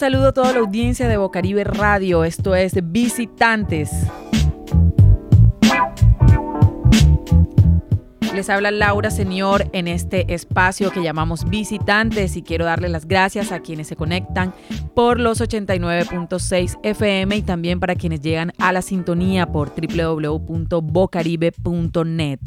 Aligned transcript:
saludo 0.00 0.28
a 0.28 0.32
toda 0.32 0.54
la 0.54 0.60
audiencia 0.60 1.08
de 1.08 1.18
Bocaribe 1.18 1.62
Radio. 1.62 2.24
Esto 2.24 2.54
es 2.54 2.72
Visitantes. 2.90 3.90
Les 8.34 8.48
habla 8.48 8.70
Laura 8.70 9.10
Señor 9.10 9.68
en 9.74 9.88
este 9.88 10.32
espacio 10.32 10.90
que 10.90 11.02
llamamos 11.02 11.44
Visitantes 11.50 12.38
y 12.38 12.42
quiero 12.42 12.64
darle 12.64 12.88
las 12.88 13.06
gracias 13.06 13.52
a 13.52 13.60
quienes 13.60 13.88
se 13.88 13.96
conectan 13.96 14.54
por 14.94 15.20
los 15.20 15.42
89.6 15.42 16.78
FM 16.82 17.36
y 17.36 17.42
también 17.42 17.78
para 17.78 17.94
quienes 17.94 18.22
llegan 18.22 18.54
a 18.56 18.72
la 18.72 18.80
sintonía 18.80 19.52
por 19.52 19.68
www.bocaribe.net. 19.68 22.40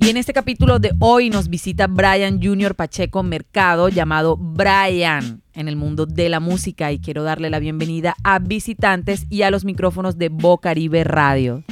Y 0.00 0.10
en 0.10 0.16
este 0.16 0.32
capítulo 0.32 0.78
de 0.78 0.92
hoy 1.00 1.28
nos 1.28 1.48
visita 1.48 1.88
Brian 1.88 2.40
Junior 2.40 2.76
Pacheco 2.76 3.24
Mercado, 3.24 3.88
llamado 3.88 4.36
Brian 4.36 5.42
en 5.54 5.66
el 5.66 5.74
mundo 5.74 6.06
de 6.06 6.28
la 6.28 6.38
música 6.38 6.92
y 6.92 7.00
quiero 7.00 7.24
darle 7.24 7.50
la 7.50 7.58
bienvenida 7.58 8.14
a 8.22 8.38
visitantes 8.38 9.26
y 9.28 9.42
a 9.42 9.50
los 9.50 9.64
micrófonos 9.64 10.16
de 10.16 10.28
Bocaribe 10.28 11.02
Radio. 11.02 11.64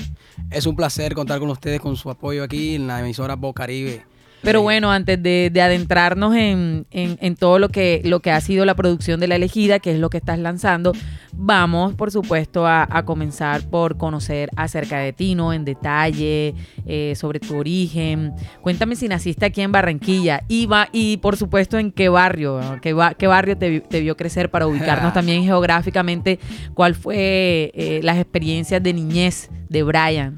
Es 0.51 0.67
un 0.67 0.75
placer 0.75 1.15
contar 1.15 1.39
con 1.39 1.51
ustedes, 1.51 1.81
con 1.81 1.95
su 1.95 2.11
apoyo 2.11 2.43
aquí 2.43 2.75
en 2.75 2.89
la 2.89 2.99
emisora 2.99 3.37
Bocaribe. 3.37 4.05
Pero 4.43 4.63
bueno, 4.63 4.93
antes 4.93 5.21
de, 5.23 5.51
adentrarnos 5.61 6.35
en, 6.37 7.37
todo 7.39 7.59
lo 7.59 7.69
que, 7.69 8.01
lo 8.05 8.21
que 8.21 8.31
ha 8.31 8.41
sido 8.41 8.65
la 8.65 8.75
producción 8.75 9.19
de 9.19 9.29
La 9.29 9.37
Elegida, 9.37 9.79
que 9.79 9.93
es 9.93 9.99
lo 9.99 10.11
que 10.11 10.19
estás 10.19 10.39
lanzando, 10.39 10.93
vamos, 11.33 11.95
por 11.95 12.11
supuesto, 12.11 12.67
a, 12.67 12.87
comenzar 13.05 13.69
por 13.69 13.97
conocer 13.97 14.51
acerca 14.57 14.99
de 14.99 15.13
ti, 15.13 15.35
¿no? 15.35 15.53
En 15.53 15.65
detalle, 15.65 16.55
eh, 16.87 17.15
sobre 17.17 17.41
tu 17.41 17.57
origen. 17.57 18.33
Cuéntame 18.63 18.97
si 18.97 19.09
naciste 19.09 19.47
aquí 19.47 19.63
en 19.63 19.73
Barranquilla 19.73 20.43
y, 20.49 20.67
va, 20.67 20.89
y 20.93 21.19
por 21.19 21.37
supuesto, 21.37 21.79
en 21.79 21.93
qué 21.93 22.09
barrio, 22.09 22.61
qué, 22.83 22.93
barrio 22.95 23.57
te, 23.59 24.01
vio 24.01 24.17
crecer 24.17 24.51
para 24.51 24.67
ubicarnos 24.67 25.13
también 25.15 25.45
geográficamente, 25.45 26.39
cuál 26.75 26.95
fue 26.95 27.73
eh, 27.75 28.01
las 28.03 28.19
experiencias 28.19 28.83
de 28.83 28.93
niñez 28.93 29.51
de 29.69 29.83
Brian. 29.83 30.37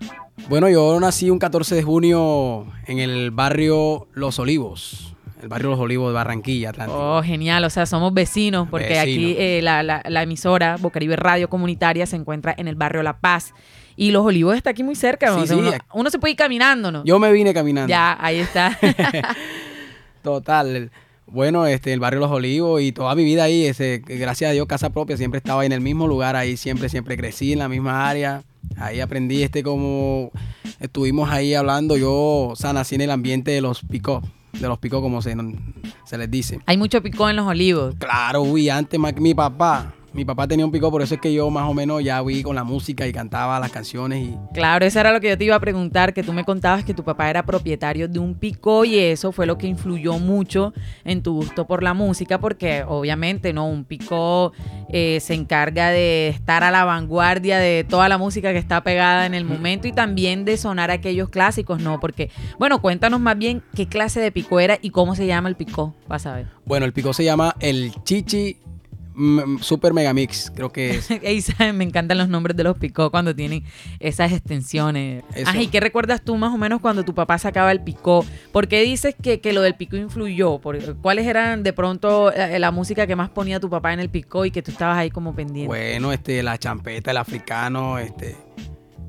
Bueno, 0.49 0.69
yo 0.71 0.99
nací 1.01 1.29
un 1.31 1.39
14 1.39 1.75
de 1.75 1.83
junio 1.83 2.67
en 2.87 2.99
el 2.99 3.31
barrio 3.31 4.09
Los 4.15 4.39
Olivos, 4.39 5.15
el 5.43 5.49
barrio 5.49 5.71
Los 5.71 5.81
Olivos 5.81 6.09
de 6.09 6.15
Barranquilla, 6.15 6.73
Oh, 6.89 7.23
genial, 7.23 7.65
o 7.65 7.71
sea, 7.71 7.85
somos 7.85 8.15
vecinos, 8.15 8.69
porque 8.71 8.99
aquí 8.99 9.35
eh, 9.39 9.61
la, 9.63 10.23
emisora 10.23 10.77
Bocaribe 10.79 11.17
Radio 11.17 11.49
Comunitaria 11.49 12.07
se 12.07 12.17
encuentra 12.17 12.55
en 12.57 12.69
el 12.69 12.77
barrio 12.77 13.03
La 13.03 13.19
Paz. 13.19 13.53
Y 13.97 14.13
Los 14.13 14.25
Olivos 14.25 14.57
está 14.57 14.71
aquí 14.71 14.85
muy 14.85 14.95
cerca, 14.95 15.35
uno, 15.93 16.11
se 16.11 16.19
puede 16.19 16.31
ir 16.33 16.37
caminando, 16.37 16.93
¿no? 16.93 17.05
Yo 17.05 17.19
me 17.19 17.33
vine 17.33 17.53
caminando. 17.53 17.91
Ya, 17.91 18.17
ahí 18.21 18.39
está. 18.39 18.79
Total. 20.23 20.91
Bueno, 21.31 21.67
este, 21.67 21.93
el 21.93 22.01
barrio 22.01 22.21
Los 22.21 22.31
Olivos 22.31 22.81
y 22.81 22.93
toda 22.93 23.15
mi 23.15 23.23
vida 23.23 23.45
ahí, 23.45 23.67
ese, 23.67 24.03
gracias 24.07 24.51
a 24.51 24.53
Dios, 24.53 24.67
casa 24.67 24.91
propia, 24.91 25.17
siempre 25.17 25.39
estaba 25.39 25.67
en 25.67 25.73
el 25.73 25.81
mismo 25.81 26.07
lugar 26.07 26.37
ahí, 26.37 26.57
siempre, 26.57 26.89
siempre 26.89 27.17
crecí 27.19 27.53
en 27.53 27.59
la 27.59 27.69
misma 27.69 28.09
área. 28.09 28.45
Ahí 28.77 29.01
aprendí 29.01 29.43
este 29.43 29.63
como 29.63 30.31
estuvimos 30.81 31.31
ahí 31.31 31.55
hablando, 31.55 31.97
yo, 31.97 32.13
o 32.13 32.57
sea, 32.57 32.73
nací 32.73 32.95
en 32.95 33.03
el 33.03 33.11
ambiente 33.11 33.51
de 33.51 33.61
los 33.61 33.83
picos, 33.83 34.25
de 34.53 34.69
los 34.69 34.79
picos 34.79 35.03
como 35.03 35.21
se, 35.21 35.37
se 36.05 36.19
les 36.19 36.31
dice. 36.31 36.61
Hay 36.65 36.79
mucho 36.79 37.03
picó 37.03 37.29
en 37.29 37.37
los 37.37 37.47
olivos. 37.47 37.95
Claro, 37.99 38.43
uy, 38.43 38.71
antes 38.71 38.99
mi 39.19 39.35
papá, 39.35 39.95
mi 40.13 40.25
papá 40.25 40.49
tenía 40.49 40.65
un 40.65 40.73
pico, 40.73 40.91
por 40.91 41.03
eso 41.03 41.15
es 41.15 41.21
que 41.21 41.33
yo 41.33 41.51
más 41.51 41.69
o 41.69 41.75
menos 41.75 42.03
ya 42.03 42.23
vi 42.23 42.43
con 42.43 42.57
la 42.57 42.65
música 42.65 43.07
y 43.07 43.13
cantaba 43.13 43.61
las 43.61 43.71
canciones. 43.71 44.25
y 44.25 44.37
Claro, 44.55 44.85
eso 44.85 44.99
era 45.01 45.13
lo 45.13 45.21
que 45.21 45.29
yo 45.29 45.39
te 45.39 45.45
iba 45.45 45.55
a 45.55 45.61
preguntar, 45.61 46.15
que 46.15 46.23
tú 46.23 46.33
me 46.33 46.45
contabas 46.45 46.85
que 46.85 46.95
tu 46.95 47.05
papá 47.05 47.29
era 47.29 47.45
propietario 47.45 48.09
de 48.09 48.19
un 48.19 48.35
pico 48.35 48.85
y 48.85 48.99
eso 48.99 49.33
fue 49.33 49.47
lo 49.47 49.59
que 49.59 49.67
influyó 49.67 50.19
mucho 50.19 50.73
en 51.05 51.23
tu 51.23 51.35
gusto 51.35 51.67
por 51.67 51.83
la 51.83 51.95
música, 51.95 52.41
porque 52.41 52.85
obviamente, 52.87 53.53
¿no? 53.53 53.69
Un 53.69 53.85
pico 53.85 54.53
eh, 54.89 55.19
se 55.21 55.35
encarga 55.35 55.91
de 55.91 56.29
estar 56.29 56.65
a 56.65 56.71
la 56.71 56.85
vanguardia 56.85 57.59
de 57.59 57.85
toda 57.85 58.09
la 58.09 58.19
música 58.19 58.53
que 58.53 58.59
está 58.59 58.83
pegada 58.83 59.27
en 59.27 59.35
el 59.35 59.45
momento 59.45 59.89
y 59.89 59.93
también 59.93 60.45
de 60.45 60.57
sonar 60.57 60.91
aquellos 60.91 61.29
clásicos, 61.29 61.81
¿no? 61.81 62.01
Porque, 62.01 62.31
bueno, 62.59 62.81
cuéntanos 62.81 63.21
más 63.21 63.37
bien 63.37 63.63
qué 63.75 63.87
clase 63.87 64.21
de 64.21 64.33
pico 64.33 64.61
era 64.61 64.79
y 64.81 64.91
cómo 64.91 65.15
se 65.15 65.27
llama 65.27 65.49
el 65.49 65.57
pico, 65.57 65.95
vas 66.09 66.27
a 66.27 66.35
ver. 66.35 66.47
Bueno, 66.65 66.87
el 66.87 66.93
pico 66.93 67.13
se 67.13 67.25
llama 67.25 67.55
el 67.61 67.93
chichi 68.05 68.57
Super 69.61 69.93
Megamix, 69.93 70.53
creo 70.55 70.71
que 70.71 70.91
es. 70.91 71.09
me 71.75 71.85
encantan 71.85 72.19
los 72.19 72.29
nombres 72.29 72.57
de 72.57 72.65
los 72.65 72.79
picó 72.79 73.11
cuando 73.11 73.35
tienen 73.35 73.65
esas 73.99 74.33
extensiones. 74.33 75.25
Ay, 75.47 75.65
¿y 75.65 75.67
qué 75.69 75.81
recuerdas 75.81 76.23
tú 76.23 76.37
más 76.37 76.55
o 76.55 76.59
menos 76.59 76.81
cuando 76.81 77.05
tu 77.05 77.15
papá 77.15 77.39
sacaba 77.39 77.73
el 77.73 77.83
picó? 77.83 78.25
¿Por 78.53 78.69
qué 78.69 78.83
dices 78.83 79.15
que, 79.21 79.41
lo 79.53 79.63
del 79.63 79.75
picó 79.75 79.97
influyó? 79.97 80.61
¿Cuáles 81.03 81.27
eran 81.27 81.63
de 81.63 81.73
pronto 81.73 82.33
eh, 82.33 82.59
la, 82.59 82.71
música 82.71 83.07
que 83.07 83.17
más 83.17 83.31
ponía 83.31 83.59
tu 83.59 83.69
papá 83.69 83.93
en 83.93 84.01
el 84.01 84.09
picó 84.09 84.45
y 84.45 84.51
que 84.51 84.63
tú 84.63 84.71
estabas 84.71 84.99
ahí 84.99 85.11
como 85.11 85.35
pendiente? 85.35 85.67
Bueno, 85.67 86.13
este, 86.13 86.43
la 86.43 86.59
champeta, 86.59 87.11
el 87.11 87.17
africano, 87.17 87.99
este. 87.99 88.37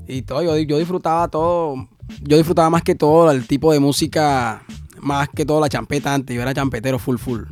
Y 0.08 0.22
todo, 0.22 0.42
yo, 0.42 0.56
yo 0.56 0.78
disfrutaba 0.78 1.28
todo. 1.28 1.88
Yo 2.22 2.36
disfrutaba 2.36 2.68
más 2.70 2.82
que 2.82 2.96
todo 2.96 3.30
el 3.30 3.46
tipo 3.46 3.72
de 3.72 3.78
música, 3.78 4.62
más 5.00 5.28
que 5.28 5.46
todo 5.46 5.60
la 5.60 5.68
champeta 5.68 6.12
antes. 6.12 6.34
Yo 6.34 6.42
era 6.42 6.52
champetero 6.52 6.98
full 6.98 7.18
full. 7.18 7.42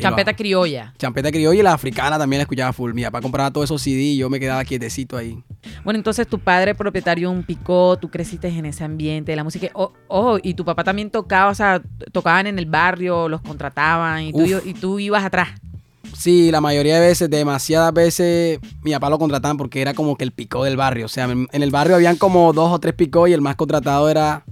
Champeta 0.00 0.34
criolla. 0.34 0.92
Champeta 0.98 1.30
criolla 1.30 1.60
y 1.60 1.62
la 1.62 1.72
africana 1.72 2.18
también 2.18 2.38
la 2.38 2.42
escuchaba 2.42 2.72
full. 2.72 2.92
Mi 2.92 3.02
papá 3.04 3.20
compraba 3.20 3.50
todos 3.50 3.66
esos 3.66 3.82
CD 3.82 4.00
y 4.00 4.16
yo 4.16 4.28
me 4.30 4.40
quedaba 4.40 4.64
quietecito 4.64 5.16
ahí. 5.16 5.42
Bueno, 5.84 5.98
entonces 5.98 6.26
tu 6.26 6.38
padre 6.38 6.74
propietario 6.74 7.30
de 7.30 7.36
un 7.36 7.42
picó, 7.42 7.96
tú 7.96 8.10
creciste 8.10 8.48
en 8.48 8.66
ese 8.66 8.84
ambiente 8.84 9.32
de 9.32 9.36
la 9.36 9.44
música. 9.44 9.68
Ojo, 10.08 10.38
y 10.42 10.54
tu 10.54 10.64
papá 10.64 10.84
también 10.84 11.10
tocaba, 11.10 11.50
o 11.50 11.54
sea, 11.54 11.82
tocaban 12.12 12.46
en 12.46 12.58
el 12.58 12.66
barrio, 12.66 13.28
los 13.28 13.40
contrataban 13.40 14.22
y 14.22 14.32
tú, 14.32 14.44
y 14.64 14.74
tú 14.74 14.98
ibas 14.98 15.24
atrás. 15.24 15.48
Sí, 16.16 16.50
la 16.50 16.60
mayoría 16.60 17.00
de 17.00 17.08
veces, 17.08 17.28
demasiadas 17.28 17.92
veces, 17.92 18.60
mi 18.82 18.92
papá 18.92 19.10
lo 19.10 19.18
contrataban 19.18 19.56
porque 19.56 19.82
era 19.82 19.94
como 19.94 20.16
que 20.16 20.24
el 20.24 20.32
picó 20.32 20.64
del 20.64 20.76
barrio. 20.76 21.06
O 21.06 21.08
sea, 21.08 21.24
en 21.24 21.48
el 21.50 21.70
barrio 21.70 21.96
habían 21.96 22.16
como 22.16 22.52
dos 22.52 22.72
o 22.72 22.78
tres 22.78 22.94
picó 22.94 23.26
y 23.26 23.32
el 23.32 23.40
más 23.40 23.56
contratado 23.56 24.08
era 24.08 24.44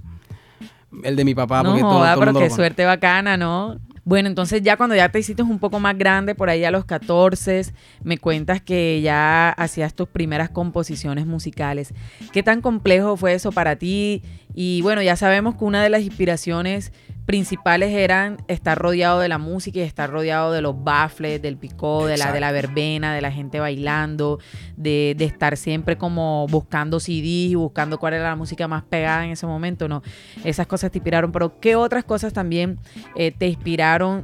el 1.03 1.15
de 1.15 1.25
mi 1.25 1.33
papá. 1.33 1.63
No, 1.63 1.69
porque 1.69 1.81
todo, 1.81 2.19
pero 2.19 2.33
qué 2.33 2.49
suerte 2.49 2.85
bacana, 2.85 3.37
¿no? 3.37 3.77
Bueno, 4.05 4.27
entonces 4.27 4.61
ya 4.61 4.75
cuando 4.75 4.95
ya 4.95 5.09
te 5.09 5.19
hiciste 5.19 5.43
un 5.43 5.59
poco 5.59 5.79
más 5.79 5.97
grande, 5.97 6.35
por 6.35 6.49
ahí 6.49 6.65
a 6.65 6.71
los 6.71 6.83
14, 6.83 7.65
me 8.03 8.17
cuentas 8.17 8.61
que 8.61 9.01
ya 9.01 9.49
hacías 9.49 9.93
tus 9.93 10.09
primeras 10.09 10.49
composiciones 10.49 11.25
musicales. 11.25 11.93
¿Qué 12.33 12.43
tan 12.43 12.61
complejo 12.61 13.15
fue 13.15 13.33
eso 13.33 13.53
para 13.53 13.77
ti? 13.77 14.21
Y 14.53 14.81
bueno, 14.81 15.01
ya 15.01 15.15
sabemos 15.15 15.55
que 15.55 15.63
una 15.63 15.81
de 15.81 15.89
las 15.89 16.01
inspiraciones 16.01 16.91
principales 17.25 17.93
eran 17.93 18.37
estar 18.47 18.77
rodeado 18.77 19.19
de 19.19 19.29
la 19.29 19.37
música 19.37 19.79
y 19.79 19.83
estar 19.83 20.09
rodeado 20.09 20.51
de 20.51 20.61
los 20.61 20.83
baffles, 20.83 21.41
del 21.41 21.57
picó, 21.57 22.05
de 22.05 22.17
la, 22.17 22.31
de 22.33 22.39
la 22.39 22.51
verbena, 22.51 23.13
de 23.15 23.21
la 23.21 23.31
gente 23.31 23.59
bailando, 23.59 24.39
de, 24.75 25.15
estar 25.19 25.55
siempre 25.55 25.97
como 25.97 26.47
buscando 26.47 26.99
CDs 26.99 27.51
y 27.51 27.55
buscando 27.55 27.97
cuál 27.97 28.15
era 28.15 28.29
la 28.29 28.35
música 28.35 28.67
más 28.67 28.83
pegada 28.83 29.25
en 29.25 29.31
ese 29.31 29.47
momento, 29.47 29.87
¿no? 29.87 30.03
Esas 30.43 30.67
cosas 30.67 30.91
te 30.91 30.97
inspiraron, 30.97 31.31
pero 31.31 31.59
¿qué 31.59 31.75
otras 31.75 32.03
cosas 32.03 32.33
también 32.33 32.77
eh, 33.15 33.31
te 33.31 33.47
inspiraron 33.47 34.23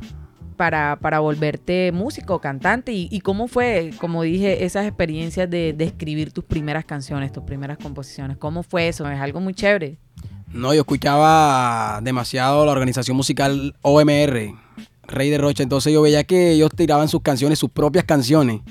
para, 0.58 0.98
para, 1.00 1.20
volverte 1.20 1.94
músico, 1.94 2.42
cantante? 2.42 2.92
Y, 2.92 3.22
cómo 3.22 3.48
fue, 3.48 3.92
como 4.02 4.24
dije, 4.24 4.66
esas 4.66 4.86
experiencias 4.86 5.50
de, 5.50 5.72
de 5.72 5.86
escribir 5.86 6.34
tus 6.34 6.44
primeras 6.44 6.84
canciones, 6.84 7.32
tus 7.32 7.44
primeras 7.44 7.78
composiciones? 7.78 8.36
¿Cómo 8.38 8.62
fue 8.62 8.90
eso? 8.90 9.10
Es 9.10 9.22
algo 9.22 9.40
muy 9.40 9.54
chévere. 9.54 10.00
No, 10.52 10.74
yo 10.74 10.82
escuchaba 10.82 12.00
demasiado 12.02 12.66
la 12.66 12.72
organización 12.72 13.16
musical 13.16 13.76
OMR, 13.82 14.56
Rey 15.04 15.30
de 15.30 15.38
Rocha. 15.38 15.62
Entonces 15.64 15.94
yo 15.94 16.02
veía 16.02 16.24
que 16.24 16.52
ellos 16.52 16.72
tiraban 16.76 17.08
sus 17.08 17.22
canciones, 17.22 17.60
sus 17.60 17.70
propias 17.70 18.06
canciones. 18.06 18.62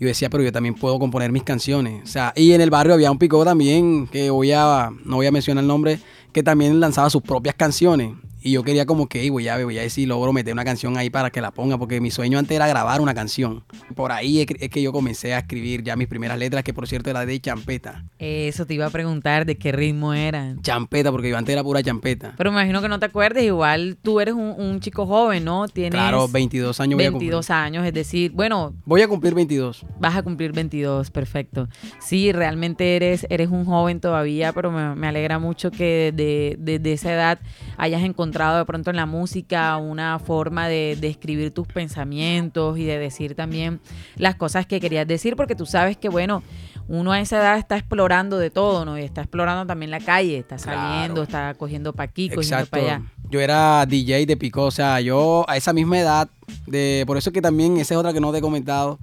Yo 0.00 0.06
decía, 0.06 0.30
pero 0.30 0.42
yo 0.42 0.52
también 0.52 0.74
puedo 0.74 0.98
componer 0.98 1.30
mis 1.32 1.42
canciones. 1.42 2.02
O 2.04 2.06
sea, 2.06 2.32
y 2.34 2.52
en 2.52 2.60
el 2.60 2.70
barrio 2.70 2.94
había 2.94 3.10
un 3.10 3.18
pico 3.18 3.44
también, 3.44 4.06
que 4.06 4.30
voy 4.30 4.52
a, 4.52 4.90
no 5.04 5.16
voy 5.16 5.26
a 5.26 5.32
mencionar 5.32 5.62
el 5.62 5.68
nombre, 5.68 5.98
que 6.32 6.42
también 6.42 6.80
lanzaba 6.80 7.10
sus 7.10 7.22
propias 7.22 7.56
canciones. 7.56 8.12
Y 8.48 8.52
yo 8.52 8.62
quería 8.62 8.86
como 8.86 9.10
que, 9.10 9.28
voy 9.28 9.46
a, 9.46 9.62
voy 9.62 9.76
a 9.76 9.82
ver 9.82 9.90
si 9.90 10.06
logro 10.06 10.32
meter 10.32 10.54
una 10.54 10.64
canción 10.64 10.96
ahí 10.96 11.10
para 11.10 11.28
que 11.28 11.42
la 11.42 11.50
ponga, 11.50 11.76
porque 11.76 12.00
mi 12.00 12.10
sueño 12.10 12.38
antes 12.38 12.56
era 12.56 12.66
grabar 12.66 13.02
una 13.02 13.12
canción. 13.12 13.62
Por 13.94 14.10
ahí 14.10 14.40
es 14.40 14.70
que 14.70 14.80
yo 14.80 14.90
comencé 14.90 15.34
a 15.34 15.40
escribir 15.40 15.82
ya 15.82 15.96
mis 15.96 16.08
primeras 16.08 16.38
letras, 16.38 16.64
que 16.64 16.72
por 16.72 16.88
cierto 16.88 17.10
era 17.10 17.26
de 17.26 17.38
champeta. 17.40 18.06
Eso 18.18 18.64
te 18.64 18.72
iba 18.72 18.86
a 18.86 18.90
preguntar, 18.90 19.44
¿de 19.44 19.58
qué 19.58 19.70
ritmo 19.70 20.14
eran? 20.14 20.62
Champeta, 20.62 21.10
porque 21.10 21.28
yo 21.28 21.36
antes 21.36 21.52
era 21.52 21.62
pura 21.62 21.82
champeta. 21.82 22.32
Pero 22.38 22.50
me 22.50 22.56
imagino 22.56 22.80
que 22.80 22.88
no 22.88 22.98
te 22.98 23.04
acuerdes, 23.04 23.44
igual 23.44 23.98
tú 24.00 24.18
eres 24.18 24.32
un, 24.32 24.80
chico 24.80 25.04
joven, 25.04 25.44
¿no? 25.44 25.68
Tienes 25.68 25.92
claro, 25.92 26.26
22 26.26 26.80
años. 26.80 26.96
22 26.96 27.50
años, 27.50 27.84
es 27.84 27.92
decir, 27.92 28.32
bueno... 28.32 28.72
Voy 28.86 29.02
a 29.02 29.08
cumplir 29.08 29.34
22. 29.34 29.84
Vas 30.00 30.16
a 30.16 30.22
cumplir 30.22 30.52
22, 30.52 31.10
perfecto. 31.10 31.68
Sí, 31.98 32.32
realmente 32.32 32.96
eres, 32.96 33.26
eres 33.28 33.50
un 33.50 33.66
joven 33.66 34.00
todavía, 34.00 34.54
pero 34.54 34.70
me, 34.70 35.06
alegra 35.06 35.38
mucho 35.38 35.70
que 35.70 36.14
desde 36.16 36.78
de, 36.78 36.92
esa 36.94 37.12
edad 37.12 37.38
hayas 37.78 38.02
encontrado 38.02 38.58
de 38.58 38.64
pronto 38.64 38.90
en 38.90 38.96
la 38.96 39.06
música 39.06 39.76
una 39.76 40.18
forma 40.18 40.68
de, 40.68 40.98
escribir 41.00 41.52
tus 41.52 41.66
pensamientos 41.68 42.76
y 42.76 42.84
de 42.84 42.98
decir 42.98 43.34
también 43.34 43.80
las 44.16 44.34
cosas 44.34 44.66
que 44.66 44.80
querías 44.80 45.06
decir, 45.06 45.36
porque 45.36 45.54
tú 45.54 45.64
sabes 45.64 45.96
que, 45.96 46.08
bueno, 46.08 46.42
uno 46.88 47.12
a 47.12 47.20
esa 47.20 47.38
edad 47.38 47.56
está 47.56 47.76
explorando 47.76 48.38
de 48.38 48.50
todo, 48.50 48.84
¿no? 48.84 48.98
Y 48.98 49.02
está 49.02 49.22
explorando 49.22 49.64
también 49.64 49.90
la 49.90 50.00
calle, 50.00 50.38
está 50.38 50.58
saliendo, 50.58 51.22
está 51.22 51.54
cogiendo 51.54 51.92
pa' 51.92 52.02
aquí, 52.02 52.28
cogiendo 52.28 52.66
para 52.66 52.82
allá. 52.82 53.02
yo 53.30 53.40
era 53.40 53.86
DJ 53.86 54.26
de 54.26 54.36
Picó, 54.36 54.64
o 54.64 54.70
sea, 54.70 55.00
yo 55.00 55.44
a 55.48 55.56
esa 55.56 55.72
misma 55.72 56.00
edad, 56.00 56.28
de, 56.66 57.04
por 57.06 57.16
eso 57.16 57.30
que 57.30 57.40
también, 57.40 57.76
esa 57.76 57.94
es 57.94 57.98
otra 57.98 58.12
que 58.12 58.20
no 58.20 58.32
te 58.32 58.38
he 58.38 58.42
comentado, 58.42 58.98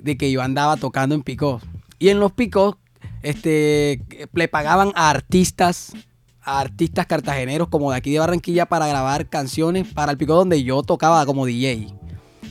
de 0.00 0.16
que 0.16 0.30
yo 0.32 0.40
andaba 0.40 0.76
tocando 0.76 1.14
en 1.14 1.22
Picó. 1.22 1.60
Y 1.98 2.08
en 2.08 2.18
los 2.18 2.32
Picos, 2.32 2.76
este, 3.22 4.00
le 4.32 4.48
pagaban 4.48 4.92
a 4.94 5.10
artistas, 5.10 5.92
a 6.46 6.60
artistas 6.60 7.06
cartageneros 7.06 7.68
como 7.68 7.90
de 7.90 7.98
aquí 7.98 8.12
de 8.12 8.20
Barranquilla 8.20 8.66
para 8.66 8.86
grabar 8.86 9.28
canciones 9.28 9.92
para 9.92 10.12
el 10.12 10.18
Picó 10.18 10.36
donde 10.36 10.62
yo 10.62 10.82
tocaba 10.82 11.26
como 11.26 11.44
DJ. 11.44 11.88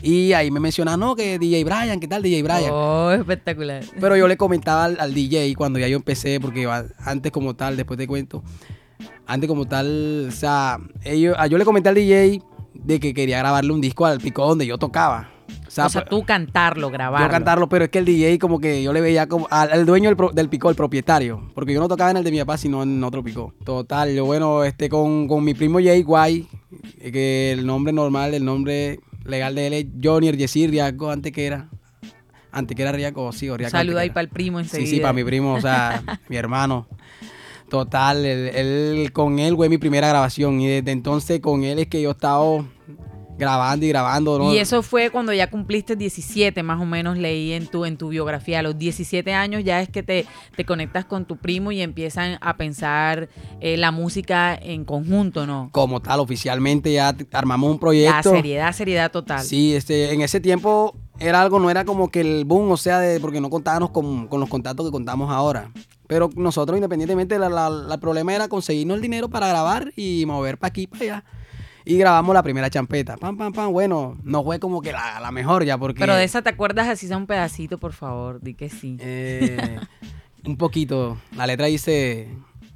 Y 0.03 0.33
ahí 0.33 0.51
me 0.51 0.59
mencionaba, 0.59 0.97
no, 0.97 1.15
que 1.15 1.39
DJ 1.39 1.63
Brian, 1.63 1.99
¿qué 1.99 2.07
tal 2.07 2.21
DJ 2.21 2.43
Brian? 2.43 2.69
Oh, 2.71 3.11
espectacular. 3.11 3.83
Pero 3.99 4.17
yo 4.17 4.27
le 4.27 4.37
comentaba 4.37 4.83
al, 4.83 4.99
al 4.99 5.13
DJ 5.13 5.55
cuando 5.55 5.79
ya 5.79 5.87
yo 5.87 5.95
empecé, 5.95 6.39
porque 6.39 6.69
antes 6.99 7.31
como 7.31 7.55
tal, 7.55 7.77
después 7.77 7.97
te 7.97 8.05
cuento, 8.05 8.43
antes 9.25 9.47
como 9.47 9.65
tal, 9.65 10.27
o 10.27 10.31
sea, 10.31 10.77
ellos, 11.03 11.35
yo 11.49 11.57
le 11.57 11.65
comenté 11.65 11.89
al 11.89 11.95
DJ 11.95 12.43
de 12.73 12.99
que 12.99 13.13
quería 13.13 13.39
grabarle 13.39 13.71
un 13.71 13.81
disco 13.81 14.05
al 14.05 14.19
pico 14.19 14.45
donde 14.45 14.67
yo 14.67 14.77
tocaba. 14.77 15.31
O 15.75 15.77
sea, 15.77 15.85
o 15.87 15.89
sea, 15.89 16.01
pues, 16.05 16.09
tú 16.09 16.25
cantarlo, 16.25 16.89
grabarlo. 16.89 17.27
yo 17.27 17.31
cantarlo, 17.31 17.67
pero 17.67 17.83
es 17.85 17.91
que 17.91 17.99
el 17.99 18.05
DJ 18.05 18.39
como 18.39 18.59
que 18.61 18.81
yo 18.81 18.93
le 18.93 19.01
veía 19.01 19.27
como 19.27 19.45
al, 19.51 19.73
al 19.73 19.85
dueño 19.85 20.07
del, 20.09 20.15
pro- 20.15 20.31
del 20.31 20.47
picó, 20.47 20.69
el 20.69 20.75
propietario, 20.77 21.51
porque 21.53 21.73
yo 21.73 21.81
no 21.81 21.87
tocaba 21.89 22.11
en 22.11 22.17
el 22.17 22.23
de 22.23 22.31
mi 22.31 22.39
papá, 22.39 22.57
sino 22.57 22.81
en 22.83 23.03
otro 23.03 23.21
picó. 23.21 23.53
Total, 23.65 24.13
yo 24.13 24.23
bueno, 24.25 24.63
este 24.63 24.87
con, 24.87 25.27
con 25.27 25.43
mi 25.43 25.53
primo 25.53 25.79
Jay 25.83 26.01
Guay, 26.01 26.47
eh, 27.01 27.11
que 27.11 27.51
el 27.51 27.65
nombre 27.65 27.91
normal, 27.91 28.33
el 28.33 28.45
nombre 28.45 29.01
legal 29.25 29.53
de 29.55 29.67
él 29.67 29.73
es 29.73 29.85
Johnny 30.01 30.31
Yesir 30.31 30.69
Riaco, 30.69 31.11
antes 31.11 31.33
que 31.33 31.45
era, 31.45 31.67
antes 32.53 32.73
que 32.73 32.81
era 32.81 32.93
Riaco, 32.93 33.31
sí, 33.33 33.49
o 33.49 33.57
Riaco. 33.57 33.71
Saluda 33.71 33.99
ahí 33.99 34.09
para 34.11 34.21
el 34.21 34.29
primo 34.29 34.61
enseguida. 34.61 34.89
Sí, 34.89 34.95
sí, 34.95 35.01
para 35.01 35.11
mi 35.11 35.25
primo, 35.25 35.55
o 35.55 35.59
sea, 35.61 36.01
mi 36.29 36.37
hermano. 36.37 36.87
Total, 37.69 38.23
él, 38.25 38.51
él- 38.55 39.11
con 39.11 39.39
él 39.39 39.55
fue 39.55 39.67
mi 39.69 39.77
primera 39.77 40.07
grabación 40.07 40.61
y 40.61 40.67
desde 40.67 40.91
entonces 40.91 41.39
con 41.41 41.63
él 41.63 41.79
es 41.79 41.87
que 41.87 42.01
yo 42.01 42.09
he 42.09 42.11
estado 42.13 42.65
grabando 43.37 43.85
y 43.85 43.89
grabando. 43.89 44.39
¿no? 44.39 44.53
Y 44.53 44.57
eso 44.57 44.81
fue 44.81 45.09
cuando 45.09 45.33
ya 45.33 45.49
cumpliste 45.49 45.95
17, 45.95 46.63
más 46.63 46.79
o 46.81 46.85
menos 46.85 47.17
leí 47.17 47.51
en 47.53 47.67
tu, 47.67 47.85
en 47.85 47.97
tu 47.97 48.09
biografía. 48.09 48.59
A 48.59 48.61
los 48.63 48.77
17 48.77 49.33
años 49.33 49.63
ya 49.63 49.81
es 49.81 49.89
que 49.89 50.03
te, 50.03 50.25
te 50.55 50.65
conectas 50.65 51.05
con 51.05 51.25
tu 51.25 51.37
primo 51.37 51.71
y 51.71 51.81
empiezan 51.81 52.37
a 52.41 52.55
pensar 52.57 53.29
eh, 53.61 53.77
la 53.77 53.91
música 53.91 54.55
en 54.55 54.85
conjunto, 54.85 55.45
¿no? 55.45 55.69
como 55.71 56.01
tal, 56.01 56.19
oficialmente 56.19 56.93
ya 56.93 57.15
armamos 57.31 57.69
un 57.69 57.75
La 57.75 57.79
proyecto. 57.79 58.31
seriedad, 58.31 58.71
seriedad 58.73 59.11
total. 59.11 59.41
Sí, 59.43 59.75
este, 59.75 60.13
en 60.13 60.21
ese 60.21 60.39
tiempo 60.39 60.95
era 61.19 61.41
algo, 61.41 61.59
no 61.59 61.69
era 61.69 61.85
como 61.85 62.09
que 62.09 62.21
el 62.21 62.45
boom, 62.45 62.71
o 62.71 62.77
sea, 62.77 62.99
de, 62.99 63.19
porque 63.19 63.41
no 63.41 63.49
contábamos 63.49 63.91
con, 63.91 64.27
con 64.27 64.39
los 64.39 64.49
contactos 64.49 64.85
que 64.85 64.91
contamos 64.91 65.31
ahora. 65.31 65.71
Pero 66.07 66.29
nosotros, 66.35 66.77
independientemente, 66.77 67.39
la- 67.39 67.49
la- 67.49 67.69
la- 67.69 67.93
el 67.95 67.99
problema 67.99 68.33
era 68.35 68.47
conseguirnos 68.47 68.95
el 68.97 69.01
dinero 69.01 69.27
para 69.29 69.47
grabar 69.47 69.91
y 69.95 70.23
mover 70.27 70.57
para 70.57 70.69
aquí, 70.69 70.87
para 70.87 71.03
allá. 71.03 71.23
Y 71.85 71.97
grabamos 71.97 72.33
la 72.33 72.41
primera 72.41 72.69
champeta. 72.69 73.15
Pam, 73.15 73.37
pam, 73.37 73.53
pam. 73.53 73.71
Bueno, 73.71 74.17
no 74.23 74.43
fue 74.43 74.59
como 74.59 74.81
que 74.81 74.91
la, 74.91 75.19
la 75.19 75.31
mejor 75.31 75.63
ya, 75.63 75.77
porque. 75.77 75.99
Pero 75.99 76.15
de 76.15 76.23
esa 76.23 76.41
te 76.41 76.49
acuerdas 76.49 76.87
así 76.87 77.07
sea 77.07 77.17
un 77.17 77.27
pedacito, 77.27 77.77
por 77.77 77.93
favor, 77.93 78.41
di 78.41 78.55
que 78.55 78.69
sí. 78.69 78.97
Eh, 78.99 79.79
un 80.45 80.57
poquito. 80.57 81.17
La 81.35 81.45
letra 81.45 81.67
dice 81.67 82.27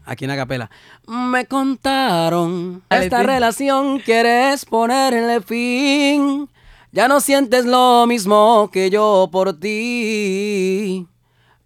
aquí 0.06 0.26
en 0.26 0.30
la 0.30 0.38
capela. 0.38 0.70
Me 1.08 1.46
contaron 1.46 2.84
esta 2.90 3.24
relación 3.24 4.00
quieres 4.00 4.66
ponerle 4.66 5.42
fin. 5.42 6.48
Ya 6.92 7.08
no 7.08 7.20
sientes 7.20 7.66
lo 7.66 8.06
mismo 8.08 8.70
que 8.72 8.90
yo 8.90 9.30
por 9.32 9.60
ti. 9.60 11.08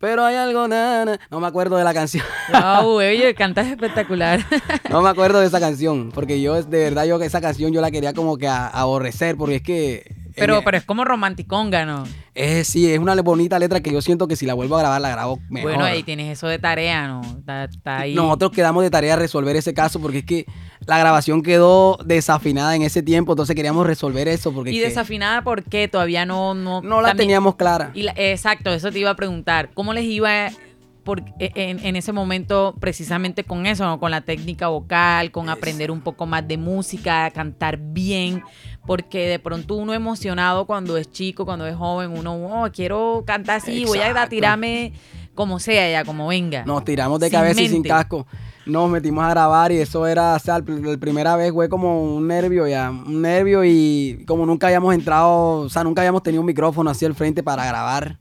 Pero 0.04 0.26
hay 0.26 0.36
algo, 0.36 0.68
na, 0.68 1.06
na. 1.06 1.18
no 1.32 1.40
me 1.40 1.48
acuerdo 1.48 1.78
de 1.78 1.86
la 1.86 1.94
canción. 1.94 2.26
Wow, 2.52 2.96
oye, 2.98 3.34
cantas 3.36 3.68
espectacular. 3.68 4.42
No 4.90 5.02
me 5.02 5.08
acuerdo 5.08 5.40
de 5.40 5.48
esa 5.48 5.62
canción, 5.62 6.12
porque 6.14 6.42
yo 6.42 6.62
de 6.62 6.78
verdad 6.84 7.06
yo 7.06 7.22
esa 7.22 7.40
canción 7.40 7.72
yo 7.72 7.80
la 7.80 7.90
quería 7.90 8.12
como 8.14 8.38
que 8.38 8.50
a- 8.50 8.68
aborrecer, 8.68 9.38
porque 9.38 9.56
es 9.56 9.62
que 9.62 10.12
pero, 10.36 10.58
en- 10.60 10.64
pero 10.64 10.78
es 10.78 10.84
como 10.86 11.06
romanticonga, 11.06 11.86
¿no? 11.86 12.04
es 12.36 12.68
sí, 12.68 12.92
es 12.92 12.98
una 13.00 13.14
bonita 13.22 13.60
letra 13.60 13.80
que 13.82 13.92
yo 13.92 14.02
siento 14.02 14.28
que 14.28 14.36
si 14.36 14.46
la 14.48 14.54
vuelvo 14.56 14.76
a 14.76 14.80
grabar 14.80 15.00
la 15.02 15.10
grabo 15.10 15.40
mejor. 15.50 15.70
Bueno, 15.72 15.86
ahí 15.86 16.02
tienes 16.04 16.32
eso 16.32 16.48
de 16.48 16.58
tarea, 16.60 17.08
¿no? 17.08 17.22
Está, 17.22 17.66
está 17.66 18.00
ahí. 18.00 18.16
Nosotros 18.16 18.52
quedamos 18.52 18.82
de 18.84 18.90
tarea 18.90 19.16
resolver 19.16 19.56
ese 19.56 19.74
caso 19.74 20.00
porque 20.00 20.20
es 20.20 20.26
que 20.26 20.46
la 20.88 20.98
grabación 20.98 21.44
quedó 21.44 21.98
desafinada 22.04 22.76
en 22.76 22.82
ese 22.82 23.04
tiempo, 23.04 23.34
entonces 23.34 23.56
queríamos 23.56 23.86
resolver 23.86 24.28
eso 24.28 24.52
porque 24.52 24.72
y 24.72 24.78
es 24.78 24.84
que 24.84 24.90
desafinada, 24.90 25.44
¿por 25.44 25.64
qué? 25.64 25.88
Todavía 25.88 26.26
no... 26.26 26.54
No, 26.56 26.82
no 26.82 27.02
la 27.02 27.10
también- 27.10 27.28
teníamos 27.28 27.56
clara. 27.56 27.92
Y 27.94 28.04
la- 28.04 28.14
exacto, 28.16 28.74
eso 28.74 28.92
te 28.92 29.00
iba 29.00 29.12
a 29.12 29.16
preguntar. 29.16 29.70
¿Cómo 29.74 29.94
les 29.94 30.06
iba 30.06 30.50
por, 31.04 31.20
e, 31.40 31.52
en, 31.56 31.86
en 31.86 31.96
ese 31.98 32.14
momento 32.14 32.76
precisamente 32.80 33.44
con 33.44 33.66
eso, 33.66 33.84
¿no? 33.86 34.00
con 34.00 34.10
la 34.10 34.22
técnica 34.22 34.70
vocal, 34.70 35.32
con 35.32 35.50
aprender 35.50 35.92
un 35.92 36.02
poco 36.02 36.26
más 36.26 36.48
de 36.48 36.58
música, 36.58 37.30
cantar 37.32 37.78
bien? 37.78 38.42
Porque 38.86 39.28
de 39.30 39.40
pronto 39.40 39.76
uno 39.76 39.94
emocionado 39.94 40.66
cuando 40.66 40.98
es 40.98 41.10
chico, 41.12 41.46
cuando 41.46 41.66
es 41.66 41.76
joven, 41.76 42.12
uno, 42.12 42.36
oh, 42.36 42.70
quiero 42.72 43.24
cantar 43.26 43.58
así, 43.58 43.86
voy 43.86 44.00
a 44.00 44.28
tirarme 44.28 44.94
como 45.36 45.60
sea 45.60 45.90
ya, 45.90 46.06
como 46.06 46.28
venga. 46.28 46.64
Nos 46.66 46.84
tiramos 46.84 47.20
de 47.20 47.30
Sin 47.30 47.40
cabeza 47.40 47.62
y 47.62 47.70
sin 47.70 47.84
casco. 47.84 48.28
Nos 48.66 48.90
metimos 48.90 49.24
a 49.26 49.30
grabar 49.30 49.72
y 49.72 49.78
eso 49.78 50.08
era, 50.08 50.36
o 50.36 50.40
sea, 50.40 50.60
la 50.60 50.98
primera 50.98 51.36
vez 51.36 51.52
fue 51.52 51.68
como 51.68 52.16
un 52.16 52.28
nervio 52.28 52.66
ya, 52.66 52.92
un 52.92 53.22
nervio 53.22 53.66
y 53.66 54.24
como 54.26 54.46
nunca 54.46 54.68
habíamos 54.68 54.94
entrado, 54.94 55.62
o 55.62 55.70
sea, 55.70 55.84
nunca 55.84 56.02
habíamos 56.02 56.24
tenido 56.24 56.42
un 56.42 56.48
micrófono 56.48 56.90
así 56.90 57.06
al 57.06 57.14
frente 57.14 57.44
para 57.44 57.66
grabar. 57.66 58.18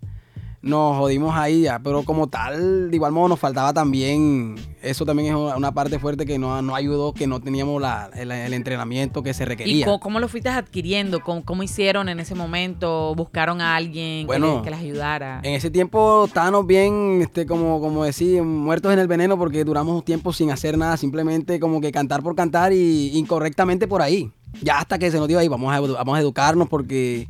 Nos 0.62 0.96
jodimos 0.96 1.34
ahí 1.36 1.62
ya, 1.62 1.80
pero 1.80 2.04
como 2.04 2.28
tal, 2.28 2.88
de 2.88 2.94
igual 2.96 3.10
modo 3.10 3.26
nos 3.30 3.40
faltaba 3.40 3.72
también, 3.74 4.54
eso 4.80 5.04
también 5.04 5.34
es 5.34 5.56
una 5.56 5.72
parte 5.72 5.98
fuerte 5.98 6.24
que 6.24 6.38
no, 6.38 6.62
no 6.62 6.76
ayudó, 6.76 7.12
que 7.12 7.26
no 7.26 7.40
teníamos 7.40 7.82
la- 7.82 8.10
el, 8.14 8.30
el 8.30 8.54
entrenamiento 8.54 9.24
que 9.24 9.34
se 9.34 9.42
¿Y 9.42 9.46
requería. 9.46 9.84
cómo, 9.86 9.98
cómo 9.98 10.20
lo 10.20 10.28
fuiste 10.28 10.50
adquiriendo? 10.50 11.20
¿Cómo, 11.24 11.44
cómo 11.44 11.64
hicieron 11.64 12.08
en 12.08 12.20
ese 12.20 12.36
momento? 12.36 13.12
¿Buscaron 13.16 13.60
a 13.60 13.74
alguien 13.74 14.20
que 14.20 14.26
Bueno, 14.26 14.54
les- 14.54 14.62
que, 14.62 14.70
les 14.70 14.78
ayudara? 14.78 15.40
En 15.42 15.54
ese 15.54 15.68
tiempo 15.68 16.26
estábamos 16.26 16.64
bien, 16.64 17.18
este, 17.22 17.44
como, 17.44 17.80
como 17.80 18.04
decir, 18.04 18.40
muertos 18.44 18.92
en 18.92 19.00
el 19.00 19.08
veneno 19.08 19.36
porque 19.36 19.64
duramos 19.64 19.96
un 19.96 20.02
tiempo 20.02 20.32
sin 20.32 20.52
hacer 20.52 20.78
nada, 20.78 20.96
simplemente 20.96 21.58
como 21.58 21.80
que 21.80 21.90
cantar 21.90 22.22
por 22.22 22.36
cantar 22.36 22.72
y 22.72 23.10
incorrectamente 23.18 23.88
por 23.88 24.00
ahí. 24.00 24.30
Ya 24.60 24.78
hasta 24.78 24.96
que 24.96 25.10
se 25.10 25.16
nos 25.18 25.26
dio 25.26 25.40
ahí, 25.40 25.48
vamos 25.48 25.74
a, 25.74 25.80
vamos 25.80 26.16
a 26.16 26.20
educarnos 26.20 26.68
porque 26.68 27.26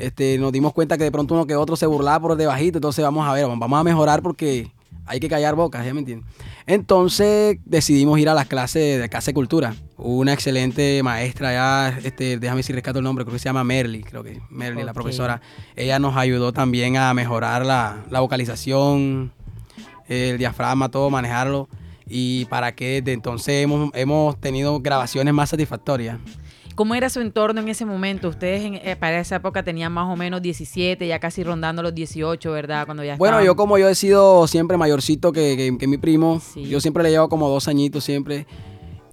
este, 0.00 0.38
nos 0.38 0.52
dimos 0.52 0.72
cuenta 0.72 0.98
que 0.98 1.04
de 1.04 1.12
pronto 1.12 1.34
uno 1.34 1.46
que 1.46 1.54
otro 1.56 1.76
se 1.76 1.86
burlaba 1.86 2.20
por 2.20 2.36
debajito, 2.36 2.78
entonces 2.78 3.04
vamos 3.04 3.26
a 3.28 3.32
ver, 3.32 3.46
vamos 3.46 3.78
a 3.80 3.84
mejorar 3.84 4.22
porque 4.22 4.70
hay 5.06 5.18
que 5.20 5.28
callar 5.28 5.54
bocas, 5.56 5.84
¿ya 5.84 5.92
me 5.94 6.00
entiendes? 6.00 6.28
Entonces 6.66 7.58
decidimos 7.64 8.18
ir 8.20 8.28
a 8.28 8.34
las 8.34 8.46
clases 8.46 9.00
de 9.00 9.08
Casa 9.08 9.30
de 9.30 9.34
Cultura. 9.34 9.74
Una 9.96 10.32
excelente 10.32 11.02
maestra 11.02 11.52
ya, 11.52 11.98
este, 12.04 12.38
déjame 12.38 12.62
si 12.62 12.72
rescato 12.72 12.98
el 12.98 13.04
nombre, 13.04 13.24
creo 13.24 13.32
que 13.34 13.38
se 13.40 13.46
llama 13.46 13.64
Merly, 13.64 14.02
creo 14.02 14.22
que 14.22 14.40
Merly, 14.50 14.84
la 14.84 14.92
Ok. 14.92 14.94
profesora. 14.94 15.40
Ella 15.76 15.98
nos 15.98 16.16
ayudó 16.16 16.52
también 16.52 16.96
a 16.96 17.12
mejorar 17.12 17.66
la, 17.66 18.04
la 18.08 18.20
vocalización, 18.20 19.32
el 20.08 20.38
diafragma, 20.38 20.90
todo, 20.90 21.10
manejarlo. 21.10 21.68
Y 22.06 22.44
para 22.46 22.72
que 22.74 23.02
desde 23.02 23.12
entonces 23.12 23.62
hemos, 23.62 23.90
hemos 23.94 24.40
tenido 24.40 24.80
grabaciones 24.80 25.32
más 25.34 25.50
satisfactorias. 25.50 26.18
¿Cómo 26.80 26.94
era 26.94 27.10
su 27.10 27.20
entorno 27.20 27.60
en 27.60 27.68
ese 27.68 27.84
momento? 27.84 28.28
Ustedes 28.30 28.64
en- 28.64 28.74
eh, 28.76 28.96
para 28.98 29.20
esa 29.20 29.36
época 29.36 29.62
tenían 29.62 29.92
más 29.92 30.08
o 30.08 30.16
menos 30.16 30.40
17, 30.40 31.06
ya 31.06 31.18
casi 31.18 31.44
rondando 31.44 31.82
los 31.82 31.94
18, 31.94 32.52
¿verdad? 32.52 32.86
Cuando 32.86 33.04
ya 33.04 33.16
Bueno, 33.18 33.32
estaban- 33.36 33.44
yo 33.44 33.54
como 33.54 33.76
yo 33.76 33.86
he 33.86 33.94
sido 33.94 34.46
siempre 34.46 34.78
mayorcito 34.78 35.30
que, 35.30 35.58
que- 35.58 35.76
que 35.76 35.86
mi 35.86 35.98
primo, 35.98 36.40
Sí. 36.40 36.64
yo 36.70 36.80
siempre 36.80 37.02
le 37.02 37.10
llevo 37.10 37.28
como 37.28 37.50
dos 37.50 37.68
añitos 37.68 38.02
siempre. 38.02 38.46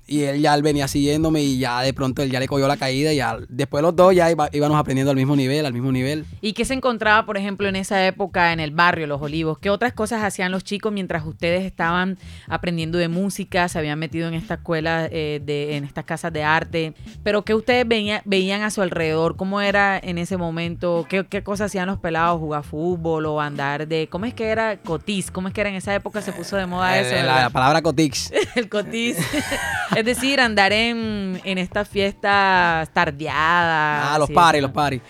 Y 0.07 0.23
él 0.23 0.39
ya 0.41 0.55
él 0.55 0.61
venía 0.63 0.87
siguiéndome 0.87 1.41
y 1.43 1.59
ya 1.59 1.81
de 1.81 1.93
pronto 1.93 2.21
él 2.23 2.31
ya 2.31 2.39
le 2.39 2.47
cogió 2.47 2.65
la 2.67 2.77
caída 2.77 3.11
y 3.11 3.17
ya 3.17 3.37
después 3.49 3.81
los 3.81 3.93
dos 3.95 4.15
ya 4.15 4.31
iba- 4.31 4.49
íbamos 4.53 4.79
aprendiendo 4.79 5.11
al 5.11 5.17
mismo 5.17 5.35
nivel, 5.35 5.65
al 5.65 5.73
mismo 5.73 5.91
nivel. 5.91 6.25
¿Y 6.39 6.53
qué 6.53 6.63
se 6.63 6.73
encontraba, 6.73 7.25
por 7.25 7.35
ejemplo, 7.37 7.67
en 7.67 7.75
esa 7.75 8.05
época 8.07 8.53
en 8.53 8.61
el 8.61 8.71
barrio, 8.71 9.05
Los 9.05 9.21
Olivos? 9.21 9.59
¿Qué 9.59 9.69
otras 9.69 9.91
cosas 9.91 10.23
hacían 10.23 10.51
los 10.53 10.63
chicos 10.63 10.93
mientras 10.93 11.25
ustedes 11.25 11.65
estaban 11.65 12.17
aprendiendo 12.47 12.97
de 12.97 13.09
música, 13.09 13.67
se 13.67 13.77
habían 13.79 13.99
metido 13.99 14.29
en 14.29 14.33
esta 14.33 14.53
escuela, 14.55 15.09
eh, 15.11 15.41
de, 15.43 15.75
en 15.75 15.83
estas 15.83 16.05
casas 16.05 16.31
de 16.31 16.41
arte? 16.43 16.93
Pero 17.23 17.43
¿qué 17.43 17.53
ustedes 17.53 17.85
veía- 17.85 18.21
veían 18.23 18.61
a 18.61 18.69
su 18.71 18.81
alrededor? 18.81 19.35
¿Cómo 19.35 19.59
era 19.59 19.99
en 20.01 20.17
ese 20.17 20.37
momento? 20.37 21.05
¿Qué, 21.09 21.25
qué 21.25 21.43
cosas 21.43 21.65
hacían 21.65 21.87
los 21.87 21.99
pelados? 21.99 22.39
¿Jugar 22.39 22.63
fútbol 22.63 23.25
o 23.25 23.41
andar 23.41 23.85
de... 23.87 24.07
¿Cómo 24.09 24.25
es 24.25 24.33
que 24.33 24.45
era 24.45 24.77
cotiz? 24.77 25.31
¿Cómo 25.31 25.49
es 25.49 25.53
que 25.53 25.59
era 25.61 25.69
en 25.69 25.75
esa 25.75 25.93
época 25.93 26.21
se 26.21 26.31
puso 26.31 26.55
de 26.55 26.65
moda 26.65 26.97
eso? 26.97 27.09
Eh, 27.13 27.17
la, 27.17 27.23
verdad? 27.23 27.41
la 27.41 27.49
palabra 27.49 27.81
cotix. 27.81 28.31
el 28.55 28.69
cotiz. 28.69 29.17
es 29.97 30.05
decir, 30.05 30.39
andar 30.39 30.71
en, 30.73 31.41
en 31.43 31.57
estas 31.57 31.87
fiestas 31.89 32.89
tardeadas. 32.93 34.09
Ah, 34.13 34.15
los 34.19 34.29
eso. 34.29 34.61
los 34.61 34.71
paris. 34.71 35.01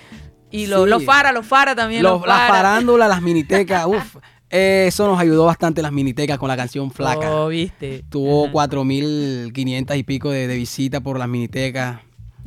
Y 0.49 0.67
los, 0.67 0.83
Sí. 0.85 0.89
los 0.89 1.03
fara, 1.03 1.31
los 1.31 1.45
fara 1.45 1.75
también. 1.75 2.03
Los, 2.03 2.19
Los, 2.19 2.27
las 2.27 2.47
farándulas, 2.47 3.09
las 3.09 3.21
minitecas, 3.21 3.85
uff. 3.87 4.15
eso 4.49 5.07
nos 5.07 5.19
ayudó 5.19 5.45
bastante 5.45 5.81
las 5.81 5.91
minitecas 5.91 6.37
con 6.37 6.47
la 6.47 6.55
canción 6.55 6.89
Flaca. 6.89 7.29
Oh, 7.31 7.49
viste. 7.49 8.03
Tuvo 8.09 8.45
Ajá. 8.45 8.53
4.500 8.69 9.97
y 9.97 10.03
pico 10.03 10.31
de, 10.31 10.47
de 10.47 10.55
visitas 10.55 11.01
por 11.01 11.19
las 11.19 11.27
minitecas. 11.27 11.99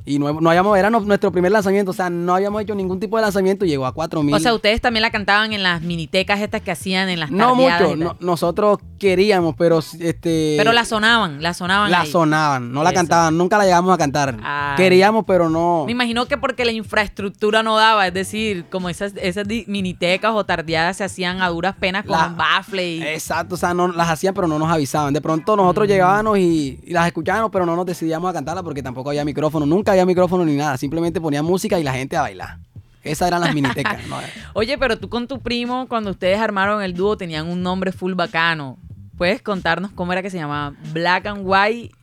Y 0.04 0.18
no, 0.18 0.40
no 0.40 0.50
habíamos, 0.50 0.76
era 0.78 0.90
no- 0.90 1.00
nuestro 1.00 1.30
primer 1.32 1.52
lanzamiento, 1.52 1.90
o 1.90 1.94
sea, 1.94 2.10
no 2.10 2.34
habíamos 2.34 2.62
hecho 2.62 2.74
ningún 2.74 2.98
tipo 3.00 3.16
de 3.16 3.22
lanzamiento 3.22 3.64
y 3.64 3.68
llegó 3.68 3.86
a 3.86 3.92
4000. 3.92 4.34
O 4.34 4.38
sea, 4.40 4.54
ustedes 4.54 4.80
también 4.80 5.02
la 5.02 5.10
cantaban 5.10 5.52
en 5.52 5.62
las 5.62 5.82
minitecas 5.82 6.40
estas 6.40 6.62
que 6.62 6.70
hacían 6.70 7.08
en 7.08 7.20
las 7.20 7.30
no 7.30 7.54
mucho, 7.54 7.96
no- 7.96 8.16
nosotros 8.20 8.78
queríamos, 8.98 9.54
pero 9.56 9.78
este 9.78 10.54
Pero 10.58 10.72
la 10.72 10.84
sonaban, 10.84 11.42
la 11.42 11.54
sonaban 11.54 11.90
la 11.90 12.02
ahí. 12.02 12.10
sonaban, 12.10 12.72
no 12.72 12.82
la 12.82 12.92
cantaban, 12.92 13.36
nunca 13.36 13.56
la 13.58 13.64
llegamos 13.64 13.92
a 13.94 13.98
cantar. 13.98 14.36
Ay. 14.42 14.76
Queríamos, 14.76 15.24
pero 15.26 15.48
no. 15.48 15.84
Me 15.86 15.92
imagino 15.92 16.26
que 16.26 16.36
porque 16.36 16.64
la 16.64 16.72
infraestructura 16.72 17.62
no 17.62 17.76
daba, 17.76 18.06
es 18.06 18.14
decir, 18.14 18.66
como 18.70 18.88
esas, 18.88 19.14
esas 19.16 19.46
minitecas 19.66 20.32
o 20.34 20.44
tardeadas 20.44 20.96
se 20.98 21.04
hacían 21.04 21.40
a 21.42 21.48
duras 21.48 21.74
penas 21.78 22.04
con 22.04 22.16
La- 22.18 22.28
bafle 22.28 22.88
y... 22.96 23.02
Exacto, 23.02 23.54
o 23.54 23.58
sea, 23.58 23.72
no 23.74 23.88
las 23.88 24.08
hacían, 24.08 24.34
pero 24.34 24.46
no 24.48 24.58
nos 24.58 24.70
avisaban. 24.70 25.12
De 25.14 25.20
pronto 25.20 25.56
nosotros 25.56 25.88
llegábamos 25.88 26.38
y, 26.38 26.78
y 26.84 26.92
las 26.92 27.06
escuchábamos, 27.06 27.50
pero 27.50 27.64
no 27.66 27.74
nos 27.76 27.86
decidíamos 27.86 28.28
a 28.30 28.32
cantarlas 28.32 28.62
porque 28.64 28.82
tampoco 28.82 29.10
había 29.10 29.24
micrófono, 29.24 29.64
nunca 29.66 29.89
había 29.90 30.06
micrófono 30.06 30.44
ni 30.44 30.56
nada. 30.56 30.76
Simplemente 30.76 31.20
ponían 31.20 31.44
música 31.44 31.78
y 31.78 31.82
la 31.82 31.92
gente 31.92 32.16
a 32.16 32.22
bailar. 32.22 32.58
Esas 33.02 33.28
eran 33.28 33.40
las 33.40 33.54
minitecas. 33.54 34.06
¿no? 34.06 34.16
Oye, 34.54 34.76
pero 34.78 34.98
tú 34.98 35.08
con 35.08 35.26
tu 35.26 35.40
primo, 35.40 35.88
cuando 35.88 36.10
ustedes 36.10 36.38
armaron 36.38 36.82
el 36.82 36.94
dúo, 36.94 37.16
tenían 37.16 37.48
un 37.48 37.62
nombre 37.62 37.92
full 37.92 38.14
bacano. 38.14 38.78
¿Puedes 39.16 39.42
contarnos 39.42 39.90
cómo 39.92 40.12
era 40.12 40.22
que 40.22 40.30
se 40.30 40.38
llamaba? 40.38 40.74
Black 40.92 41.26
and 41.26 41.42
White, 41.44 41.94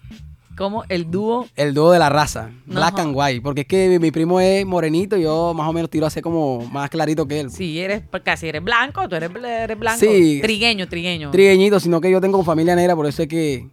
¿cómo? 0.55 0.83
El 0.89 1.09
dúo. 1.09 1.47
El 1.55 1.73
dúo 1.73 1.91
de 1.91 1.99
la 1.99 2.09
raza, 2.09 2.51
No, 2.65 2.75
Black 2.75 2.99
and 2.99 3.15
White, 3.15 3.41
porque 3.41 3.61
es 3.61 3.67
que 3.67 3.89
mi, 3.89 3.99
mi 3.99 4.11
primo 4.11 4.39
es 4.39 4.65
morenito 4.65 5.17
y 5.17 5.23
yo 5.23 5.53
más 5.55 5.67
o 5.67 5.73
menos 5.73 5.89
tiro 5.89 6.05
así 6.05 6.21
como 6.21 6.65
más 6.67 6.89
clarito 6.89 7.27
que 7.27 7.39
él. 7.39 7.51
Sí, 7.51 7.79
eres 7.79 8.03
casi 8.23 8.49
eres 8.49 8.63
blanco, 8.63 9.07
tú 9.07 9.15
eres, 9.15 9.31
eres 9.43 9.79
blanco. 9.79 9.99
Sí. 9.99 10.39
Trigueño, 10.41 10.87
trigueño. 10.87 11.31
Trigueñito, 11.31 11.79
sino 11.79 12.01
que 12.01 12.11
yo 12.11 12.21
tengo 12.21 12.43
familia 12.43 12.75
negra, 12.75 12.95
por 12.95 13.05
eso 13.05 13.23
es 13.23 13.27
que... 13.27 13.67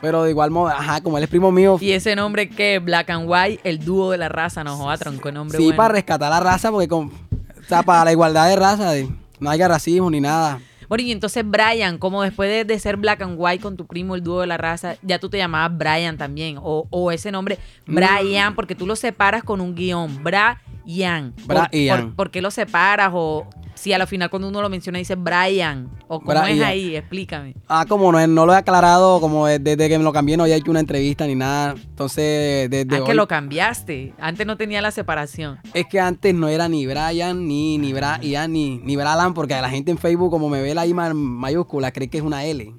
Pero 0.00 0.22
de 0.24 0.30
igual 0.30 0.50
modo, 0.50 0.68
ajá, 0.68 1.00
como 1.02 1.18
él 1.18 1.24
es 1.24 1.30
primo 1.30 1.50
mío, 1.52 1.76
y 1.80 1.92
ese 1.92 2.16
nombre 2.16 2.48
que 2.48 2.78
Black 2.78 3.10
and 3.10 3.28
White, 3.28 3.60
el 3.64 3.84
dúo 3.84 4.10
de 4.12 4.18
la 4.18 4.28
raza, 4.28 4.64
no 4.64 4.76
joda, 4.76 4.96
tronco, 4.96 5.28
el 5.28 5.34
nombre 5.34 5.58
sí, 5.58 5.64
bueno. 5.64 5.76
para 5.76 5.94
rescatar 5.94 6.30
la 6.30 6.40
raza, 6.40 6.70
porque 6.70 6.88
con, 6.88 7.08
o 7.08 7.68
sea, 7.68 7.82
para 7.82 8.04
la 8.04 8.12
igualdad 8.12 8.48
de 8.48 8.56
raza, 8.56 8.92
de- 8.92 9.08
no 9.38 9.50
haya 9.50 9.68
racismo 9.68 10.10
ni 10.10 10.20
nada. 10.20 10.58
Bueno, 10.88 11.04
y 11.04 11.12
entonces 11.12 11.44
Brian, 11.46 11.98
como 11.98 12.22
después 12.22 12.50
de, 12.50 12.64
de 12.64 12.78
ser 12.80 12.96
Black 12.96 13.22
and 13.22 13.36
White 13.38 13.62
con 13.62 13.76
tu 13.76 13.86
primo, 13.86 14.16
el 14.16 14.22
dúo 14.24 14.40
de 14.40 14.48
la 14.48 14.56
raza, 14.56 14.96
ya 15.02 15.20
tú 15.20 15.28
te 15.30 15.36
llamabas 15.38 15.78
Brian 15.78 16.18
también. 16.18 16.58
O, 16.60 16.86
o 16.90 17.12
ese 17.12 17.30
nombre, 17.30 17.58
Mm. 17.86 17.94
Brian, 17.94 18.54
porque 18.56 18.74
tú 18.74 18.86
lo 18.88 18.96
separas 18.96 19.44
con 19.44 19.60
un 19.60 19.74
guion. 19.76 20.20
Brian. 20.24 21.32
Por- 21.46 21.68
Brian. 21.70 22.06
¿Por, 22.06 22.16
por 22.16 22.30
qué 22.32 22.42
lo 22.42 22.50
separas? 22.50 23.10
O 23.14 23.46
si 23.80 23.94
a 23.94 23.98
la 23.98 24.06
final 24.06 24.28
cuando 24.28 24.48
uno 24.48 24.60
lo 24.60 24.68
menciona 24.68 24.98
dice 24.98 25.14
Brian. 25.14 25.88
O 26.06 26.20
cómo 26.20 26.42
es 26.44 26.60
ahí, 26.60 26.96
explícame. 26.96 27.54
Ah, 27.66 27.86
como 27.88 28.12
no, 28.12 28.26
no 28.26 28.44
lo 28.44 28.52
he 28.52 28.56
aclarado, 28.56 29.20
como 29.20 29.46
de- 29.46 29.58
desde 29.58 29.88
que 29.88 29.96
me 29.96 30.04
lo 30.04 30.12
cambié 30.12 30.36
no 30.36 30.42
había 30.42 30.56
hecho 30.56 30.70
una 30.70 30.80
entrevista 30.80 31.26
ni 31.26 31.34
nada. 31.34 31.74
Entonces, 31.76 32.68
desde 32.68 32.96
ah, 32.98 33.04
que 33.06 33.14
lo 33.14 33.26
cambiaste. 33.26 34.12
Antes 34.20 34.46
no 34.46 34.58
tenía 34.58 34.82
la 34.82 34.90
separación. 34.90 35.58
es 35.72 35.86
que 35.86 35.98
antes 35.98 36.34
no 36.34 36.48
era 36.48 36.68
ni 36.68 36.86
Brian, 36.86 37.48
ni, 37.48 37.78
ni 37.78 37.92
Brian, 37.94 38.52
ni, 38.52 38.76
ni 38.78 38.96
Bralan, 38.96 39.32
porque 39.32 39.54
la 39.54 39.70
gente 39.70 39.90
en 39.90 39.96
Facebook, 39.98 40.30
como 40.30 40.50
me 40.50 40.60
ve 40.60 40.74
la 40.74 40.84
I 40.86 40.92
ma- 40.92 41.14
mayúscula, 41.14 41.90
cree 41.90 42.08
que 42.08 42.18
es 42.18 42.24
una 42.24 42.44
L. 42.44 42.74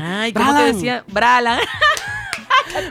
Ay, 0.00 0.32
¿cómo 0.32 0.46
te 0.46 0.52
Bralan. 0.54 0.74
decía? 0.74 1.04
Bralan. 1.12 1.60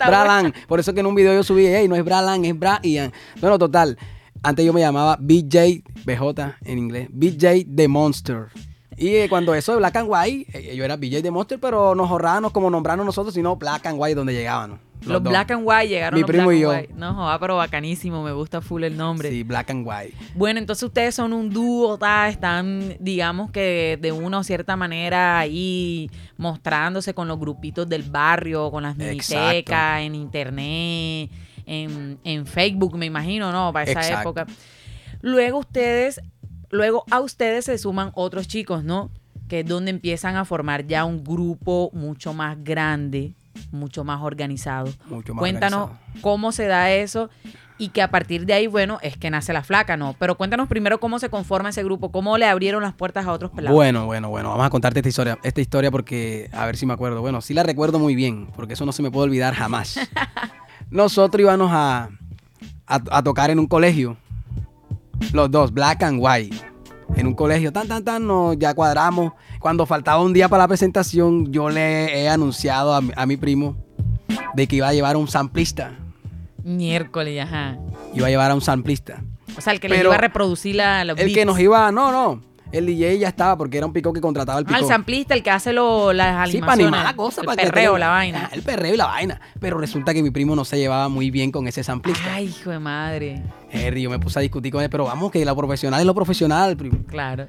Bralan. 0.05 0.53
Por 0.67 0.79
eso 0.79 0.93
que 0.93 0.99
en 1.01 1.05
un 1.05 1.15
video 1.15 1.33
yo 1.33 1.43
subí, 1.43 1.65
hey, 1.67 1.87
no 1.87 1.95
es 1.95 2.03
Bralan, 2.03 2.43
es 2.45 2.55
Brian. 2.57 3.11
Bueno, 3.39 3.57
total. 3.59 3.97
Antes 4.45 4.63
yo 4.63 4.73
me 4.73 4.79
llamaba 4.79 5.17
BJ, 5.19 5.81
BJ 6.05 6.53
en 6.65 6.77
inglés, 6.77 7.07
BJ 7.11 7.65
The 7.75 7.87
Monster. 7.87 8.49
Y 8.95 9.15
eh, 9.15 9.27
cuando 9.27 9.55
eso 9.55 9.71
de 9.71 9.79
Black 9.79 9.95
and 9.95 10.07
White, 10.07 10.45
eh, 10.53 10.75
yo 10.75 10.85
era 10.85 10.97
BJ 10.97 11.23
The 11.23 11.31
Monster, 11.31 11.59
pero 11.59 11.95
nos 11.95 12.11
ahorrábamos 12.11 12.51
como 12.51 12.69
nombrarnos 12.69 13.07
nosotros, 13.07 13.33
sino 13.33 13.55
Black 13.55 13.87
and 13.87 13.99
White 13.99 14.13
donde 14.13 14.33
llegábamos. 14.33 14.77
Los. 15.01 15.23
Black 15.23 15.49
and 15.49 15.63
White 15.65 15.87
llegaron 15.87 16.15
Mi 16.15 16.21
los 16.21 16.27
primo 16.27 16.45
Black 16.45 16.57
y 16.57 16.61
yo. 16.61 16.69
White. 16.69 16.93
No, 16.95 17.15
joda, 17.15 17.39
pero 17.39 17.57
bacanísimo, 17.57 18.21
me 18.23 18.33
gusta 18.33 18.61
full 18.61 18.83
el 18.83 18.95
nombre. 18.95 19.31
Sí, 19.31 19.41
Black 19.41 19.71
and 19.71 19.87
White. 19.87 20.13
Bueno, 20.35 20.59
entonces 20.59 20.83
ustedes 20.83 21.15
son 21.15 21.33
un 21.33 21.49
dúo, 21.49 21.97
ta, 21.97 22.29
están, 22.29 22.97
digamos 22.99 23.49
que 23.49 23.97
de 23.99 24.11
una 24.11 24.37
o 24.37 24.43
cierta 24.43 24.75
manera 24.75 25.39
ahí 25.39 26.11
mostrándose 26.37 27.15
con 27.15 27.27
los 27.27 27.39
grupitos 27.39 27.89
del 27.89 28.03
barrio, 28.03 28.69
con 28.69 28.83
las 28.83 28.95
minitecas, 28.95 30.01
en 30.01 30.13
internet, 30.13 31.31
en, 31.65 32.19
en 32.23 32.45
Facebook, 32.45 32.97
me 32.97 33.05
imagino, 33.05 33.51
¿no? 33.51 33.71
Para 33.73 33.89
esa 33.89 34.01
Exacto. 34.01 34.29
época. 34.29 34.47
Luego 35.21 35.59
ustedes, 35.59 36.21
luego 36.69 37.03
a 37.11 37.19
ustedes 37.21 37.65
se 37.65 37.77
suman 37.77 38.11
otros 38.13 38.47
chicos, 38.47 38.83
¿no? 38.83 39.09
Que 39.47 39.61
es 39.61 39.65
donde 39.65 39.91
empiezan 39.91 40.35
a 40.35 40.45
formar 40.45 40.87
ya 40.87 41.05
un 41.05 41.23
grupo 41.23 41.89
mucho 41.93 42.33
más 42.33 42.57
grande, 42.63 43.33
mucho 43.71 44.03
más 44.03 44.21
organizado. 44.21 44.91
Mucho 45.07 45.33
más 45.33 45.41
Cuéntanos 45.41 45.89
organizado. 45.89 46.21
cómo 46.21 46.51
se 46.51 46.67
da 46.67 46.91
eso 46.91 47.29
y 47.77 47.89
que 47.89 48.01
a 48.01 48.09
partir 48.09 48.45
de 48.45 48.53
ahí, 48.53 48.67
bueno, 48.67 48.99
es 49.01 49.17
que 49.17 49.29
nace 49.29 49.51
la 49.51 49.63
flaca, 49.63 49.97
¿no? 49.97 50.15
Pero 50.17 50.35
cuéntanos 50.37 50.67
primero 50.69 50.99
cómo 50.99 51.19
se 51.19 51.29
conforma 51.29 51.69
ese 51.69 51.83
grupo, 51.83 52.09
cómo 52.11 52.37
le 52.37 52.45
abrieron 52.45 52.81
las 52.83 52.93
puertas 52.93 53.25
a 53.25 53.33
otros 53.33 53.51
pelados. 53.51 53.75
Bueno, 53.75 54.05
bueno, 54.05 54.29
bueno, 54.29 54.49
vamos 54.49 54.65
a 54.65 54.69
contarte 54.69 54.99
esta 54.99 55.09
historia, 55.09 55.37
esta 55.43 55.61
historia 55.61 55.91
porque 55.91 56.49
a 56.53 56.65
ver 56.65 56.77
si 56.77 56.85
me 56.85 56.93
acuerdo. 56.93 57.21
Bueno, 57.21 57.41
sí 57.41 57.53
la 57.53 57.63
recuerdo 57.63 57.99
muy 57.99 58.15
bien, 58.15 58.47
porque 58.55 58.73
eso 58.73 58.85
no 58.85 58.91
se 58.93 59.03
me 59.03 59.11
puede 59.11 59.25
olvidar 59.25 59.53
jamás. 59.53 59.99
Nosotros 60.89 61.41
íbamos 61.41 61.71
a, 61.71 62.09
a, 62.87 63.01
a 63.11 63.23
tocar 63.23 63.49
en 63.49 63.59
un 63.59 63.67
colegio, 63.67 64.17
los 65.33 65.49
dos, 65.51 65.73
Black 65.73 66.03
and 66.03 66.19
White, 66.21 66.55
en 67.15 67.27
un 67.27 67.33
colegio, 67.33 67.71
tan, 67.73 67.87
tan, 67.87 68.03
tan, 68.03 68.25
nos 68.27 68.57
ya 68.57 68.73
cuadramos. 68.73 69.33
Cuando 69.59 69.85
faltaba 69.85 70.21
un 70.21 70.33
día 70.33 70.47
para 70.49 70.63
la 70.63 70.67
presentación, 70.67 71.51
yo 71.51 71.69
le 71.69 72.21
he 72.21 72.29
anunciado 72.29 72.93
a, 72.93 73.01
mi- 73.01 73.11
a 73.15 73.25
mi 73.25 73.37
primo 73.37 73.75
de 74.53 74.67
que 74.67 74.77
iba 74.77 74.87
a 74.87 74.93
llevar 74.93 75.17
un 75.17 75.27
samplista, 75.27 75.91
Miércoles, 76.63 77.41
ajá. 77.43 77.77
iba 78.13 78.27
a 78.27 78.29
llevar 78.29 78.51
a 78.51 78.55
un 78.55 78.61
samplista. 78.61 79.21
O 79.57 79.61
sea, 79.61 79.71
el 79.73 79.79
que 79.79 79.87
le 79.89 79.99
iba 80.01 80.13
a 80.15 80.17
reproducir 80.17 80.75
la, 80.75 81.03
los 81.05 81.17
El 81.19 81.33
que 81.33 81.45
nos 81.45 81.59
iba, 81.59 81.91
no, 81.91 82.11
no, 82.11 82.41
el 82.77 82.85
DJ 82.85 83.19
ya 83.19 83.27
estaba 83.29 83.57
porque 83.57 83.77
era 83.77 83.85
un 83.85 83.93
pico 83.93 84.11
que 84.13 84.21
contrataba 84.21 84.59
el 84.59 84.65
Ah, 84.65 84.67
pico. 84.67 84.79
el 84.79 84.85
samplista, 84.85 85.33
el 85.33 85.43
que 85.43 85.51
hace 85.51 85.73
lo, 85.73 86.13
las 86.13 86.49
Sí, 86.49 86.59
para 86.59 86.73
animaciones. 86.73 86.85
animar 86.87 87.03
la 87.05 87.15
cosa. 87.15 87.41
El 87.41 87.47
para 87.47 87.63
perreo, 87.63 87.97
la 87.97 88.09
vaina. 88.09 88.45
Ah, 88.45 88.55
El 88.55 88.61
perreo 88.63 88.93
y 88.93 88.97
la 88.97 89.05
vaina. 89.07 89.41
Pero 89.59 89.77
resulta 89.77 90.13
que 90.13 90.21
mi 90.23 90.31
primo 90.31 90.55
no 90.55 90.65
se 90.65 90.77
llevaba 90.77 91.09
muy 91.09 91.31
bien 91.31 91.51
con 91.51 91.67
ese 91.67 91.83
samplista. 91.83 92.33
Ay, 92.33 92.45
hijo 92.47 92.69
de 92.71 92.79
madre. 92.79 93.41
Harry, 93.73 94.01
yo 94.03 94.09
me 94.09 94.19
puse 94.19 94.39
a 94.39 94.41
discutir 94.41 94.71
con 94.71 94.81
él, 94.83 94.89
pero 94.89 95.05
vamos, 95.05 95.31
que 95.31 95.43
lo 95.45 95.55
profesional 95.55 95.99
es 95.99 96.05
lo 96.05 96.13
profesional, 96.15 96.75
primo. 96.77 96.97
Claro. 97.07 97.47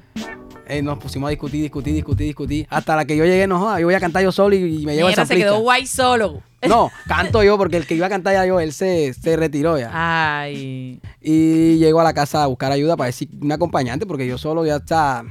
Eh, 0.69 0.81
nos 0.81 0.97
pusimos 0.99 1.27
a 1.27 1.29
discutir, 1.31 1.61
discutir, 1.61 1.93
discutir, 1.93 2.27
discutir. 2.27 2.67
Hasta 2.69 2.95
la 2.95 3.05
que 3.05 3.15
yo 3.15 3.23
llegué, 3.23 3.47
no 3.47 3.57
joda, 3.59 3.79
yo 3.79 3.85
voy 3.87 3.95
a 3.95 3.99
cantar 4.01 4.21
yo 4.23 4.33
solo 4.33 4.53
y, 4.53 4.81
y 4.81 4.85
me 4.85 4.95
llevo 4.95 5.07
el 5.07 5.11
Mierda, 5.11 5.11
se 5.13 5.27
samplista. 5.27 5.45
quedó 5.51 5.59
guay 5.61 5.87
solo. 5.87 6.41
No, 6.67 6.91
canto 7.07 7.43
yo 7.43 7.57
porque 7.57 7.77
el 7.77 7.85
que 7.85 7.95
iba 7.95 8.07
a 8.07 8.09
cantar 8.09 8.33
ya 8.33 8.45
yo, 8.45 8.59
él 8.59 8.73
se, 8.73 9.13
se 9.13 9.35
retiró 9.35 9.77
ya. 9.77 9.91
Ay. 9.93 10.99
Y 11.21 11.77
llego 11.77 11.99
a 11.99 12.03
la 12.03 12.13
casa 12.13 12.43
a 12.43 12.47
buscar 12.47 12.71
ayuda 12.71 12.95
para 12.97 13.07
decir 13.07 13.29
un 13.41 13.51
acompañante 13.51 14.05
porque 14.05 14.25
yo 14.27 14.37
solo 14.37 14.65
ya 14.65 14.77
está... 14.77 15.23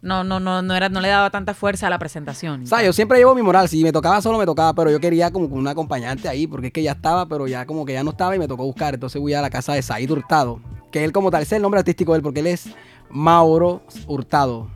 No, 0.00 0.22
no, 0.22 0.38
no, 0.38 0.62
no 0.62 0.74
era, 0.76 0.88
no 0.88 1.00
le 1.00 1.08
daba 1.08 1.28
tanta 1.30 1.54
fuerza 1.54 1.88
a 1.88 1.90
la 1.90 1.98
presentación. 1.98 2.62
O 2.62 2.66
sea, 2.66 2.84
yo 2.84 2.92
siempre 2.92 3.18
llevo 3.18 3.34
mi 3.34 3.42
moral. 3.42 3.68
Si 3.68 3.82
me 3.82 3.90
tocaba 3.90 4.22
solo, 4.22 4.38
me 4.38 4.46
tocaba, 4.46 4.72
pero 4.72 4.92
yo 4.92 5.00
quería 5.00 5.32
como 5.32 5.46
un 5.46 5.66
acompañante 5.66 6.28
ahí, 6.28 6.46
porque 6.46 6.68
es 6.68 6.72
que 6.72 6.84
ya 6.84 6.92
estaba, 6.92 7.26
pero 7.26 7.48
ya 7.48 7.66
como 7.66 7.84
que 7.84 7.94
ya 7.94 8.04
no 8.04 8.10
estaba 8.10 8.36
y 8.36 8.38
me 8.38 8.46
tocó 8.46 8.64
buscar. 8.64 8.94
Entonces 8.94 9.20
voy 9.20 9.34
a 9.34 9.42
la 9.42 9.50
casa 9.50 9.72
de 9.72 9.82
Said 9.82 10.08
Hurtado, 10.08 10.60
que 10.92 11.02
él 11.02 11.10
como 11.10 11.32
tal, 11.32 11.42
ese 11.42 11.56
es 11.56 11.56
el 11.56 11.62
nombre 11.62 11.80
artístico 11.80 12.12
de 12.12 12.18
él, 12.18 12.22
porque 12.22 12.38
él 12.40 12.46
es 12.46 12.68
Mauro 13.10 13.82
Hurtado. 14.06 14.68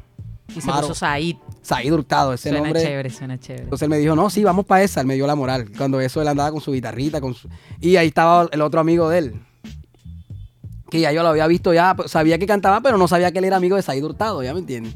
y 0.56 0.60
se 0.60 0.66
Maro. 0.66 0.88
puso 0.88 0.94
Said. 0.94 1.36
Said 1.62 1.92
Hurtado, 1.92 2.32
ese 2.32 2.50
Suena 2.50 2.64
nombre. 2.64 2.82
chévere, 2.82 3.10
suena 3.10 3.38
chévere. 3.38 3.64
Entonces 3.64 3.86
él 3.86 3.88
me 3.88 3.98
dijo, 3.98 4.16
no, 4.16 4.28
sí, 4.28 4.42
vamos 4.42 4.66
para 4.66 4.82
esa. 4.82 5.00
Él 5.00 5.06
me 5.06 5.14
dio 5.14 5.26
la 5.26 5.36
moral. 5.36 5.70
Cuando 5.76 6.00
eso 6.00 6.20
él 6.20 6.28
andaba 6.28 6.50
con 6.50 6.60
su 6.60 6.72
guitarrita, 6.72 7.20
con 7.20 7.34
su... 7.34 7.48
Y 7.80 7.96
ahí 7.96 8.08
estaba 8.08 8.48
el 8.50 8.60
otro 8.60 8.80
amigo 8.80 9.08
de 9.08 9.18
él. 9.18 9.34
Que 10.90 11.00
ya 11.00 11.12
yo 11.12 11.22
lo 11.22 11.28
había 11.28 11.46
visto 11.46 11.72
ya, 11.72 11.94
pues, 11.94 12.10
sabía 12.10 12.36
que 12.38 12.46
cantaba, 12.46 12.80
pero 12.80 12.98
no 12.98 13.08
sabía 13.08 13.30
que 13.32 13.38
él 13.38 13.44
era 13.44 13.56
amigo 13.56 13.76
de 13.76 13.82
Said 13.82 14.02
Hurtado, 14.04 14.42
¿ya 14.42 14.52
me 14.52 14.60
entiendes? 14.60 14.94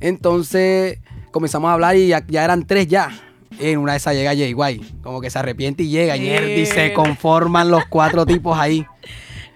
Entonces 0.00 0.98
comenzamos 1.30 1.68
a 1.68 1.74
hablar 1.74 1.96
y 1.96 2.08
ya, 2.08 2.24
ya 2.26 2.44
eran 2.44 2.66
tres 2.66 2.88
ya. 2.88 3.10
En 3.58 3.78
una 3.78 3.92
de 3.92 3.98
esas 3.98 4.14
llega 4.14 4.30
Jay 4.30 4.52
Guay, 4.52 4.80
como 5.02 5.20
que 5.20 5.28
se 5.28 5.38
arrepiente 5.38 5.82
y 5.82 5.88
llega, 5.90 6.16
y 6.16 6.30
y 6.30 6.66
se 6.66 6.92
conforman 6.94 7.70
los 7.70 7.84
cuatro 7.86 8.24
tipos 8.24 8.58
ahí. 8.58 8.86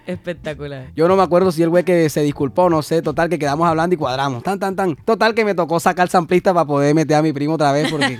Espectacular. 0.06 0.92
Yo 0.94 1.08
no 1.08 1.16
me 1.16 1.22
acuerdo 1.22 1.50
si 1.50 1.62
el 1.62 1.70
güey 1.70 1.84
que 1.84 2.08
se 2.10 2.22
disculpó, 2.22 2.68
no 2.68 2.82
sé, 2.82 3.00
total 3.00 3.28
que 3.28 3.38
quedamos 3.38 3.66
hablando 3.66 3.94
y 3.94 3.98
cuadramos, 3.98 4.42
tan, 4.42 4.58
tan, 4.58 4.76
tan. 4.76 4.96
Total 4.96 5.34
que 5.34 5.44
me 5.44 5.54
tocó 5.54 5.80
sacar 5.80 6.08
samplista 6.08 6.52
para 6.52 6.66
poder 6.66 6.94
meter 6.94 7.16
a 7.16 7.22
mi 7.22 7.32
primo 7.32 7.54
otra 7.54 7.72
vez 7.72 7.90
porque 7.90 8.18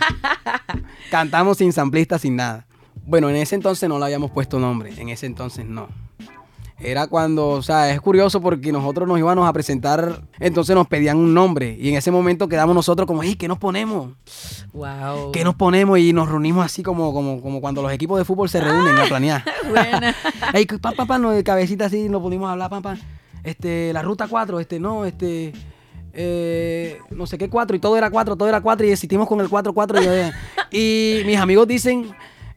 cantamos 1.10 1.58
sin 1.58 1.72
samplista, 1.72 2.18
sin 2.18 2.36
nada. 2.36 2.66
Bueno, 3.06 3.28
en 3.28 3.36
ese 3.36 3.54
entonces 3.54 3.88
no 3.88 3.98
le 3.98 4.06
habíamos 4.06 4.30
puesto 4.30 4.58
nombre, 4.58 4.92
en 4.98 5.10
ese 5.10 5.26
entonces 5.26 5.66
no. 5.66 5.88
Era 6.84 7.06
cuando, 7.06 7.48
o 7.48 7.62
sea, 7.62 7.90
es 7.90 8.00
curioso 8.00 8.42
porque 8.42 8.70
nosotros 8.70 9.08
nos 9.08 9.18
íbamos 9.18 9.48
a 9.48 9.52
presentar, 9.54 10.20
entonces 10.38 10.76
nos 10.76 10.86
pedían 10.86 11.16
un 11.16 11.32
nombre 11.32 11.74
y 11.80 11.88
en 11.88 11.96
ese 11.96 12.10
momento 12.10 12.46
quedamos 12.46 12.74
nosotros 12.74 13.06
como, 13.06 13.22
¿qué 13.22 13.48
nos 13.48 13.58
ponemos? 13.58 14.10
Wow. 14.74 15.32
¿Qué 15.32 15.44
nos 15.44 15.54
ponemos? 15.54 15.98
Y 15.98 16.12
nos 16.12 16.28
reunimos 16.28 16.62
así 16.62 16.82
como, 16.82 17.14
como, 17.14 17.40
como 17.40 17.62
cuando 17.62 17.80
los 17.80 17.90
equipos 17.90 18.18
de 18.18 18.26
fútbol 18.26 18.50
se 18.50 18.60
reúnen 18.60 18.98
a 18.98 19.04
planear. 19.04 19.42
Buena. 19.68 20.14
Ey, 20.52 20.66
pa, 20.66 20.92
pa, 20.92 21.06
pa, 21.06 21.18
no, 21.18 21.30
de 21.30 21.42
cabecita 21.42 21.86
así, 21.86 22.10
nos 22.10 22.20
pudimos 22.20 22.50
hablar, 22.50 22.68
pa, 22.68 22.82
pa. 22.82 22.98
Este, 23.42 23.90
la 23.94 24.02
ruta 24.02 24.28
4, 24.28 24.60
este, 24.60 24.78
no, 24.78 25.06
este, 25.06 25.54
eh, 26.12 26.98
no 27.10 27.26
sé 27.26 27.38
qué 27.38 27.48
4, 27.48 27.76
y 27.76 27.80
todo 27.80 27.96
era 27.96 28.10
4, 28.10 28.36
todo 28.36 28.48
era 28.48 28.60
4, 28.60 28.86
y 28.86 28.90
existimos 28.90 29.26
con 29.26 29.40
el 29.40 29.48
4, 29.48 29.72
4. 29.72 30.02
Y, 30.02 30.04
yo, 30.04 30.12
eh, 30.12 30.32
y 30.70 31.22
mis 31.24 31.38
amigos 31.38 31.66
dicen, 31.66 32.14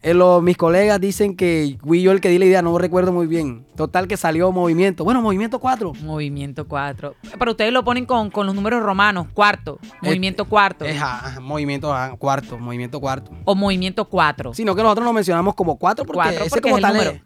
Eh, 0.10 0.42
mis 0.42 0.56
colegas 0.56 1.02
dicen 1.02 1.36
que 1.36 1.78
fui 1.84 2.02
yo 2.02 2.14
el 2.14 2.22
que 2.22 2.30
di 2.30 2.40
la 2.40 2.46
idea, 2.46 2.62
no 2.62 2.78
recuerdo 2.78 3.12
muy 3.12 3.28
bien. 3.28 3.66
Total 3.76 4.08
que 4.08 4.16
salió 4.16 4.54
movimiento. 4.54 5.04
Bueno, 5.04 5.22
movimiento 5.22 5.60
4. 5.60 5.96
Movimiento 5.96 6.66
4. 6.66 7.16
Pero 7.38 7.52
ustedes 7.52 7.74
lo 7.74 7.84
ponen 7.84 8.06
con, 8.06 8.32
con 8.32 8.46
los 8.46 8.56
números 8.56 8.82
romanos, 8.82 9.28
cuarto. 9.34 9.80
Movimiento 10.02 10.46
cuarto. 10.46 10.86
Es, 10.86 10.98
movimiento 11.42 11.94
cuarto, 12.20 12.58
movimiento 12.58 13.02
cuarto. 13.02 13.32
O 13.44 13.54
movimiento 13.54 14.06
4. 14.06 14.54
Sino 14.54 14.74
que 14.76 14.82
nosotros 14.82 15.04
lo 15.06 15.12
mencionamos 15.12 15.56
como 15.56 15.78
4 15.78 16.06
porque, 16.06 16.16
cuatro 16.16 16.46
ese 16.46 16.62
como, 16.62 16.80
tal 16.80 16.96
es, 16.96 17.22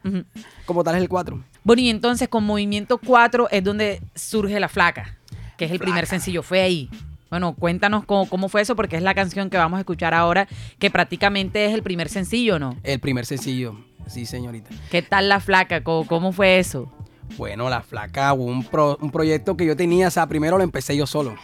como 0.65 0.83
tal 0.83 0.95
es 0.95 1.01
el 1.03 1.09
4. 1.09 1.39
Bueno, 1.63 1.81
y 1.83 1.89
entonces 1.91 2.29
con 2.29 2.43
movimiento 2.43 2.97
4 2.97 3.49
es 3.51 3.63
donde 3.63 4.01
surge 4.15 4.59
la 4.59 4.69
flaca, 4.69 5.19
que 5.55 5.65
es 5.65 5.71
el 5.71 5.77
primer 5.77 6.07
sencillo. 6.07 6.41
Fue 6.41 6.61
ahí. 6.61 6.89
Bueno, 7.31 7.55
cuéntanos 7.55 8.03
cómo, 8.03 8.49
fue 8.49 8.59
eso, 8.59 8.75
porque 8.75 8.97
es 8.97 9.03
la 9.03 9.15
canción 9.15 9.49
que 9.49 9.55
vamos 9.55 9.77
a 9.77 9.79
escuchar 9.79 10.13
ahora, 10.13 10.49
que 10.79 10.91
prácticamente 10.91 11.65
es 11.65 11.73
el 11.73 11.81
primer 11.81 12.09
sencillo, 12.09 12.59
¿no? 12.59 12.75
El 12.83 12.99
primer 12.99 13.25
sencillo, 13.25 13.77
sí, 14.05 14.25
señorita. 14.25 14.69
¿Qué 14.91 15.01
tal 15.01 15.29
la 15.29 15.39
flaca? 15.39 15.81
¿Cómo, 15.81 16.33
fue 16.33 16.59
eso? 16.59 16.91
Bueno, 17.37 17.69
la 17.69 17.83
flaca, 17.83 18.33
un, 18.33 18.67
un 18.99 19.11
proyecto 19.11 19.55
que 19.55 19.65
yo 19.65 19.77
tenía, 19.77 20.09
o 20.09 20.11
sea, 20.11 20.27
primero 20.27 20.57
lo 20.57 20.65
empecé 20.65 20.97
yo 20.97 21.07
solo. 21.07 21.35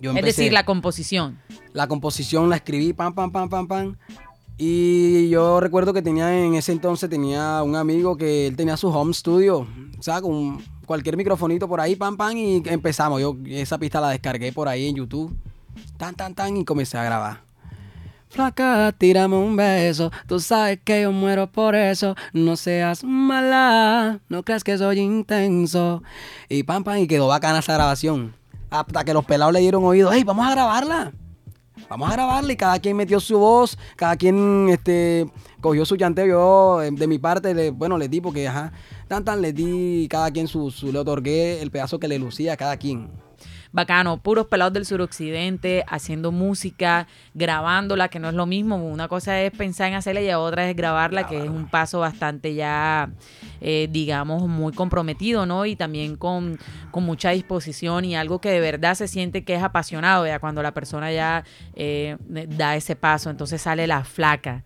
es 0.00 0.24
decir, 0.24 0.52
la 0.52 0.64
composición. 0.64 1.40
La 1.72 1.88
composición 1.88 2.48
la 2.48 2.54
escribí, 2.54 2.92
pam, 2.92 3.12
pam, 3.12 3.32
pam, 3.32 3.48
pam, 3.48 3.66
pam. 3.66 3.96
Y 4.56 5.28
yo 5.30 5.58
recuerdo 5.58 5.92
que 5.92 6.02
tenía 6.02 6.32
en 6.44 6.54
ese 6.54 6.70
entonces 6.70 7.10
tenía 7.10 7.64
un 7.64 7.74
amigo 7.74 8.16
que 8.16 8.46
él 8.46 8.54
tenía 8.54 8.76
su 8.76 8.88
home 8.90 9.14
studio, 9.14 9.66
o 9.98 10.02
sea, 10.02 10.22
con 10.22 10.62
cualquier 10.92 11.16
microfonito 11.16 11.66
por 11.66 11.80
ahí, 11.80 11.96
pam, 11.96 12.18
pam, 12.18 12.36
y 12.36 12.62
empezamos. 12.66 13.18
Yo 13.18 13.34
esa 13.46 13.78
pista 13.78 13.98
la 13.98 14.10
descargué 14.10 14.52
por 14.52 14.68
ahí 14.68 14.88
en 14.88 14.96
YouTube, 14.96 15.34
tan, 15.96 16.14
tan, 16.14 16.34
tan, 16.34 16.54
y 16.54 16.66
comencé 16.66 16.98
a 16.98 17.04
grabar. 17.04 17.40
Flaca, 18.28 18.92
tírame 18.98 19.36
un 19.36 19.56
beso, 19.56 20.12
tú 20.26 20.38
sabes 20.38 20.80
que 20.84 21.00
yo 21.00 21.10
muero 21.10 21.50
por 21.50 21.74
eso, 21.74 22.14
no 22.34 22.56
seas 22.56 23.04
mala, 23.04 24.20
no 24.28 24.42
creas 24.42 24.64
que 24.64 24.76
soy 24.76 25.00
intenso. 25.00 26.02
Y 26.50 26.62
pam, 26.64 26.84
pam, 26.84 26.98
y 26.98 27.06
quedó 27.06 27.26
bacana 27.26 27.60
esa 27.60 27.72
grabación. 27.72 28.34
Hasta 28.68 29.02
que 29.02 29.14
los 29.14 29.24
pelados 29.24 29.54
le 29.54 29.60
dieron 29.60 29.82
oído, 29.84 30.10
hey, 30.12 30.24
vamos 30.24 30.46
a 30.46 30.50
grabarla. 30.50 31.12
Vamos 31.88 32.10
a 32.10 32.12
grabarla 32.12 32.52
y 32.52 32.56
cada 32.56 32.78
quien 32.80 32.98
metió 32.98 33.18
su 33.18 33.38
voz, 33.38 33.78
cada 33.96 34.16
quien 34.16 34.68
este, 34.68 35.26
cogió 35.62 35.86
su 35.86 35.96
llanteo. 35.96 36.26
Yo, 36.26 36.80
de 36.80 37.06
mi 37.06 37.18
parte, 37.18 37.54
le, 37.54 37.70
bueno, 37.70 37.96
les 37.96 38.10
di 38.10 38.20
porque, 38.20 38.46
ajá, 38.46 38.72
tan 39.08 39.42
les 39.42 39.54
di 39.54 40.06
cada 40.08 40.30
quien 40.30 40.48
su, 40.48 40.72
le 40.92 40.98
otorgué 40.98 41.62
el 41.62 41.70
pedazo 41.70 41.98
que 41.98 42.08
le 42.08 42.18
lucía 42.18 42.54
a 42.54 42.56
cada 42.56 42.76
quien 42.76 43.10
bacano, 43.72 44.18
puros 44.18 44.46
pelados 44.46 44.74
del 44.74 44.84
suroccidente, 44.84 45.84
haciendo 45.88 46.30
música, 46.30 47.08
grabándola, 47.34 48.08
que 48.08 48.18
no 48.18 48.28
es 48.28 48.34
lo 48.34 48.46
mismo. 48.46 48.76
Una 48.76 49.08
cosa 49.08 49.40
es 49.40 49.50
pensar 49.50 49.88
en 49.88 49.94
hacerla 49.94 50.20
y 50.20 50.30
otra 50.32 50.68
es 50.68 50.76
grabarla, 50.76 51.26
que 51.26 51.42
es 51.42 51.48
un 51.48 51.68
paso 51.68 52.00
bastante 52.00 52.54
ya, 52.54 53.10
eh, 53.60 53.88
digamos, 53.90 54.46
muy 54.46 54.72
comprometido, 54.72 55.46
¿no? 55.46 55.66
Y 55.66 55.74
también 55.74 56.16
con, 56.16 56.58
mucha 56.92 57.30
disposición 57.30 58.04
y 58.04 58.14
algo 58.14 58.40
que 58.40 58.50
de 58.50 58.60
verdad 58.60 58.94
se 58.94 59.08
siente 59.08 59.44
que 59.44 59.54
es 59.54 59.62
apasionado, 59.62 60.26
ya 60.26 60.38
cuando 60.38 60.62
la 60.62 60.72
persona 60.72 61.10
ya 61.10 61.42
eh, 61.74 62.16
da 62.28 62.76
ese 62.76 62.94
paso, 62.94 63.28
entonces 63.28 63.60
sale 63.60 63.86
la 63.86 64.04
flaca 64.04 64.62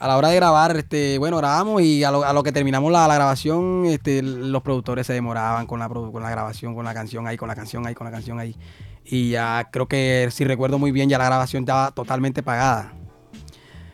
a 0.00 0.08
la 0.08 0.16
hora 0.16 0.30
de 0.30 0.36
grabar, 0.36 0.74
este, 0.78 1.18
bueno, 1.18 1.36
grabamos 1.36 1.82
y 1.82 2.04
a 2.04 2.10
lo, 2.10 2.42
que 2.42 2.52
terminamos 2.52 2.90
la, 2.90 3.06
grabación, 3.06 3.84
este, 3.84 4.22
los 4.22 4.62
productores 4.62 5.06
se 5.06 5.12
demoraban 5.12 5.66
con 5.66 5.78
la, 5.78 5.90
con 5.90 6.22
la 6.22 6.30
grabación, 6.30 6.74
con 6.74 6.86
la 6.86 6.94
canción 6.94 7.26
ahí, 7.26 7.36
con 7.36 7.48
la 7.48 7.54
canción 7.54 7.86
ahí, 7.86 7.94
con 7.94 8.06
la 8.06 8.10
canción 8.10 8.40
ahí. 8.40 8.56
Y 9.04 9.30
ya 9.32 9.68
creo 9.70 9.88
que, 9.88 10.28
si 10.30 10.44
recuerdo 10.44 10.78
muy 10.78 10.90
bien, 10.90 11.10
ya 11.10 11.18
la 11.18 11.26
grabación 11.26 11.64
estaba 11.64 11.90
totalmente 11.90 12.42
pagada. 12.42 12.94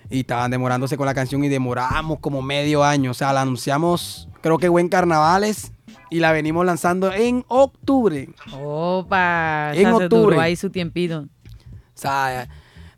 Y 0.09 0.21
estaban 0.21 0.53
demorándose 0.53 0.97
con 0.97 1.07
la 1.07 1.15
canción 1.15 1.43
y 1.43 1.49
demoramos 1.49 2.21
como 2.21 2.41
medio 2.41 2.85
año. 2.85 3.11
O 3.11 3.15
sea, 3.15 3.33
la 3.33 3.43
anunciamos, 3.43 4.29
creo 4.43 4.59
que 4.59 4.69
buen 4.69 4.89
carnavales. 4.89 5.73
Y 6.09 6.21
la 6.21 6.31
venimos 6.31 6.65
lanzando 6.65 7.13
en 7.13 7.45
octubre. 7.49 8.29
Opa, 8.53 9.73
en 9.75 9.89
octubre. 9.89 10.39
ahí 10.39 10.55
su 10.55 10.71
tiempito. 10.71 11.23
O 11.23 11.29
sea, 11.95 12.49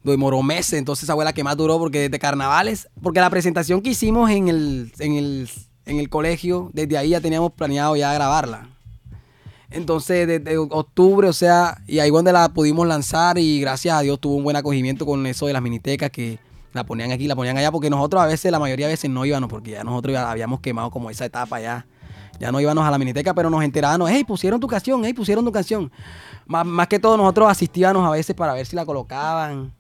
demoró 0.03 0.43
meses, 0.43 0.75
entonces 0.75 1.05
esa 1.05 1.15
fue 1.15 1.33
que 1.33 1.45
más 1.45 1.57
duró 1.57 1.79
porque 1.79 2.01
desde 2.01 2.19
carnavales, 2.19 2.89
porque 3.03 3.21
la 3.21 3.31
presentación 3.31 3.81
que 3.81 3.91
hicimos 3.91 4.31
en 4.31 4.49
el, 4.49 4.93
en 4.99 5.15
el, 5.15 5.51
en 5.87 5.99
el 5.99 6.09
colegio, 6.09 6.71
desde 6.73 6.97
ahí 6.97 7.11
ya 7.11 7.21
teníamos 7.21 7.53
planeado 7.53 7.97
ya 7.97 8.13
grabarla. 8.13 8.69
Entonces, 9.71 10.27
desde 10.27 10.57
octubre, 10.57 11.29
o 11.29 11.33
sea, 11.33 11.83
y 11.87 11.99
ahí 11.99 12.11
donde 12.11 12.33
la 12.33 12.49
pudimos 12.49 12.87
lanzar 12.87 13.37
y 13.37 13.61
gracias 13.61 13.99
a 13.99 14.01
Dios 14.01 14.19
tuvo 14.19 14.37
un 14.37 14.45
buen 14.45 14.57
acogimiento 14.57 15.05
con 15.05 15.27
eso 15.27 15.47
de 15.47 15.53
las 15.53 15.61
minitecas 15.61 16.11
que 16.11 16.39
la 16.73 16.85
ponían 16.85 17.13
aquí, 17.13 17.27
la 17.27 17.37
ponían 17.37 17.59
allá, 17.59 17.71
porque 17.71 17.91
nosotros 17.91 18.23
a 18.23 18.27
veces, 18.27 18.51
la 18.51 18.59
mayoría 18.59 18.87
de 18.87 18.95
veces 18.95 19.11
no 19.11 19.27
íbamos, 19.27 19.51
porque 19.51 19.73
ya 19.73 19.85
nosotros 19.85 20.15
ya 20.15 20.31
habíamos 20.31 20.61
quemado 20.61 20.91
como 20.91 21.11
esa 21.11 21.27
etapa 21.27 21.61
ya. 21.61 21.87
Ya 22.41 22.53
no 22.53 22.61
íbamos 22.61 22.87
a 22.87 22.91
la 22.91 22.99
miniteca, 22.99 23.35
pero 23.35 23.51
nos 23.51 23.63
enterábamos, 23.65 24.09
hey, 24.11 24.25
pusieron 24.25 24.61
tu 24.61 24.69
canción, 24.69 25.05
hey, 25.05 25.13
pusieron 25.13 25.45
tu 25.45 25.53
canción. 25.53 25.91
Más, 26.47 26.65
más 26.65 26.87
que 26.87 26.99
todo, 26.99 27.17
nosotros 27.17 27.51
asistíamos 27.51 28.07
a 28.07 28.11
veces 28.11 28.35
para 28.35 28.55
ver 28.55 28.65
si 28.65 28.77
la 28.77 28.87
colocaban 28.87 29.73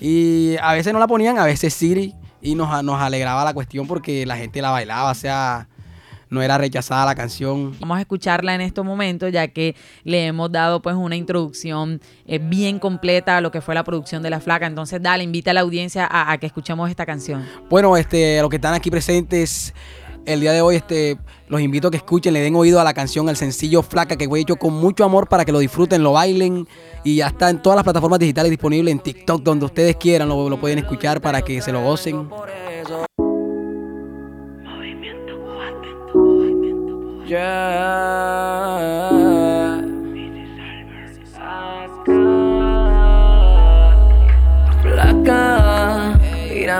y 0.00 0.56
a 0.60 0.72
veces 0.72 0.92
no 0.92 0.98
la 0.98 1.06
ponían, 1.06 1.38
a 1.38 1.44
veces 1.44 1.74
Siri. 1.74 2.14
Y 2.42 2.54
nos, 2.54 2.82
nos 2.82 3.00
alegraba 3.00 3.44
la 3.44 3.52
cuestión 3.52 3.86
porque 3.86 4.24
la 4.24 4.36
gente 4.36 4.62
la 4.62 4.70
bailaba, 4.70 5.10
o 5.10 5.14
sea, 5.14 5.68
no 6.30 6.40
era 6.40 6.56
rechazada 6.56 7.04
la 7.04 7.14
canción. 7.14 7.76
Vamos 7.80 7.98
a 7.98 8.00
escucharla 8.00 8.54
en 8.54 8.62
estos 8.62 8.84
momentos 8.84 9.30
ya 9.30 9.48
que 9.48 9.76
le 10.04 10.26
hemos 10.26 10.50
dado 10.50 10.80
pues 10.80 10.96
una 10.96 11.16
introducción 11.16 12.00
eh, 12.26 12.38
bien 12.38 12.78
completa 12.78 13.36
a 13.36 13.40
lo 13.42 13.50
que 13.50 13.60
fue 13.60 13.74
la 13.74 13.84
producción 13.84 14.22
de 14.22 14.30
La 14.30 14.40
Flaca. 14.40 14.66
Entonces 14.66 15.02
dale, 15.02 15.22
invita 15.22 15.50
a 15.50 15.54
la 15.54 15.60
audiencia 15.60 16.06
a, 16.10 16.32
a 16.32 16.38
que 16.38 16.46
escuchemos 16.46 16.88
esta 16.88 17.04
canción. 17.04 17.44
Bueno, 17.68 17.96
este, 17.96 18.40
los 18.40 18.48
que 18.48 18.56
están 18.56 18.72
aquí 18.72 18.90
presentes 18.90 19.74
el 20.26 20.40
día 20.40 20.52
de 20.52 20.60
hoy 20.60 20.76
este, 20.76 21.18
los 21.48 21.60
invito 21.60 21.88
a 21.88 21.90
que 21.90 21.96
escuchen, 21.96 22.32
le 22.32 22.40
den 22.40 22.54
oído 22.54 22.80
a 22.80 22.84
la 22.84 22.94
canción, 22.94 23.28
al 23.28 23.36
sencillo 23.36 23.82
Flaca 23.82 24.16
que 24.16 24.28
fue 24.28 24.40
hecho 24.40 24.56
con 24.56 24.74
mucho 24.74 25.04
amor 25.04 25.28
para 25.28 25.44
que 25.44 25.52
lo 25.52 25.58
disfruten, 25.58 26.02
lo 26.02 26.12
bailen 26.12 26.66
y 27.04 27.16
ya 27.16 27.28
está 27.28 27.50
en 27.50 27.60
todas 27.62 27.76
las 27.76 27.84
plataformas 27.84 28.18
digitales 28.18 28.50
disponible 28.50 28.90
en 28.90 29.00
TikTok, 29.00 29.42
donde 29.42 29.66
ustedes 29.66 29.96
quieran, 29.96 30.28
lo, 30.28 30.48
lo 30.48 30.60
pueden 30.60 30.78
escuchar 30.78 31.20
para 31.20 31.42
que 31.42 31.60
se 31.60 31.72
lo 31.72 31.82
gocen. 31.82 32.28
Flaca, 44.82 46.20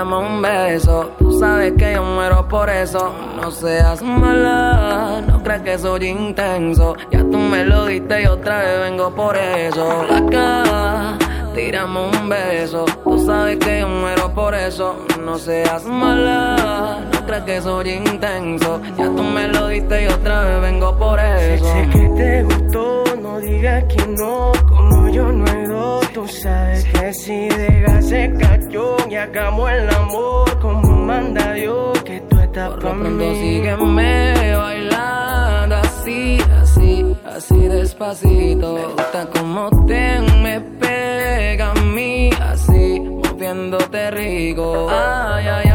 un 0.09 0.41
beso 0.41 1.11
sabes 1.41 1.73
que 1.75 1.93
yo 1.93 2.03
muero 2.03 2.47
por 2.47 2.69
eso. 2.69 3.11
No 3.35 3.49
seas 3.49 4.03
mala, 4.03 5.23
no 5.27 5.41
creas 5.41 5.61
que 5.63 5.79
soy 5.79 6.05
intenso. 6.05 6.95
Ya 7.09 7.21
tú 7.21 7.39
me 7.39 7.65
lo 7.65 7.87
diste 7.87 8.21
y 8.21 8.25
otra 8.27 8.59
vez 8.59 8.79
vengo 8.81 9.09
por 9.15 9.35
eso. 9.35 10.03
Acá, 10.03 11.17
tírame 11.55 11.99
un 11.99 12.29
beso. 12.29 12.85
Tú 13.03 13.25
sabes 13.25 13.57
que 13.57 13.79
yo 13.79 13.87
muero 13.87 14.31
por 14.35 14.53
eso. 14.53 14.95
No 15.25 15.39
seas 15.39 15.83
mala, 15.85 16.99
no 17.11 17.25
creas 17.25 17.43
que 17.43 17.59
soy 17.59 17.89
intenso. 17.89 18.79
Ya 18.95 19.05
tú 19.05 19.23
me 19.23 19.47
lo 19.47 19.67
diste 19.69 20.03
y 20.03 20.07
otra 20.07 20.41
vez 20.41 20.61
vengo 20.61 20.95
por 20.95 21.19
eso. 21.19 21.65
Sé 21.65 21.89
que 21.91 22.07
te 22.09 22.43
gustó, 22.43 23.03
no 23.19 23.39
digas 23.39 23.83
que 23.85 24.05
no. 24.05 24.51
Como 24.69 25.09
yo 25.09 25.31
no 25.31 25.45
he 25.47 25.67
dos, 25.67 26.00
tú 26.21 26.27
sabes 26.27 26.85
que 26.85 27.13
si 27.13 27.49
dejas 27.49 28.07
se 28.07 28.31
cayó 28.39 28.95
y 29.09 29.15
hagamos 29.15 29.71
el 29.71 29.89
amor 29.89 30.59
como 30.59 30.95
manda 31.05 31.53
Dios 31.53 31.99
que 32.03 32.19
tú 32.21 32.39
estás 32.39 32.69
Por 32.69 32.83
lo 32.83 32.89
pronto 32.91 33.33
sígueme 33.33 34.55
bailando 34.55 35.75
así, 35.77 36.37
así, 36.61 37.15
así 37.25 37.59
despacito. 37.67 38.73
Me 38.75 38.85
gusta 38.85 39.25
como 39.33 39.69
te 39.87 40.19
me 40.43 40.61
pega 40.61 41.71
a 41.71 41.75
mí, 41.75 42.29
así, 42.39 42.99
moviéndote 42.99 44.11
rico. 44.11 44.87
Ay, 44.89 45.47
ay, 45.47 45.65
ay, 45.65 45.70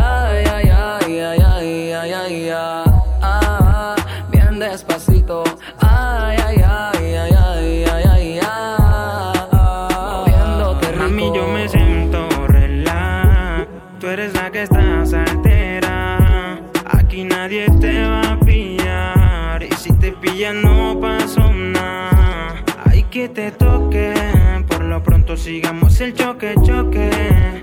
Pronto 25.27 25.43
sigamos 25.43 26.01
el 26.01 26.15
choque, 26.15 26.55
choque. 26.63 27.11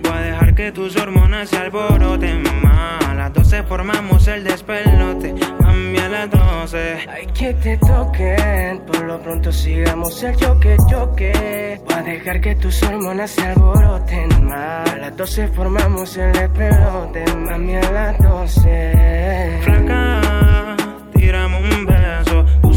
Voy 0.04 0.12
a 0.12 0.19
dejar 0.19 0.54
que 0.54 0.73
tus 0.73 0.97
hormonas 0.97 1.47
se 1.47 1.56
alboroten 1.56 2.43
más. 2.62 3.06
A 3.06 3.13
las 3.13 3.34
12 3.34 3.63
formamos 3.63 4.28
el 4.28 4.43
despelote. 4.43 5.34
Mami, 5.62 5.97
a 5.97 6.10
las 6.10 6.30
12. 6.30 6.97
Hay 7.08 7.26
que 7.28 7.54
te 7.54 7.78
toquen. 7.78 8.82
Por 8.86 9.06
lo 9.06 9.17
pronto 9.21 9.49
sigamos 9.54 10.21
el 10.23 10.36
choque, 10.36 10.76
choque. 10.89 11.80
Voy 11.86 11.93
a 11.93 12.04
dejar 12.04 12.41
que 12.41 12.56
tus 12.56 12.84
hormonas 12.84 13.32
se 13.32 13.43
alboroten 13.43 14.45
más. 14.45 14.89
A 14.91 14.97
las 14.97 15.15
12 15.15 15.47
formamos 15.47 16.17
el 16.17 16.34
despelote 16.34 17.23
más. 17.34 17.86
a 17.86 17.91
las 17.93 18.19
12. 18.19 19.60
Flaca, 19.63 20.76
tírame 21.13 21.58
un 21.60 21.86
beso. 21.86 22.33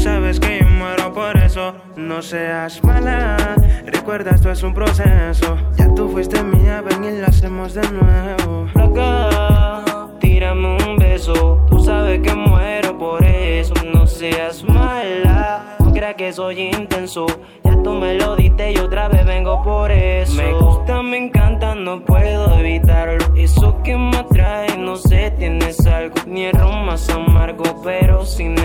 Sabes 0.06 0.38
que 0.38 0.60
yo 0.60 0.68
muero 0.68 1.12
por 1.12 1.36
eso. 1.36 1.74
No 1.96 2.22
seas 2.22 2.82
mala, 2.84 3.56
recuerda 3.86 4.30
esto 4.36 4.52
es 4.52 4.62
un 4.62 4.72
proceso. 4.72 5.56
Ya 5.76 5.92
tú 5.96 6.08
fuiste 6.08 6.44
mía, 6.44 6.80
ven 6.80 7.02
y 7.02 7.20
lo 7.20 7.26
hacemos 7.26 7.74
de 7.74 7.82
nuevo. 7.90 8.68
Flaca, 8.72 10.08
tírame 10.20 10.76
un 10.84 10.96
beso. 10.96 11.66
Tú 11.68 11.80
sabes 11.80 12.20
que 12.20 12.32
muero 12.36 12.96
por 12.96 13.24
eso. 13.24 13.74
No 13.92 14.06
seas 14.06 14.62
mala, 14.62 15.76
no 15.80 15.92
creas 15.92 16.14
que 16.14 16.32
soy 16.32 16.60
intenso. 16.60 17.26
Ya 17.64 17.82
tú 17.82 17.90
me 17.94 18.14
lo 18.14 18.36
diste 18.36 18.70
y 18.70 18.76
otra 18.76 19.08
vez 19.08 19.26
vengo 19.26 19.60
por 19.64 19.90
eso. 19.90 20.34
Me 20.34 20.52
gusta, 20.52 21.02
me 21.02 21.16
encanta, 21.16 21.74
no 21.74 22.04
puedo 22.04 22.56
evitarlo. 22.60 23.34
Eso 23.34 23.82
que 23.82 23.96
me 23.96 24.18
atrae, 24.18 24.78
no 24.78 24.94
sé, 24.94 25.32
tienes 25.32 25.84
algo. 25.84 26.14
Ni 26.28 26.44
el 26.44 26.56
más 26.56 27.10
amargo, 27.10 27.82
pero 27.82 28.24
sin 28.24 28.55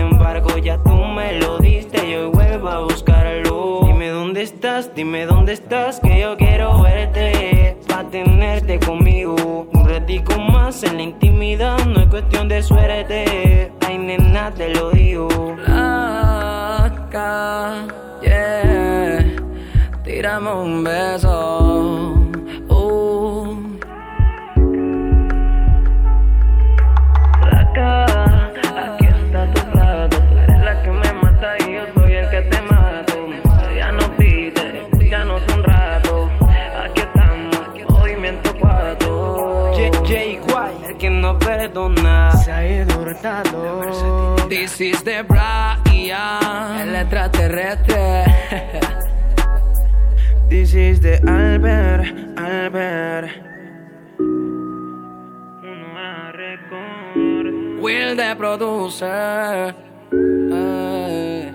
que 6.02 6.20
yo 6.20 6.36
quiero 6.36 6.82
verte. 6.82 7.76
Pa' 7.88 8.04
tenerte 8.10 8.78
conmigo. 8.78 9.66
Un 9.72 9.88
ratico 9.88 10.38
más 10.38 10.82
en 10.82 10.96
la 10.96 11.02
intimidad, 11.02 11.84
no 11.86 12.00
es 12.00 12.06
cuestión 12.08 12.48
de 12.48 12.62
suerte. 12.62 13.41
Is 45.02 45.06
the 45.06 45.24
Brian, 45.24 46.88
el 46.88 46.94
extraterrestre. 46.94 48.24
This 50.48 50.74
is 50.74 51.00
the 51.00 51.18
Albert, 51.26 52.06
Albert. 52.38 53.30
Will 57.80 58.14
the 58.14 58.36
producer. 58.38 59.74
Eh. 60.52 61.50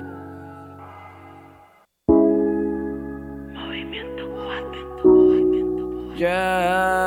Movimiento 3.53 4.27
4. 5.03 6.15
Yeah. 6.17 7.06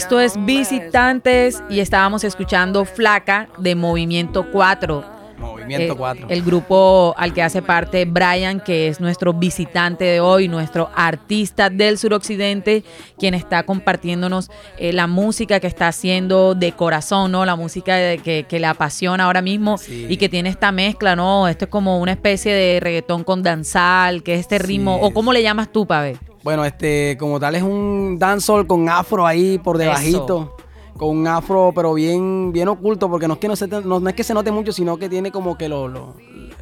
Esto 0.00 0.18
es 0.18 0.42
Visitantes 0.46 1.62
y 1.68 1.80
estábamos 1.80 2.24
escuchando 2.24 2.86
Flaca 2.86 3.50
de 3.58 3.74
Movimiento 3.74 4.46
4. 4.50 5.04
Movimiento 5.38 5.92
Eh, 5.92 5.96
4. 5.96 6.26
El 6.30 6.40
grupo 6.42 7.12
al 7.18 7.34
que 7.34 7.42
hace 7.42 7.60
parte 7.60 8.06
Brian, 8.06 8.60
que 8.60 8.88
es 8.88 8.98
nuestro 8.98 9.34
visitante 9.34 10.04
de 10.06 10.20
hoy, 10.20 10.48
nuestro 10.48 10.88
artista 10.96 11.68
del 11.68 11.98
suroccidente, 11.98 12.82
quien 13.18 13.34
está 13.34 13.62
compartiéndonos 13.64 14.50
eh, 14.78 14.94
la 14.94 15.06
música 15.06 15.60
que 15.60 15.66
está 15.66 15.88
haciendo 15.88 16.54
de 16.54 16.72
corazón, 16.72 17.32
¿no? 17.32 17.44
La 17.44 17.56
música 17.56 18.16
que, 18.16 18.46
que 18.48 18.58
le 18.58 18.66
apasiona 18.68 19.24
ahora 19.24 19.42
mismo 19.42 19.76
Sí. 19.76 20.06
y 20.08 20.16
que 20.16 20.30
tiene 20.30 20.48
esta 20.48 20.72
mezcla, 20.72 21.14
¿no? 21.14 21.46
Esto 21.46 21.66
es 21.66 21.70
como 21.70 21.98
una 22.00 22.12
especie 22.12 22.54
de 22.54 22.80
reggaetón 22.80 23.22
con 23.22 23.42
danzal, 23.42 24.22
que 24.22 24.32
es 24.32 24.40
este 24.40 24.56
Sí. 24.60 24.62
ritmo, 24.66 24.96
o 24.96 25.12
cómo 25.12 25.34
le 25.34 25.42
llamas 25.42 25.70
tú, 25.70 25.86
Pabe. 25.86 26.16
Bueno, 26.42 26.64
este, 26.64 27.16
como 27.18 27.38
tal 27.38 27.54
es 27.54 27.62
un 27.62 28.16
dancehall 28.18 28.66
con 28.66 28.88
afro 28.88 29.26
ahí 29.26 29.58
por 29.58 29.76
debajito. 29.78 30.56
Con 30.96 31.16
un 31.16 31.26
afro, 31.26 31.72
pero 31.74 31.94
bien, 31.94 32.52
bien 32.52 32.68
oculto, 32.68 33.08
porque 33.08 33.26
no 33.26 33.34
es 33.34 33.40
que 33.40 33.48
no, 33.48 33.56
se 33.56 33.66
no, 33.68 34.00
no 34.00 34.08
es 34.08 34.14
que 34.14 34.22
se 34.24 34.34
note 34.34 34.50
mucho, 34.50 34.70
sino 34.72 34.98
que 34.98 35.08
tiene 35.08 35.30
como 35.30 35.56
que 35.56 35.68
lo- 35.68 35.88
lo- 35.88 36.14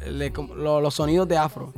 le- 0.09 0.31
como 0.31 0.55
lo- 0.55 0.79
los 0.79 0.93
sonidos 0.93 1.27
de 1.27 1.37
afro. 1.37 1.73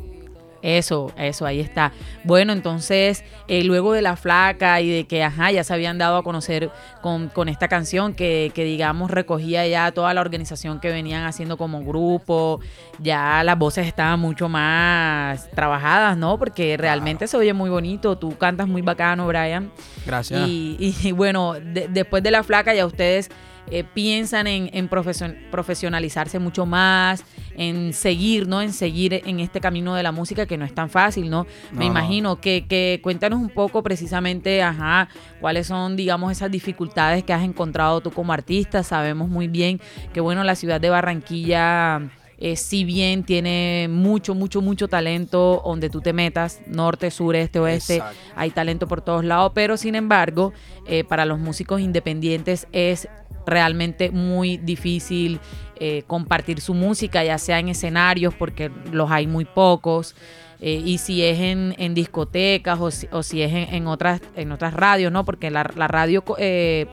Eso, 0.61 1.11
eso, 1.17 1.45
ahí 1.45 1.59
está. 1.59 1.91
Bueno, 2.23 2.53
entonces, 2.53 3.23
eh, 3.47 3.63
luego 3.63 3.93
de 3.93 4.01
la 4.03 4.15
flaca 4.15 4.79
y 4.81 4.89
de 4.91 5.03
que, 5.05 5.23
ajá, 5.23 5.51
ya 5.51 5.63
se 5.63 5.73
habían 5.73 5.97
dado 5.97 6.17
a 6.17 6.23
conocer 6.23 6.69
con, 7.01 7.29
con 7.29 7.49
esta 7.49 7.67
canción 7.67 8.13
que, 8.13 8.51
que, 8.53 8.63
digamos, 8.63 9.09
recogía 9.09 9.65
ya 9.67 9.91
toda 9.91 10.13
la 10.13 10.21
organización 10.21 10.79
que 10.79 10.89
venían 10.89 11.25
haciendo 11.25 11.57
como 11.57 11.83
grupo, 11.83 12.59
ya 12.99 13.43
las 13.43 13.57
voces 13.57 13.87
estaban 13.87 14.19
mucho 14.19 14.49
más 14.49 15.49
trabajadas, 15.51 16.15
¿no? 16.17 16.37
Porque 16.37 16.77
realmente 16.77 17.27
se 17.27 17.37
oye 17.37 17.53
muy 17.53 17.69
bonito, 17.69 18.17
tú 18.17 18.37
cantas 18.37 18.67
muy 18.67 18.81
bacano, 18.83 19.25
Brian. 19.27 19.71
Gracias. 20.05 20.47
Y, 20.47 20.95
y, 21.03 21.11
bueno, 21.11 21.53
de- 21.53 21.87
después 21.87 22.21
de 22.23 22.31
la 22.31 22.43
flaca 22.43 22.73
ya 22.73 22.85
ustedes 22.85 23.29
eh, 23.69 23.83
piensan 23.83 24.47
en, 24.47 24.69
en 24.73 24.89
profesion- 24.89 25.37
profesionalizarse 25.51 26.39
mucho 26.39 26.65
más, 26.65 27.23
en 27.55 27.93
seguir, 27.93 28.47
¿no? 28.47 28.61
En 28.61 28.73
seguir 28.73 29.21
en 29.25 29.39
este 29.39 29.59
camino 29.59 29.95
de 29.95 30.03
la 30.03 30.11
música 30.11 30.45
que 30.45 30.57
no 30.57 30.65
es 30.65 30.73
tan 30.73 30.89
fácil, 30.89 31.29
¿no? 31.29 31.45
Me 31.71 31.71
No, 31.71 31.79
no. 31.79 31.85
imagino 31.85 32.41
que, 32.41 32.65
que 32.67 32.99
cuéntanos 33.03 33.39
un 33.39 33.49
poco 33.49 33.83
precisamente, 33.83 34.63
ajá, 34.63 35.09
cuáles 35.39 35.67
son, 35.67 35.95
digamos, 35.95 36.31
esas 36.31 36.49
dificultades 36.49 37.23
que 37.23 37.33
has 37.33 37.43
encontrado 37.43 38.01
tú 38.01 38.11
como 38.11 38.33
artista. 38.33 38.83
Sabemos 38.83 39.29
muy 39.29 39.47
bien 39.47 39.79
que, 40.13 40.21
bueno, 40.21 40.43
la 40.43 40.55
ciudad 40.55 40.81
de 40.81 40.89
Barranquilla... 40.89 42.01
eh, 42.43 42.55
si 42.55 42.85
bien 42.85 43.23
tiene 43.23 43.87
mucho, 43.87 44.33
mucho, 44.33 44.63
mucho 44.63 44.87
talento 44.87 45.61
donde 45.63 45.91
tú 45.91 46.01
te 46.01 46.11
metas, 46.11 46.59
norte, 46.65 47.11
sur, 47.11 47.35
este, 47.35 47.59
oeste, 47.59 47.97
Exacto. 47.97 48.17
hay 48.35 48.49
talento 48.49 48.87
por 48.87 49.01
todos 49.01 49.23
lados, 49.23 49.51
pero 49.53 49.77
sin 49.77 49.93
embargo, 49.93 50.51
eh, 50.87 51.03
para 51.03 51.25
los 51.25 51.37
músicos 51.37 51.81
independientes 51.81 52.65
es 52.71 53.07
realmente 53.45 54.11
muy 54.11 54.57
difícil 54.57 55.39
eh, 55.79 56.03
compartir 56.07 56.61
su 56.61 56.73
música, 56.73 57.23
ya 57.23 57.37
sea 57.37 57.59
en 57.59 57.69
escenarios, 57.69 58.33
porque 58.35 58.71
los 58.91 59.09
hay 59.11 59.27
muy 59.27 59.45
pocos. 59.45 60.15
eh, 60.59 60.79
y 60.85 60.99
si 60.99 61.23
es 61.23 61.39
en, 61.39 61.73
en 61.79 61.95
discotecas 61.95 62.79
o 62.79 62.91
si, 62.91 63.07
o 63.11 63.23
si 63.23 63.41
es 63.41 63.51
en, 63.73 63.87
otras 63.87 64.21
en 64.35 64.51
otras 64.51 64.73
radios, 64.75 65.11
¿no? 65.11 65.25
Porque 65.25 65.49
la, 65.49 65.63
radio 65.63 66.23
eh, 66.37 66.85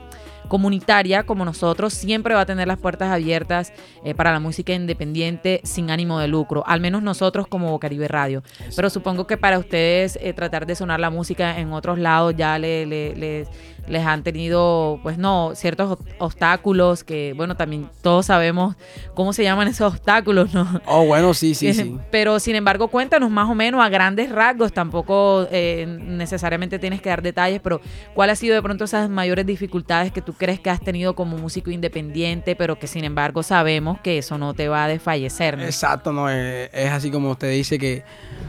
comunitaria 0.49 1.25
como 1.25 1.45
nosotros 1.45 1.93
siempre 1.93 2.35
va 2.35 2.41
a 2.43 2.47
tener 2.47 2.67
las 2.67 2.79
puertas 2.79 3.11
abiertas 3.11 3.73
eh, 4.05 4.15
para 4.15 4.33
la 4.33 4.41
música 4.41 4.73
independiente 4.73 5.61
sin 5.65 5.91
ánimo 5.91 6.19
de 6.19 6.29
lucro, 6.29 6.65
al 6.67 6.81
menos 6.81 7.03
nosotros 7.03 7.47
como 7.47 7.79
Caribe 7.79 8.09
Radio. 8.09 8.43
Pero 8.75 8.89
supongo 8.89 9.27
que 9.27 9.37
para 9.37 9.59
ustedes 9.59 10.19
tratar 10.35 10.65
de 10.65 10.75
sonar 10.75 11.01
la 11.01 11.11
música 11.11 11.59
en 11.59 11.73
otros 11.75 11.99
lados 11.99 12.35
ya 12.37 12.59
le, 12.59 12.87
le- 12.87 13.15
les- 13.17 13.49
les 13.89 14.05
han 14.07 14.23
tenido, 14.23 15.01
pues 15.03 15.19
no, 15.19 15.53
ciertos 15.55 15.99
ob- 15.99 16.15
obstáculos 16.19 17.05
que, 17.05 17.33
bueno, 17.37 17.57
también 17.57 17.89
todos 18.03 18.27
sabemos 18.27 18.77
cómo 19.15 19.33
se 19.33 19.43
llaman 19.43 19.69
esos 19.69 19.93
obstáculos, 19.95 20.53
¿no? 20.55 20.81
Oh, 20.87 21.05
bueno, 21.07 21.35
sí, 21.35 21.55
sí, 21.55 21.69
Eh, 21.69 21.75
sí. 21.75 21.97
Pero 22.11 22.39
sin 22.41 22.55
embargo, 22.57 22.89
cuéntanos 22.89 23.31
más 23.31 23.49
o 23.49 23.55
menos 23.55 23.81
a 23.85 23.89
grandes 23.89 24.31
rasgos, 24.31 24.73
tampoco 24.73 25.47
eh, 25.51 25.87
necesariamente 25.89 26.79
tienes 26.79 27.01
que 27.01 27.09
dar 27.09 27.23
detalles, 27.23 27.61
pero 27.63 27.81
¿cuál 28.15 28.31
ha 28.31 28.37
sido 28.37 28.55
de 28.55 28.63
pronto 28.63 28.85
esas 28.85 29.09
mayores 29.11 29.47
dificultades 29.47 30.13
que 30.13 30.23
tú 30.23 30.33
crees 30.35 30.61
que 30.61 30.71
has 30.71 30.81
tenido 30.81 31.15
como 31.15 31.37
músico 31.39 31.71
independiente, 31.71 32.57
pero 32.57 32.79
que 32.79 32.87
sin 32.87 33.05
embargo 33.05 33.43
sabemos 33.43 34.01
que 34.01 34.19
eso 34.19 34.39
no 34.39 34.55
te 34.55 34.69
va 34.69 34.85
a 34.85 34.89
desfallecer? 34.89 35.57
¿no? 35.59 35.65
Exacto, 35.65 36.13
no, 36.13 36.29
es, 36.29 36.71
es 36.73 36.91
así 36.91 37.11
como 37.11 37.31
usted 37.31 37.51
dice 37.51 37.79
que, 37.79 38.03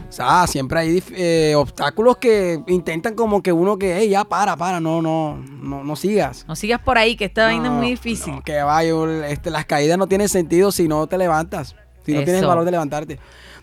o 0.08 0.12
sea, 0.12 0.46
siempre 0.46 0.80
hay 0.80 1.02
eh, 1.14 1.54
obstáculos 1.56 2.16
que 2.18 2.60
intentan 2.68 3.14
como 3.14 3.42
que 3.42 3.52
uno 3.52 3.78
que, 3.78 3.96
hey, 3.96 4.08
ya 4.10 4.24
para, 4.24 4.56
para, 4.56 4.80
no, 4.80 5.00
no, 5.00 5.29
no, 5.36 5.82
no 5.84 5.96
sigas. 5.96 6.44
No 6.48 6.56
sigas 6.56 6.80
por 6.80 6.98
ahí, 6.98 7.16
que 7.16 7.26
esta 7.26 7.46
vaina 7.46 7.66
es 7.66 7.72
muy 7.72 7.88
difícil. 7.90 8.34
no, 8.34 8.42
que 8.42 8.60
vaya, 8.62 9.28
este, 9.28 9.50
las 9.50 9.64
caídas 9.66 9.98
no 9.98 10.06
tienen 10.06 10.28
sentido 10.28 10.72
si 10.72 10.88
no 10.88 11.06
te 11.06 11.16
levantas, 11.18 11.74
si 12.04 12.12
no 12.12 12.22
tienes 12.24 12.42
el 12.42 12.48
valor 12.48 12.64
de 12.64 12.70
levantarte. 12.70 13.18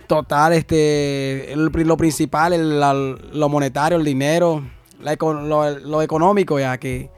Total, 0.08 0.54
este, 0.54 1.52
el 1.52 1.66
lo 1.66 1.98
principal, 1.98 2.54
el- 2.54 2.80
la- 2.80 2.94
lo 2.94 3.50
monetario, 3.50 3.98
el 3.98 4.06
dinero, 4.06 4.64
la 5.02 5.16
lo, 5.20 5.80
lo 5.80 6.02
económico, 6.02 6.60
ya 6.60 6.78
que 6.78 7.10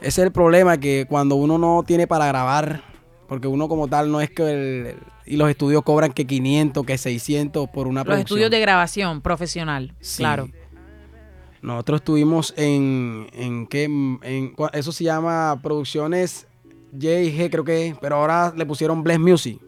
ese 0.00 0.08
es 0.22 0.26
el 0.26 0.32
problema, 0.32 0.78
que 0.78 1.06
cuando 1.08 1.34
uno 1.34 1.58
no 1.58 1.82
tiene 1.86 2.06
para 2.06 2.26
grabar, 2.26 2.82
porque 3.28 3.46
uno 3.46 3.68
como 3.68 3.88
tal 3.88 4.10
no 4.10 4.20
es 4.22 4.30
que 4.30 4.42
el- 4.50 4.96
y 5.26 5.36
los 5.36 5.50
estudios 5.50 5.82
cobran 5.82 6.12
que 6.12 6.26
500, 6.26 6.86
que 6.86 6.96
600 6.96 7.68
por 7.68 7.86
una 7.86 8.00
Los 8.00 8.06
producción. 8.06 8.24
estudios 8.38 8.50
de 8.50 8.60
grabación 8.60 9.20
profesional, 9.20 9.94
Sí. 10.00 10.18
claro. 10.22 10.48
Nosotros 11.62 12.00
estuvimos 12.00 12.54
en, 12.56 13.28
en 13.32 13.66
qué, 13.66 13.84
en, 13.84 14.54
eso 14.72 14.92
se 14.92 15.04
llama 15.04 15.58
producciones 15.62 16.46
J&G 16.92 17.50
creo 17.50 17.64
que 17.64 17.96
pero 18.00 18.16
ahora 18.16 18.52
le 18.56 18.64
pusieron 18.64 19.02
Bless 19.02 19.18
Music. 19.18 19.60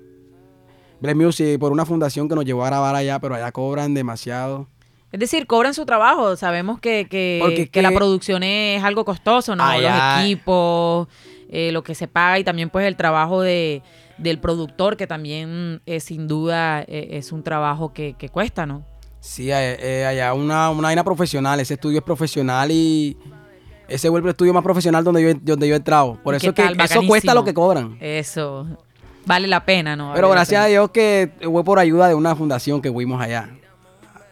Bless 1.01 1.17
Music 1.17 1.59
por 1.59 1.73
una 1.73 1.85
fundación 1.85 2.29
que 2.29 2.35
nos 2.35 2.45
llevó 2.45 2.65
a 2.65 2.67
grabar 2.69 2.95
allá, 2.95 3.19
pero 3.19 3.35
allá 3.35 3.51
cobran 3.53 3.95
demasiado. 3.95 4.69
Es 5.13 5.19
decir, 5.19 5.47
cobran 5.47 5.75
su 5.75 5.85
trabajo. 5.85 6.37
Sabemos 6.37 6.79
que, 6.79 7.07
que, 7.11 7.71
la 7.83 7.91
producción 7.91 8.43
es 8.43 8.83
algo 8.85 9.05
costoso, 9.05 9.57
¿no? 9.57 9.65
Allá- 9.65 10.17
Los 10.19 10.25
equipos, 10.25 11.09
eh, 11.49 11.73
lo 11.73 11.83
que 11.83 11.95
se 11.95 12.07
paga 12.07 12.39
y 12.39 12.45
también 12.45 12.71
pues 12.71 12.87
el 12.87 12.97
trabajo 12.97 13.41
de, 13.43 13.83
del 14.19 14.39
productor, 14.39 14.97
que 14.97 15.07
también 15.07 15.83
eh, 15.87 15.99
sin 16.01 16.29
duda 16.29 16.83
eh, 16.83 17.09
es 17.13 17.33
un 17.33 17.43
trabajo 17.43 17.93
que, 17.93 18.15
que 18.15 18.29
cuesta, 18.29 18.67
¿no? 18.67 18.85
Sí, 19.21 19.51
eh, 19.51 20.07
allá 20.09 20.33
una, 20.35 20.71
una 20.71 20.89
vaina 20.89 21.05
profesional, 21.05 21.61
ese 21.61 21.75
estudio 21.75 21.99
es 21.99 22.05
profesional 22.05 22.71
y 22.71 23.17
ese 23.87 24.09
vuelve 24.09 24.29
el 24.29 24.31
estudio 24.31 24.55
más 24.55 24.63
profesional 24.63 25.05
donde 25.05 25.23
yo, 25.23 25.39
donde 25.43 25.69
yo 25.69 25.75
he 25.75 25.77
entrado. 25.77 26.19
Por 26.23 26.35
¿Y 26.35 26.39
eso 26.39 26.55
que 26.55 26.65
eso 26.65 27.03
cuesta 27.07 27.35
lo 27.35 27.45
que 27.45 27.53
cobran. 27.53 27.99
Eso 28.01 28.67
vale 29.27 29.47
la 29.47 29.65
pena, 29.65 29.97
¿no? 29.97 30.13
Pero 30.15 30.29
Vale 30.29 30.39
gracias 30.39 30.65
a. 30.65 30.67
Dios 30.67 30.91
que 30.91 31.33
fue 31.43 31.65
por 31.65 31.79
ayuda 31.79 32.09
de 32.09 32.15
una 32.15 32.35
fundación 32.35 32.81
que 32.81 32.91
fuimos 32.91 33.21
allá. 33.21 33.51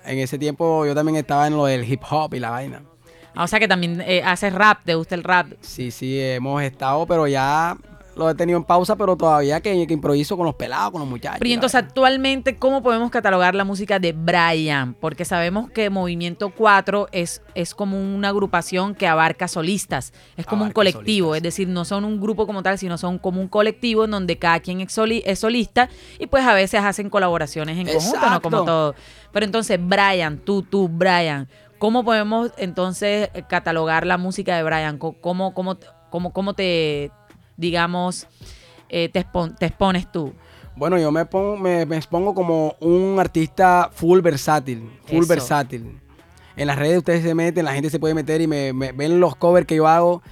En 0.05 0.19
ese 0.19 0.39
tiempo 0.39 0.87
yo 0.87 0.95
también 0.95 1.17
estaba 1.17 1.47
en 1.47 1.57
lo 1.57 1.67
del 1.67 1.85
hip 1.91 2.01
hop 2.09 2.33
y 2.35 2.41
la 2.41 2.51
vaina. 2.51 2.83
Ah, 3.35 3.45
O 3.45 3.47
sea 3.47 3.61
que 3.61 3.69
también 3.69 4.01
eh, 4.01 4.23
haces 4.25 4.53
rap, 4.55 4.81
te 4.85 4.95
gusta 4.95 5.15
el 5.15 5.23
rap. 5.23 5.49
Sí, 5.61 5.91
sí, 5.91 6.19
hemos 6.21 6.63
estado, 6.63 7.07
pero 7.07 7.27
ya 7.27 7.77
lo 8.19 8.29
he 8.29 8.35
tenido 8.35 8.59
en 8.59 8.65
pausa, 8.65 8.97
pero 8.97 9.17
todavía 9.17 9.61
que, 9.61 9.87
que 9.87 9.95
improviso 9.95 10.37
con 10.37 10.45
los 10.47 10.55
pelados, 10.57 10.91
con 10.91 11.01
los 11.01 11.09
muchachos. 11.09 11.39
Pero 11.41 11.55
entonces 11.55 11.81
actualmente, 11.83 12.57
¿cómo 12.57 12.83
podemos 12.83 13.11
catalogar 13.11 13.55
la 13.55 13.65
música 13.65 13.99
de 13.99 14.13
Brian? 14.13 14.95
Porque 14.95 15.25
sabemos 15.25 15.71
que 15.71 15.89
Movimiento 15.91 16.51
4 16.51 17.09
es, 17.13 17.43
es 17.55 17.75
como 17.75 17.99
una 18.01 18.29
agrupación 18.29 18.95
que 18.95 19.07
abarca 19.07 19.49
solistas, 19.49 20.13
es 20.37 20.45
como 20.47 20.65
un 20.65 20.73
colectivo, 20.73 21.29
solistas. 21.29 21.37
es 21.37 21.43
decir, 21.43 21.69
no 21.69 21.85
son 21.85 22.05
un 22.05 22.21
grupo 22.21 22.47
como 22.47 22.63
tal, 22.63 22.79
sino 22.79 22.99
son 22.99 23.19
como 23.19 23.41
un 23.41 23.49
colectivo 23.49 24.05
en 24.05 24.11
donde 24.11 24.37
cada 24.39 24.61
quien 24.61 24.81
es, 24.81 24.93
soli- 24.93 25.23
es 25.25 25.39
solista 25.39 25.89
y 26.19 26.27
pues 26.27 26.45
a 26.45 26.55
veces 26.55 26.81
hacen 26.83 27.09
colaboraciones 27.11 27.79
en 27.79 27.87
conjunto, 27.87 28.31
¿no? 28.31 28.43
Como 28.43 28.57
todo. 28.65 28.95
Pero 29.33 29.47
entonces, 29.47 29.79
Brian, 29.81 30.39
tú, 30.39 30.63
tú, 30.63 30.89
Brian, 30.89 31.49
¿cómo 31.79 32.05
podemos 32.05 32.51
entonces 32.57 33.31
catalogar 33.49 34.07
la 34.07 34.19
música 34.19 34.57
de 34.57 34.63
Brian? 34.63 34.99
¿Cómo, 34.99 35.21
cómo, 35.21 35.79
cómo, 36.11 36.33
cómo 36.33 36.55
te, 36.55 37.11
digamos, 37.59 38.27
eh, 38.89 39.11
te, 39.11 39.21
expon- 39.23 39.55
te 39.59 39.67
expones 39.67 40.11
tú? 40.11 40.33
Bueno, 40.77 40.97
yo 40.99 41.11
me, 41.13 41.27
pongo, 41.27 41.57
me, 41.59 41.85
me 41.85 41.97
expongo 41.97 42.35
como 42.35 42.77
un 42.81 43.19
artista 43.21 43.91
full 43.93 44.21
versátil, 44.21 44.91
full 45.07 45.19
Eso. 45.25 45.29
versátil. 45.29 46.01
En 46.57 46.67
las 46.69 46.79
redes 46.79 46.99
ustedes 46.99 47.23
se 47.23 47.35
meten, 47.35 47.65
la 47.65 47.73
gente 47.75 47.91
se 47.91 47.99
puede 48.01 48.15
meter 48.15 48.41
y 48.41 48.47
me, 48.47 48.73
me- 48.73 48.93
ven 48.93 49.21
los 49.21 49.37
covers 49.37 49.67
que 49.67 49.77
yo 49.77 49.87
hago. 49.87 50.23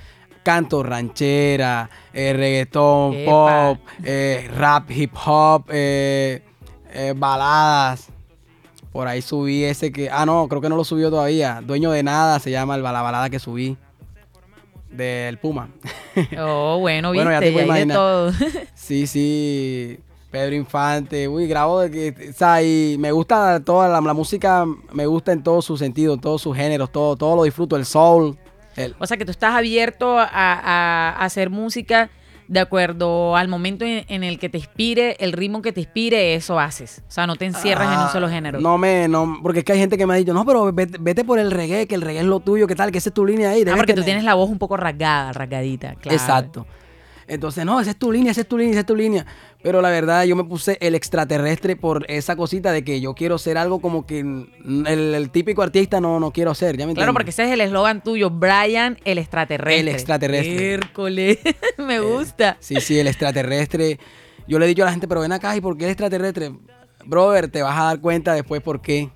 Canto 0.44 0.84
ranchera, 0.84 1.90
eh, 2.12 2.32
reggaetón, 2.32 3.14
Epa. 3.14 3.30
pop, 3.32 3.78
eh, 4.04 4.48
rap, 4.56 4.88
hip 4.92 5.12
hop, 5.26 5.64
eh, 5.70 6.42
baladas. 7.16 8.08
Por 8.92 9.08
ahí 9.08 9.20
subí 9.20 9.64
ese 9.64 9.90
que... 9.92 10.08
Ah, 10.08 10.24
no, 10.24 10.48
creo 10.48 10.60
que 10.60 10.68
no 10.68 10.76
lo 10.76 10.84
subió 10.84 11.10
todavía. 11.10 11.60
Dueño 11.64 11.90
de 11.90 12.02
nada 12.02 12.38
se 12.38 12.50
llama 12.50 12.76
el- 12.76 12.82
la 12.82 13.02
balada 13.02 13.28
que 13.28 13.38
subí. 13.38 13.76
Del 14.90 15.38
Puma. 15.38 15.68
Oh, 16.38 16.78
bueno, 16.78 17.10
viste, 17.12 17.24
Bueno, 17.26 17.30
ya 17.32 17.40
te 17.40 17.52
ya 17.52 17.74
de 17.74 17.86
todo. 17.94 18.32
Sí, 18.74 19.06
sí. 19.06 19.98
Pedro 20.30 20.54
Infante. 20.56 21.28
Uy, 21.28 21.46
que. 21.90 22.30
O 22.30 22.32
sea, 22.32 22.62
y 22.62 22.96
me 22.98 23.10
gusta 23.12 23.60
toda 23.64 23.88
la, 23.88 24.00
la 24.00 24.12
música, 24.14 24.64
me 24.92 25.06
gusta 25.06 25.32
en 25.32 25.42
todo 25.42 25.62
su 25.62 25.76
sentido, 25.76 26.14
en 26.14 26.20
todos 26.20 26.42
sus 26.42 26.56
géneros, 26.56 26.90
todo, 26.92 27.16
todo 27.16 27.36
lo 27.36 27.42
disfruto. 27.44 27.76
El 27.76 27.84
soul. 27.86 28.36
el- 28.76 28.94
o 28.98 29.06
sea 29.06 29.16
que 29.16 29.24
tú 29.24 29.30
estás 29.30 29.54
abierto 29.54 30.18
a, 30.18 30.24
a- 30.24 31.10
a 31.10 31.24
hacer 31.24 31.48
música 31.50 32.10
de 32.48 32.60
acuerdo 32.60 33.34
al 33.36 33.48
momento 33.48 33.84
en, 33.84 34.04
en 34.08 34.22
el 34.24 34.38
que 34.38 34.48
te 34.48 34.58
inspire, 34.58 35.16
el 35.20 35.32
ritmo 35.32 35.62
que 35.62 35.72
te 35.72 35.80
inspire, 35.80 36.34
eso 36.34 36.58
haces. 36.60 37.02
O 37.08 37.10
sea, 37.10 37.26
no 37.26 37.36
te 37.36 37.44
encierras 37.46 37.88
en 37.92 37.98
un 37.98 38.04
Ah, 38.06 38.10
solo 38.12 38.28
género. 38.28 38.60
No 38.60 38.78
me, 38.78 39.08
no, 39.08 39.38
porque 39.42 39.60
es 39.60 39.64
que 39.64 39.72
hay 39.72 39.78
gente 39.78 39.98
que 39.98 40.06
me 40.06 40.14
ha 40.14 40.16
dicho, 40.16 40.32
no, 40.32 40.44
pero 40.44 40.72
vete, 40.72 40.98
vete 41.00 41.24
por 41.24 41.38
el 41.38 41.50
reggae, 41.50 41.86
que 41.86 41.94
el 41.94 42.02
reggae 42.02 42.20
es 42.20 42.26
lo 42.26 42.40
tuyo, 42.40 42.66
¿qué 42.66 42.74
tal? 42.76 42.92
Que 42.92 42.98
esa 42.98 43.10
es 43.10 43.14
tu 43.14 43.26
línea 43.26 43.50
ahí. 43.50 43.62
ah, 43.62 43.72
porque 43.76 43.92
tú 43.92 43.96
tener". 43.96 44.04
tienes 44.04 44.24
la 44.24 44.34
voz 44.34 44.48
un 44.48 44.58
poco 44.58 44.76
rasgada, 44.76 45.32
rasgadita, 45.32 45.94
claro. 45.96 46.16
Exacto. 46.16 46.66
Entonces, 47.28 47.64
no, 47.64 47.80
esa 47.80 47.90
es 47.90 47.96
tu 47.98 48.12
línea, 48.12 48.30
esa 48.30 48.42
es 48.42 48.46
tu 48.48 48.56
línea, 48.56 48.70
esa 48.72 48.80
es 48.80 48.86
tu 48.86 48.94
línea. 48.94 49.26
Pero 49.66 49.82
la 49.82 49.90
verdad, 49.90 50.22
yo 50.22 50.36
me 50.36 50.44
puse 50.44 50.78
el 50.80 50.94
extraterrestre 50.94 51.74
por 51.74 52.08
esa 52.08 52.36
cosita 52.36 52.70
de 52.70 52.84
que 52.84 53.00
yo 53.00 53.14
quiero 53.14 53.36
ser 53.36 53.58
algo 53.58 53.80
como 53.80 54.06
que 54.06 54.20
el, 54.20 54.86
el 54.86 55.30
típico 55.30 55.60
artista 55.60 56.00
no, 56.00 56.20
no 56.20 56.30
quiero 56.30 56.54
ser, 56.54 56.76
¿ya 56.76 56.86
me 56.86 56.94
Claro, 56.94 57.12
porque 57.12 57.30
ese 57.30 57.46
es 57.46 57.50
el 57.50 57.60
eslogan 57.60 58.00
tuyo, 58.00 58.30
Brian 58.30 58.96
el 59.04 59.18
extraterrestre. 59.18 59.80
El 59.80 59.88
extraterrestre. 59.88 60.74
Hércules, 60.74 61.38
me 61.78 61.98
gusta. 61.98 62.56
Sí, 62.60 62.80
sí, 62.80 62.96
el 62.96 63.08
extraterrestre. 63.08 63.98
Yo 64.46 64.60
le 64.60 64.66
he 64.66 64.68
dicho 64.68 64.84
a 64.84 64.86
la 64.86 64.92
gente, 64.92 65.08
pero 65.08 65.20
ven 65.22 65.32
acá, 65.32 65.56
¿y 65.56 65.60
por 65.60 65.76
qué 65.76 65.86
el 65.86 65.90
extraterrestre? 65.90 66.52
Brother, 67.04 67.48
te 67.48 67.60
vas 67.60 67.76
a 67.76 67.84
dar 67.86 68.00
cuenta 68.00 68.34
después 68.34 68.62
por 68.62 68.80
qué. 68.80 69.10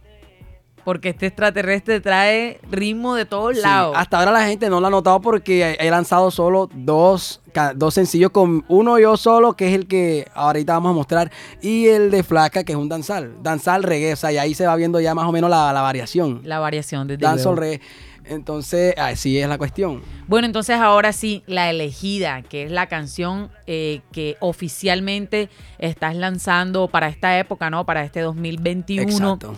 Porque 0.85 1.11
este 1.11 1.27
extraterrestre 1.27 2.01
trae 2.01 2.61
ritmo 2.71 3.15
de 3.15 3.25
todos 3.25 3.57
Sí, 3.57 3.63
lados. 3.63 3.95
hasta 3.97 4.19
ahora 4.19 4.33
la 4.33 4.47
gente 4.47 4.69
no 4.71 4.81
lo 4.81 4.87
ha 4.87 4.91
notado 4.91 5.21
porque 5.21 5.77
he 5.79 5.91
lanzado 5.91 6.31
solo 6.31 6.69
dos, 6.75 7.41
dos 7.77 7.95
sencillos 7.95 8.31
con 8.31 8.65
uno 8.69 8.99
yo 8.99 9.17
solo, 9.17 9.55
que 9.55 9.69
es 9.69 9.75
el 9.75 9.87
que 9.87 10.27
ahorita 10.35 10.73
vamos 10.75 10.91
a 10.91 10.95
mostrar, 10.95 11.31
y 11.61 11.87
el 11.89 12.11
de 12.11 12.23
Flaca, 12.23 12.65
que 12.65 12.73
es 12.73 12.79
un 12.79 12.89
danzal. 12.89 13.35
Danzal 13.43 13.83
reggae, 13.83 14.13
o 14.13 14.17
sea, 14.17 14.33
y 14.33 14.39
ahí 14.39 14.55
se 14.55 14.67
va 14.67 14.75
viendo 14.77 15.01
ya 15.01 15.15
más 15.15 15.27
o 15.27 15.33
menos 15.33 15.51
la, 15.51 15.73
la 15.73 15.83
variación. 15.83 16.41
La 16.45 16.59
variación 16.59 17.07
de 17.09 17.17
Dancehall 17.17 17.57
reggae. 17.57 17.81
Entonces, 18.25 18.95
así 18.97 19.39
es 19.39 19.49
la 19.49 19.59
cuestión. 19.59 20.03
Bueno, 20.29 20.47
entonces 20.47 20.77
ahora 20.77 21.13
sí, 21.13 21.43
La 21.47 21.69
Elegida, 21.69 22.43
que 22.43 22.63
es 22.65 22.71
la 22.71 22.87
canción 22.87 23.51
eh, 23.67 24.03
que 24.13 24.37
oficialmente 24.39 25.49
estás 25.79 26.15
lanzando 26.15 26.87
para 26.87 27.09
esta 27.09 27.39
época, 27.39 27.71
¿no? 27.71 27.85
Para 27.85 28.05
este 28.05 28.21
2021. 28.21 29.11
Exacto. 29.11 29.57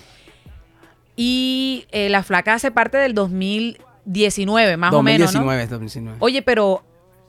Y 1.16 1.84
eh, 1.92 2.08
La 2.08 2.22
Flaca 2.22 2.54
hace 2.54 2.70
parte 2.70 2.96
del 2.96 3.14
2019, 3.14 4.76
más 4.76 4.92
o 4.92 5.02
menos, 5.02 5.34
¿no? 5.34 5.40
2019, 5.40 5.66
2019. 5.66 6.16
Oye, 6.20 6.42
pero 6.42 6.82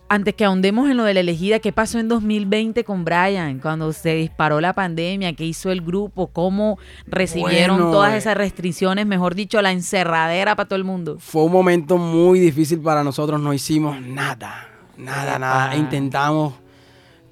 antes 0.10 0.36
que 0.36 0.46
ahondemos 0.46 0.90
en 0.90 0.98
lo 0.98 1.04
de 1.04 1.14
La 1.14 1.22
Elegida, 1.22 1.60
¿qué 1.60 1.72
pasó 1.72 1.98
en 1.98 2.08
2020 2.08 2.84
con 2.84 3.04
Brian? 3.04 3.60
Cuando 3.60 3.92
se 3.94 4.16
disparó 4.16 4.62
la 4.62 4.74
pandemia, 4.74 5.34
¿qué 5.34 5.46
hizo 5.46 5.72
el 5.72 5.82
grupo? 5.82 6.28
¿Cómo 6.28 6.78
recibieron 7.08 7.78
Bueno, 7.78 7.92
todas 7.92 8.14
eh. 8.14 8.18
esas 8.18 8.38
restricciones? 8.38 9.08
Mejor 9.08 9.34
dicho, 9.36 9.62
la 9.62 9.72
encerradera 9.72 10.56
para 10.56 10.70
todo 10.70 10.78
el 10.78 10.84
mundo. 10.84 11.18
Fue 11.20 11.44
un 11.44 11.52
momento 11.52 11.98
muy 11.98 12.40
difícil 12.40 12.80
para 12.80 13.04
nosotros, 13.04 13.42
no 13.42 13.54
hicimos 13.54 14.00
nada, 14.02 14.70
nada, 14.98 15.40
nada. 15.40 15.76
Intentamos, 15.76 16.54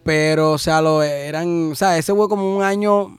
pero, 0.03 0.53
o 0.53 0.57
sea, 0.57 0.81
lo 0.81 1.03
eran, 1.03 1.73
o 1.73 1.75
sea, 1.75 1.97
ese 1.97 2.13
fue 2.15 2.27
como 2.27 2.57
un 2.57 2.63
año 2.63 3.15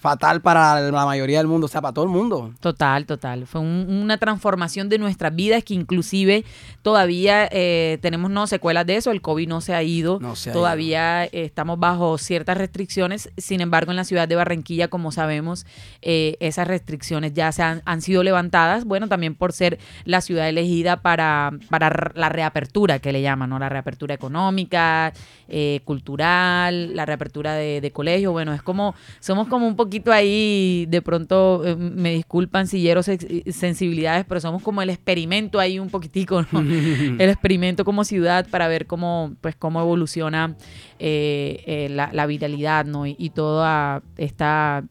fatal 0.00 0.40
para 0.42 0.80
la 0.80 1.04
mayoría 1.06 1.38
del 1.38 1.46
mundo, 1.46 1.66
o 1.66 1.68
sea, 1.68 1.80
para 1.80 1.92
todo 1.94 2.04
el 2.04 2.10
mundo. 2.10 2.52
Total, 2.60 3.06
total. 3.06 3.46
Fue 3.46 3.60
un- 3.60 3.86
una 3.88 4.18
transformación 4.18 4.88
de 4.88 4.98
nuestras 4.98 5.34
vidas 5.34 5.64
que 5.64 5.74
inclusive 5.74 6.44
todavía 6.82 7.48
eh, 7.50 7.98
tenemos 8.02 8.30
no 8.30 8.46
secuelas 8.46 8.86
de 8.86 8.96
eso. 8.96 9.10
El 9.10 9.20
COVID 9.22 9.48
no 9.48 9.60
se 9.60 9.74
ha 9.74 9.82
ido. 9.82 10.18
No 10.20 10.36
se 10.36 10.50
ha 10.50 10.52
todavía 10.52 11.24
eh, 11.24 11.30
estamos 11.32 11.78
bajo 11.78 12.18
ciertas 12.18 12.56
restricciones. 12.58 13.30
Sin 13.36 13.60
embargo, 13.60 13.90
en 13.90 13.96
la 13.96 14.04
ciudad 14.04 14.28
de 14.28 14.36
Barranquilla, 14.36 14.88
como 14.88 15.12
sabemos, 15.12 15.66
eh, 16.02 16.36
esas 16.40 16.66
restricciones 16.68 17.32
ya 17.34 17.50
se 17.52 17.62
han, 17.62 17.82
han 17.84 18.02
sido 18.02 18.22
levantadas. 18.22 18.84
Bueno, 18.84 19.08
también 19.08 19.34
por 19.34 19.52
ser 19.52 19.78
la 20.04 20.20
ciudad 20.20 20.48
elegida 20.48 21.02
para, 21.02 21.52
para 21.70 22.12
la 22.14 22.28
reapertura, 22.28 22.98
que 22.98 23.12
le 23.12 23.22
llaman, 23.22 23.50
¿no? 23.50 23.58
La 23.58 23.68
reapertura 23.68 24.14
económica, 24.14 25.12
eh, 25.48 25.80
cultural, 25.84 26.94
la 26.94 27.06
reapertura 27.06 27.54
de, 27.54 27.80
de 27.80 27.90
colegio. 27.92 28.32
Bueno, 28.32 28.52
es 28.52 28.62
como, 28.62 28.94
somos 29.20 29.48
como 29.48 29.66
un 29.66 29.76
poquito 29.86 30.12
ahí, 30.12 30.86
de 30.88 31.00
pronto, 31.02 31.62
eh, 31.64 31.74
me 31.76 32.12
disculpan 32.12 32.66
si 32.66 32.80
hiero 32.80 33.02
sex- 33.02 33.26
sensibilidades, 33.50 34.24
pero 34.28 34.40
somos 34.40 34.62
como 34.62 34.82
el 34.82 34.90
experimento 34.90 35.58
ahí 35.58 35.78
un 35.78 35.88
poquitico, 35.90 36.44
¿no? 36.52 36.60
el 37.18 37.30
experimento 37.30 37.84
como 37.84 38.04
ciudad 38.04 38.46
para 38.50 38.68
ver 38.68 38.86
cómo, 38.86 39.34
pues, 39.40 39.56
cómo 39.56 39.80
evoluciona 39.80 40.54
eh, 40.98 41.62
eh, 41.66 41.88
la, 41.90 42.10
la 42.12 42.26
vitalidad, 42.26 42.84
¿no? 42.84 43.06
Y, 43.06 43.16
y 43.18 43.30
toda 43.30 44.02
esta 44.16 44.84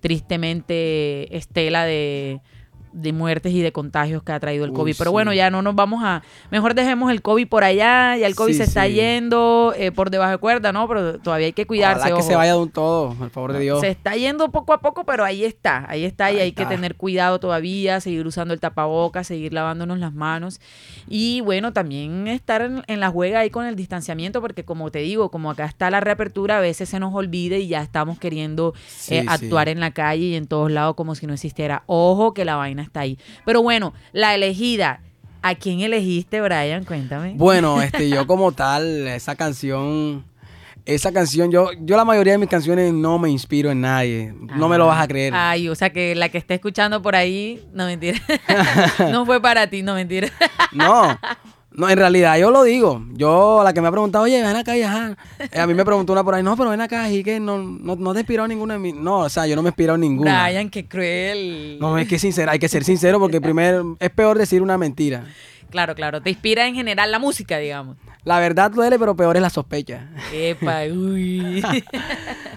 tristemente 0.00 1.36
estela 1.36 1.84
de 1.84 2.40
de 2.96 3.12
muertes 3.12 3.52
y 3.52 3.60
de 3.60 3.72
contagios 3.72 4.22
que 4.22 4.32
ha 4.32 4.40
traído 4.40 4.64
el 4.64 4.70
Uy, 4.70 4.76
COVID. 4.76 4.94
Pero 4.98 5.10
sí. 5.10 5.12
bueno, 5.12 5.32
ya 5.32 5.50
no 5.50 5.62
nos 5.62 5.74
vamos 5.74 6.02
a... 6.02 6.22
Mejor 6.50 6.74
dejemos 6.74 7.10
el 7.10 7.22
COVID 7.22 7.48
por 7.48 7.64
allá, 7.64 8.16
ya 8.16 8.26
el 8.26 8.34
COVID 8.34 8.52
Sí, 8.52 8.58
se 8.58 8.64
está 8.64 8.86
sí. 8.86 8.94
yendo 8.94 9.74
eh, 9.76 9.92
por 9.92 10.10
debajo 10.10 10.30
de 10.30 10.38
cuerda, 10.38 10.72
¿no? 10.72 10.86
Pero 10.88 11.18
todavía 11.18 11.46
hay 11.46 11.52
que 11.52 11.66
cuidarse. 11.66 12.00
Ojalá 12.00 12.14
que 12.14 12.20
ojo. 12.20 12.28
se 12.28 12.36
vaya 12.36 12.52
de 12.52 12.58
un 12.58 12.70
todo, 12.70 13.14
por 13.14 13.30
favor 13.30 13.52
de 13.52 13.60
Dios. 13.60 13.80
Se 13.80 13.88
está 13.88 14.14
yendo 14.14 14.50
poco 14.50 14.72
a 14.72 14.80
poco, 14.80 15.04
pero 15.04 15.24
ahí 15.24 15.44
está, 15.44 15.84
ahí 15.88 16.04
está 16.04 16.30
y 16.32 16.38
hay 16.38 16.52
que 16.52 16.64
tener 16.66 16.96
cuidado 16.96 17.38
todavía, 17.40 18.00
seguir 18.00 18.26
usando 18.26 18.54
el 18.54 18.60
tapabocas, 18.60 19.26
seguir 19.26 19.52
lavándonos 19.52 19.98
las 19.98 20.14
manos 20.14 20.60
y 21.08 21.40
bueno, 21.42 21.72
también 21.72 22.28
estar 22.28 22.62
en, 22.62 22.82
en 22.86 23.00
la 23.00 23.10
juega 23.10 23.40
ahí 23.40 23.50
con 23.50 23.66
el 23.66 23.76
distanciamiento 23.76 24.40
porque 24.40 24.64
como 24.64 24.90
te 24.90 25.00
digo, 25.00 25.30
como 25.30 25.50
acá 25.50 25.64
está 25.64 25.90
la 25.90 26.00
reapertura, 26.00 26.58
a 26.58 26.60
veces 26.60 26.88
se 26.88 26.98
nos 27.00 27.14
olvide 27.14 27.60
y 27.60 27.68
ya 27.68 27.82
estamos 27.82 28.18
queriendo 28.18 28.74
eh, 29.08 29.24
actuar 29.28 29.68
en 29.68 29.80
la 29.80 29.90
calle 29.90 30.26
y 30.26 30.34
en 30.34 30.46
todos 30.46 30.70
lados 30.70 30.94
como 30.94 31.14
si 31.14 31.26
no 31.26 31.34
existiera. 31.34 31.82
Ojo 31.86 32.34
que 32.34 32.44
la 32.44 32.56
vaina 32.56 32.82
está 32.86 33.00
ahí. 33.00 33.18
Pero 33.44 33.62
bueno, 33.62 33.92
la 34.12 34.34
elegida. 34.34 35.00
¿A 35.42 35.54
quién 35.54 35.80
elegiste, 35.80 36.40
Brian? 36.40 36.84
Cuéntame. 36.84 37.34
Bueno, 37.36 37.80
este, 37.82 38.08
yo 38.08 38.26
como 38.26 38.50
tal, 38.50 39.06
esa 39.06 39.36
canción 39.36 40.24
Esa 40.84 41.12
canción, 41.12 41.52
yo, 41.52 41.70
yo 41.80 41.96
la 41.96 42.04
mayoría 42.04 42.32
de 42.32 42.38
mis 42.38 42.48
canciones 42.48 42.92
no 42.92 43.18
me 43.18 43.30
inspiro 43.30 43.70
en 43.70 43.80
nadie. 43.82 44.34
No 44.56 44.68
me 44.68 44.76
lo 44.76 44.86
vas 44.86 45.00
a 45.00 45.06
creer. 45.06 45.32
Ay, 45.36 45.68
o 45.68 45.74
sea 45.74 45.90
que 45.90 46.16
la 46.16 46.30
que 46.30 46.38
esté 46.38 46.54
escuchando 46.54 47.00
por 47.00 47.14
ahí, 47.14 47.64
no 47.72 47.86
mentira. 47.86 48.18
no 49.12 49.24
fue 49.24 49.40
para 49.40 49.68
ti, 49.68 49.82
no 49.82 49.94
mentira. 49.94 50.28
No, 50.72 51.16
no, 51.76 51.90
en 51.90 51.98
realidad 51.98 52.38
yo 52.38 52.50
lo 52.50 52.62
digo. 52.62 53.04
Yo, 53.12 53.60
la 53.62 53.72
que 53.72 53.82
me 53.82 53.88
ha 53.88 53.90
preguntado, 53.90 54.24
oye, 54.24 54.42
ven 54.42 54.56
acá 54.56 54.76
y 54.76 54.82
ajá. 54.82 55.16
Eh, 55.38 55.60
A 55.60 55.66
mí 55.66 55.74
me 55.74 55.84
preguntó 55.84 56.12
una 56.12 56.24
por 56.24 56.34
ahí, 56.34 56.42
no, 56.42 56.56
pero 56.56 56.70
ven 56.70 56.80
acá 56.80 57.10
y 57.10 57.22
que 57.22 57.38
no, 57.38 57.58
no, 57.58 57.96
no 57.96 58.12
te 58.14 58.20
inspiró 58.20 58.48
ninguna 58.48 58.74
de 58.74 58.80
mis. 58.80 58.94
No, 58.94 59.18
o 59.20 59.28
sea, 59.28 59.46
yo 59.46 59.54
no 59.54 59.62
me 59.62 59.72
en 59.76 60.00
ninguna. 60.00 60.44
Brian, 60.44 60.70
qué 60.70 60.88
cruel. 60.88 61.78
No, 61.78 61.98
es 61.98 62.08
que 62.08 62.18
sincera, 62.18 62.52
hay 62.52 62.58
que 62.58 62.68
ser 62.68 62.82
sincero 62.82 63.20
porque 63.20 63.40
primero 63.40 63.96
es 64.00 64.10
peor 64.10 64.38
decir 64.38 64.62
una 64.62 64.78
mentira. 64.78 65.24
Claro, 65.70 65.94
claro. 65.94 66.22
Te 66.22 66.30
inspira 66.30 66.66
en 66.66 66.74
general 66.74 67.10
la 67.10 67.18
música, 67.18 67.58
digamos. 67.58 67.96
La 68.24 68.40
verdad 68.40 68.70
duele, 68.70 68.98
pero 68.98 69.14
peor 69.14 69.36
es 69.36 69.42
la 69.42 69.50
sospecha. 69.50 70.08
Epa, 70.32 70.82
uy. 70.90 71.62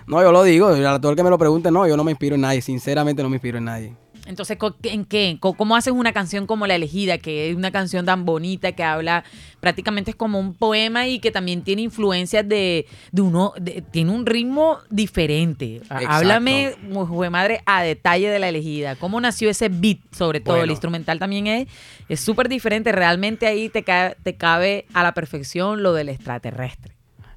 No, 0.07 0.19
yo 0.23 0.31
lo 0.31 0.41
digo, 0.41 0.69
a 0.69 0.99
todo 0.99 1.11
el 1.11 1.15
que 1.15 1.23
me 1.23 1.29
lo 1.29 1.37
pregunte, 1.37 1.69
no, 1.69 1.87
yo 1.87 1.95
no 1.95 2.03
me 2.03 2.09
inspiro 2.09 2.33
en 2.33 2.41
nadie, 2.41 2.63
sinceramente 2.63 3.21
no 3.21 3.29
me 3.29 3.35
inspiro 3.35 3.59
en 3.59 3.65
nadie. 3.65 3.93
Entonces, 4.29 4.57
¿en 4.83 5.05
qué? 5.05 5.37
¿Cómo 5.39 5.75
haces 5.75 5.91
una 5.91 6.13
canción 6.13 6.45
como 6.45 6.67
La 6.67 6.75
Elegida, 6.75 7.17
que 7.17 7.49
es 7.49 7.55
una 7.55 7.71
canción 7.71 8.05
tan 8.05 8.25
bonita, 8.25 8.71
que 8.73 8.83
habla, 8.83 9.23
prácticamente 9.59 10.11
es 10.11 10.15
como 10.15 10.39
un 10.39 10.53
poema 10.53 11.07
y 11.07 11.17
que 11.19 11.31
también 11.31 11.63
tiene 11.63 11.81
influencias 11.81 12.47
de, 12.47 12.85
de 13.11 13.21
uno, 13.23 13.53
de- 13.59 13.81
tiene 13.81 14.11
un 14.11 14.27
ritmo 14.27 14.77
diferente? 14.91 15.77
Exacto. 15.77 16.07
Háblame, 16.09 16.75
jue 17.07 17.31
madre, 17.31 17.61
a 17.65 17.81
detalle 17.81 18.29
de 18.29 18.37
La 18.37 18.49
Elegida. 18.49 18.95
¿Cómo 18.95 19.19
nació 19.19 19.49
ese 19.49 19.67
beat, 19.69 19.97
sobre 20.15 20.39
todo? 20.41 20.61
El 20.63 20.69
instrumental 20.69 21.17
también 21.17 21.47
es 21.47 21.67
es 22.07 22.19
súper 22.19 22.49
diferente. 22.49 22.91
Realmente 22.91 23.47
ahí 23.47 23.67
te, 23.69 23.83
ca- 23.83 24.15
te 24.21 24.35
cabe 24.35 24.85
a 24.93 25.01
la 25.01 25.15
perfección 25.15 25.81
lo 25.81 25.93
del 25.93 26.07
extraterrestre. 26.09 26.93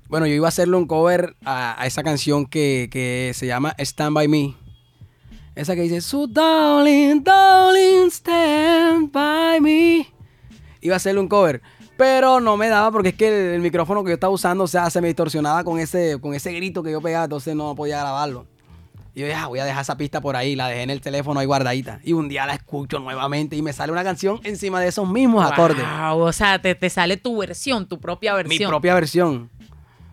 Bueno, 0.08 0.26
yo 0.26 0.34
iba 0.34 0.46
a 0.46 0.50
hacerle 0.50 0.76
un 0.76 0.86
cover 0.86 1.36
a, 1.46 1.80
a 1.80 1.86
esa 1.86 2.02
canción 2.02 2.44
que, 2.44 2.90
que 2.92 3.32
se 3.34 3.46
llama 3.46 3.74
Stand 3.78 4.14
By 4.14 4.28
Me. 4.28 4.54
Esa 5.54 5.74
que 5.74 5.82
dice, 5.82 6.00
So 6.00 6.26
darling, 6.26 7.22
darling, 7.22 8.08
stand 8.10 9.12
by 9.12 9.60
me. 9.60 10.06
Iba 10.80 10.94
a 10.94 10.96
hacerle 10.96 11.20
un 11.20 11.28
cover. 11.28 11.60
Pero 11.96 12.40
no 12.40 12.56
me 12.56 12.68
daba 12.68 12.90
porque 12.90 13.10
es 13.10 13.14
que 13.14 13.28
el, 13.28 13.54
el 13.56 13.60
micrófono 13.60 14.02
que 14.02 14.10
yo 14.10 14.14
estaba 14.14 14.32
usando, 14.32 14.64
o 14.64 14.68
sea, 14.68 14.88
se 14.90 15.00
me 15.00 15.08
distorsionaba 15.08 15.62
con 15.62 15.78
ese, 15.78 16.18
con 16.20 16.34
ese 16.34 16.52
grito 16.52 16.82
que 16.82 16.90
yo 16.90 17.00
pegaba, 17.00 17.24
entonces 17.24 17.54
no 17.54 17.74
podía 17.74 18.00
grabarlo. 18.00 18.46
Y 19.14 19.20
yo 19.20 19.26
dije, 19.26 19.38
ah, 19.38 19.46
voy 19.48 19.58
a 19.58 19.66
dejar 19.66 19.82
esa 19.82 19.96
pista 19.98 20.22
por 20.22 20.34
ahí, 20.36 20.56
la 20.56 20.68
dejé 20.68 20.82
en 20.84 20.90
el 20.90 21.02
teléfono 21.02 21.38
ahí 21.38 21.44
guardadita. 21.46 22.00
Y 22.02 22.14
un 22.14 22.30
día 22.30 22.46
la 22.46 22.54
escucho 22.54 22.98
nuevamente 22.98 23.56
y 23.56 23.62
me 23.62 23.74
sale 23.74 23.92
una 23.92 24.02
canción 24.02 24.40
encima 24.42 24.80
de 24.80 24.88
esos 24.88 25.06
mismos 25.06 25.44
acordes. 25.44 25.84
Wow, 26.00 26.20
o 26.22 26.32
sea, 26.32 26.60
te, 26.60 26.74
te 26.74 26.88
sale 26.88 27.18
tu 27.18 27.36
versión, 27.36 27.86
tu 27.86 28.00
propia 28.00 28.32
Mi 28.32 28.42
versión. 28.44 28.70
propia 28.70 28.94
versión. 28.94 29.50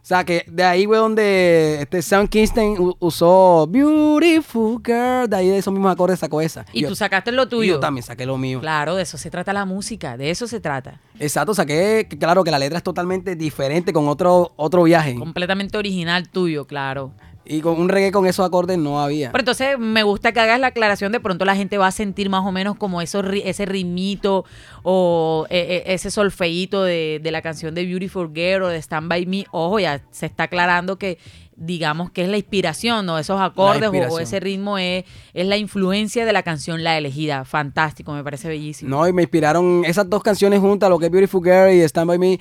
O 0.10 0.12
sea, 0.12 0.24
que 0.24 0.44
de 0.48 0.64
ahí, 0.64 0.86
güey, 0.86 1.00
donde 1.00 1.78
este 1.82 2.02
Sam 2.02 2.28
Kingston 2.28 2.96
usó 2.98 3.68
Beautiful 3.70 4.82
Girl, 4.84 5.30
de 5.30 5.36
ahí 5.36 5.50
de 5.50 5.60
esos 5.60 5.72
mismos 5.72 5.92
acordes 5.92 6.18
sacó 6.18 6.42
esa. 6.42 6.66
Y 6.74 6.82
yo, 6.82 6.88
tú 6.88 6.96
sacaste 6.96 7.32
lo 7.32 7.44
y 7.44 7.48
tuyo. 7.48 7.74
yo 7.76 7.80
también 7.80 8.02
saqué 8.04 8.26
lo 8.26 8.36
mío. 8.36 8.60
Claro, 8.60 8.96
de 8.96 9.04
eso 9.04 9.20
se 9.20 9.30
trata 9.30 9.54
la 9.54 9.66
música, 9.66 10.18
de 10.18 10.32
eso 10.32 10.48
se 10.48 10.60
trata. 10.60 11.00
Exacto, 11.20 11.54
saqué, 11.54 12.08
claro, 12.20 12.44
que 12.44 12.50
la 12.50 12.58
letra 12.58 12.80
es 12.80 12.84
totalmente 12.84 13.36
diferente, 13.36 13.94
con 13.94 14.08
otro, 14.08 14.52
otro 14.56 14.82
viaje. 14.82 15.14
Completamente 15.14 15.78
original 15.78 16.28
tuyo, 16.28 16.66
claro. 16.66 17.12
Y 17.52 17.62
con 17.62 17.82
un 17.82 17.90
reggae 17.90 18.12
con 18.12 18.28
esos 18.28 18.46
acordes 18.46 18.78
no 18.78 19.02
había. 19.02 19.32
Pero 19.32 19.42
entonces 19.42 19.80
me 19.80 20.04
gusta 20.04 20.32
que 20.32 20.40
hagas 20.40 20.60
la 20.60 20.68
aclaración, 20.68 21.12
de 21.12 21.20
pronto 21.20 21.46
la 21.46 21.56
gente 21.56 21.80
va 21.80 21.88
a 21.88 21.92
sentir 21.92 22.30
más 22.30 22.46
o 22.46 22.52
menos 22.52 22.76
como 22.78 23.02
esos, 23.02 23.26
ri- 23.26 23.42
ese 23.44 23.66
ritmito 23.66 24.46
o 24.84 25.48
eh, 25.50 25.84
eh, 25.88 25.94
ese 25.94 26.12
solfeíto 26.12 26.84
de, 26.84 27.20
de 27.24 27.32
la 27.32 27.42
canción 27.42 27.74
de 27.74 27.86
Beautiful 27.86 28.32
Girl 28.36 28.64
o 28.64 28.68
de 28.68 28.78
Stand 28.78 29.10
By 29.10 29.26
Me. 29.26 29.46
Ojo, 29.52 29.80
ya 29.80 30.02
se 30.12 30.28
está 30.28 30.44
aclarando 30.44 30.98
que 31.00 31.18
digamos 31.56 32.12
que 32.12 32.22
es 32.24 32.30
la 32.30 32.38
inspiración, 32.38 33.08
¿no? 33.08 33.18
Esos 33.18 33.42
acordes 33.42 33.90
o- 33.90 34.20
ese 34.20 34.40
ritmo 34.40 34.78
es, 34.78 35.04
es 35.34 35.46
la 35.48 35.58
influencia 35.58 36.26
de 36.26 36.34
la 36.34 36.44
canción 36.44 36.84
La 36.84 37.00
Elegida. 37.00 37.46
Fantástico, 37.46 38.14
me 38.14 38.24
parece 38.24 38.48
bellísimo. 38.48 38.90
No, 38.96 39.08
y 39.08 39.12
me 39.12 39.24
inspiraron 39.24 39.84
esas 39.86 40.08
dos 40.10 40.22
canciones 40.22 40.60
juntas, 40.60 40.88
lo 40.90 41.00
que 41.00 41.08
es 41.08 41.12
Beautiful 41.12 41.44
Girl 41.44 41.74
y 41.74 41.82
Stand 41.82 42.08
By 42.10 42.20
Me, 42.20 42.40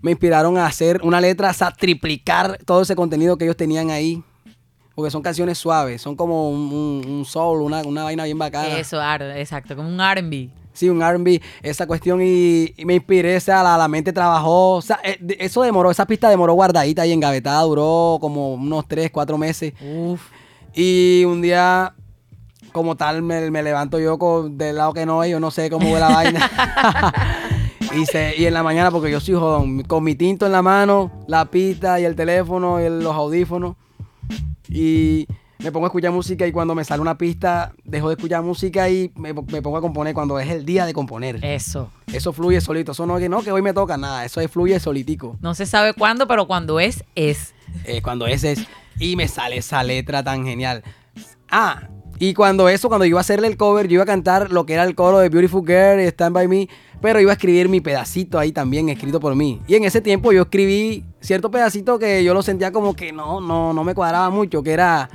me 0.00 0.12
inspiraron 0.12 0.56
a 0.56 0.64
hacer 0.66 1.00
una 1.02 1.20
letra, 1.20 1.50
o 1.50 1.52
sea, 1.52 1.70
triplicar 1.70 2.58
todo 2.64 2.80
ese 2.82 2.96
contenido 2.96 3.36
que 3.36 3.44
ellos 3.44 3.56
tenían 3.56 3.90
ahí. 3.90 4.22
Porque 4.98 5.12
son 5.12 5.22
canciones 5.22 5.56
suaves, 5.58 6.02
son 6.02 6.16
como 6.16 6.50
un, 6.50 6.72
un- 6.72 7.08
un 7.08 7.24
soul, 7.24 7.60
una, 7.62 7.82
una 7.82 8.02
vaina 8.02 8.24
bien 8.24 8.36
bacana. 8.36 8.76
Eso, 8.80 9.00
ar- 9.00 9.22
exacto, 9.38 9.76
como 9.76 9.88
un 9.88 10.00
R&B. 10.00 10.48
Sí, 10.72 10.88
un 10.88 11.00
R&B, 11.00 11.40
esa 11.62 11.86
cuestión 11.86 12.20
y, 12.20 12.72
y 12.76 12.84
me 12.84 12.94
inspiré, 12.96 13.36
o 13.36 13.40
sea, 13.40 13.62
la, 13.62 13.78
la 13.78 13.86
mente 13.86 14.12
trabajó, 14.12 14.72
o 14.74 14.82
sea, 14.82 14.98
eh, 15.04 15.16
eso 15.38 15.62
demoró, 15.62 15.92
esa 15.92 16.04
pista 16.04 16.28
demoró 16.28 16.54
guardadita 16.54 17.06
y 17.06 17.12
engavetada, 17.12 17.62
duró 17.62 18.18
como 18.20 18.54
unos 18.54 18.88
3, 18.88 19.12
4 19.12 19.38
meses. 19.38 19.72
Uf. 19.80 20.20
Y 20.74 21.22
un 21.26 21.42
día, 21.42 21.94
como 22.72 22.96
tal, 22.96 23.22
me, 23.22 23.52
me 23.52 23.62
levanto 23.62 24.00
yo 24.00 24.18
con, 24.18 24.58
del 24.58 24.78
lado 24.78 24.92
que 24.94 25.06
no 25.06 25.22
es, 25.22 25.30
yo 25.30 25.38
no 25.38 25.52
sé 25.52 25.70
cómo 25.70 25.88
fue 25.88 26.00
la 26.00 26.08
vaina. 26.08 26.50
y, 27.96 28.04
se- 28.06 28.34
y 28.36 28.46
en 28.46 28.54
la 28.54 28.64
mañana, 28.64 28.90
porque 28.90 29.12
yo 29.12 29.20
soy 29.20 29.34
jodón, 29.34 29.84
con 29.84 30.02
mi 30.02 30.16
tinto 30.16 30.44
en 30.46 30.50
la 30.50 30.62
mano, 30.62 31.12
la 31.28 31.44
pista 31.44 32.00
y 32.00 32.04
el 32.04 32.16
teléfono 32.16 32.80
y 32.80 32.84
el- 32.86 32.98
los 32.98 33.14
audífonos. 33.14 33.76
Y 34.68 35.26
me 35.58 35.72
pongo 35.72 35.86
a 35.86 35.88
escuchar 35.88 36.12
música 36.12 36.46
y 36.46 36.52
cuando 36.52 36.74
me 36.74 36.84
sale 36.84 37.00
una 37.02 37.18
pista, 37.18 37.72
dejo 37.84 38.08
de 38.08 38.14
escuchar 38.14 38.42
música 38.42 38.88
y 38.88 39.10
me, 39.16 39.32
me 39.32 39.62
pongo 39.62 39.76
a 39.76 39.80
componer 39.80 40.14
cuando 40.14 40.38
es 40.38 40.48
el 40.50 40.64
día 40.64 40.86
de 40.86 40.92
componer. 40.92 41.44
Eso. 41.44 41.90
Eso 42.12 42.32
fluye 42.32 42.60
solito. 42.60 42.92
Eso 42.92 43.06
no 43.06 43.16
es 43.16 43.22
que 43.22 43.28
no, 43.28 43.42
que 43.42 43.50
hoy 43.50 43.62
me 43.62 43.72
toca 43.72 43.96
nada. 43.96 44.24
Eso 44.24 44.40
es 44.40 44.50
fluye 44.50 44.78
solitico. 44.78 45.36
No 45.40 45.54
se 45.54 45.66
sabe 45.66 45.94
cuándo, 45.94 46.28
pero 46.28 46.46
cuando 46.46 46.78
es, 46.78 47.04
es. 47.14 47.54
Eh, 47.84 48.02
cuando 48.02 48.26
ese 48.26 48.52
es. 48.52 48.66
Y 49.00 49.16
me 49.16 49.28
sale 49.28 49.58
esa 49.58 49.82
letra 49.82 50.22
tan 50.22 50.44
genial. 50.44 50.82
Ah, 51.50 51.88
y 52.18 52.34
cuando 52.34 52.68
eso, 52.68 52.88
cuando 52.88 53.04
iba 53.04 53.18
a 53.18 53.20
hacerle 53.20 53.46
el 53.46 53.56
cover, 53.56 53.86
yo 53.88 53.94
iba 53.94 54.02
a 54.02 54.06
cantar 54.06 54.50
lo 54.50 54.66
que 54.66 54.74
era 54.74 54.84
el 54.84 54.94
coro 54.94 55.18
de 55.18 55.28
Beautiful 55.28 55.64
Girl 55.66 56.00
y 56.00 56.06
Stand 56.06 56.34
By 56.34 56.48
Me, 56.48 56.68
pero 57.00 57.20
iba 57.20 57.30
a 57.30 57.34
escribir 57.34 57.68
mi 57.68 57.80
pedacito 57.80 58.38
ahí 58.38 58.52
también, 58.52 58.88
escrito 58.88 59.20
por 59.20 59.34
mí. 59.34 59.60
Y 59.66 59.76
en 59.76 59.84
ese 59.84 60.00
tiempo 60.00 60.32
yo 60.32 60.42
escribí 60.42 61.04
cierto 61.20 61.50
pedacito 61.50 61.98
que 61.98 62.24
yo 62.24 62.34
lo 62.34 62.42
sentía 62.42 62.72
como 62.72 62.94
que 62.94 63.12
no, 63.12 63.40
no, 63.40 63.72
no 63.72 63.84
me 63.84 63.94
cuadraba 63.94 64.30
mucho, 64.30 64.62
que 64.62 64.72
era, 64.72 65.08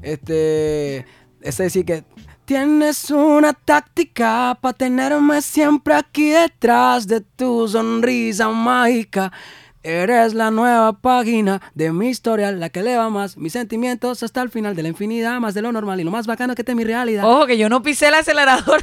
este, 0.00 1.04
ese 1.40 1.64
decir 1.64 1.84
que... 1.84 2.04
Tienes 2.44 3.08
una 3.10 3.52
táctica 3.52 4.58
para 4.60 4.76
tenerme 4.76 5.40
siempre 5.40 5.94
aquí 5.94 6.30
detrás 6.30 7.06
de 7.06 7.20
tu 7.20 7.68
sonrisa 7.68 8.48
mágica. 8.48 9.32
Eres 9.84 10.34
la 10.34 10.52
nueva 10.52 10.92
página 10.92 11.60
de 11.74 11.92
mi 11.92 12.08
historia, 12.08 12.52
la 12.52 12.68
que 12.68 12.80
eleva 12.80 13.10
más 13.10 13.36
mis 13.36 13.52
sentimientos 13.52 14.22
hasta 14.22 14.40
el 14.40 14.48
final 14.48 14.76
de 14.76 14.84
la 14.84 14.88
infinidad, 14.90 15.40
más 15.40 15.54
de 15.54 15.62
lo 15.62 15.72
normal 15.72 15.98
y 16.00 16.04
lo 16.04 16.12
más 16.12 16.28
bacano 16.28 16.54
que 16.54 16.62
te 16.62 16.76
mi 16.76 16.84
realidad. 16.84 17.24
Ojo, 17.24 17.46
que 17.46 17.58
yo 17.58 17.68
no 17.68 17.82
pisé 17.82 18.06
el 18.06 18.14
acelerador. 18.14 18.80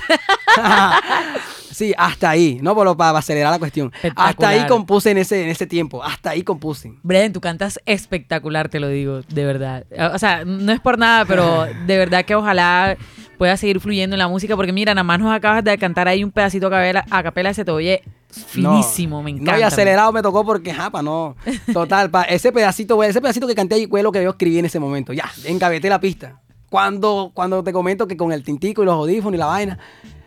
sí, 1.71 1.93
hasta 1.97 2.31
ahí, 2.31 2.59
no 2.61 2.75
pero 2.75 2.97
para 2.97 3.17
acelerar 3.17 3.51
la 3.51 3.59
cuestión. 3.59 3.93
Hasta 4.13 4.49
ahí 4.49 4.67
compuse 4.67 5.11
en 5.11 5.19
ese, 5.19 5.41
en 5.41 5.49
ese 5.49 5.67
tiempo, 5.67 6.03
hasta 6.03 6.31
ahí 6.31 6.43
compuse. 6.43 6.93
Brian, 7.01 7.31
tú 7.31 7.39
cantas 7.39 7.79
espectacular, 7.85 8.67
te 8.67 8.81
lo 8.81 8.89
digo, 8.89 9.21
de 9.21 9.45
verdad. 9.45 9.85
O 10.13 10.19
sea, 10.19 10.43
no 10.43 10.73
es 10.73 10.81
por 10.81 10.97
nada, 10.97 11.23
pero 11.23 11.65
de 11.85 11.97
verdad 11.97 12.25
que 12.25 12.35
ojalá 12.35 12.97
pueda 13.37 13.55
seguir 13.55 13.79
fluyendo 13.79 14.17
en 14.17 14.19
la 14.19 14.27
música, 14.27 14.57
porque 14.57 14.73
mira, 14.73 14.93
nada 14.93 15.05
más 15.05 15.17
nos 15.19 15.33
acabas 15.33 15.63
de 15.63 15.77
cantar 15.77 16.09
ahí 16.09 16.25
un 16.25 16.31
pedacito 16.31 16.67
a 16.67 16.71
capela, 16.71 17.05
a 17.09 17.23
capela 17.23 17.53
se 17.53 17.63
te 17.63 17.71
oye 17.71 18.03
finísimo, 18.29 19.17
No, 19.17 19.23
me 19.23 19.31
encanta. 19.31 19.53
No, 19.53 19.59
y 19.59 19.61
acelerado 19.63 20.11
me 20.11 20.21
tocó 20.21 20.45
porque, 20.45 20.73
japa, 20.73 21.01
no. 21.01 21.35
Total, 21.73 22.09
pa, 22.09 22.23
ese 22.23 22.51
pedacito, 22.51 23.01
ese 23.03 23.21
pedacito 23.21 23.47
que 23.47 23.55
canté 23.55 23.75
ahí 23.75 23.87
fue 23.87 24.03
lo 24.03 24.11
que 24.11 24.23
yo 24.23 24.31
escribí 24.31 24.59
en 24.59 24.65
ese 24.65 24.79
momento. 24.79 25.13
Ya, 25.13 25.29
engaveté 25.45 25.89
la 25.89 25.99
pista. 25.99 26.41
Cuando, 26.69 27.31
cuando 27.33 27.63
te 27.63 27.73
comento 27.73 28.07
que 28.07 28.15
con 28.15 28.31
el 28.31 28.43
tintico 28.43 28.83
y 28.83 28.85
los 28.85 28.93
audífonos 28.93 29.35
y 29.35 29.37
la 29.39 29.47
vaina, 29.47 29.79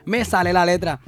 me 0.05 0.25
sale 0.25 0.53
la 0.53 0.67
letra, 0.67 1.01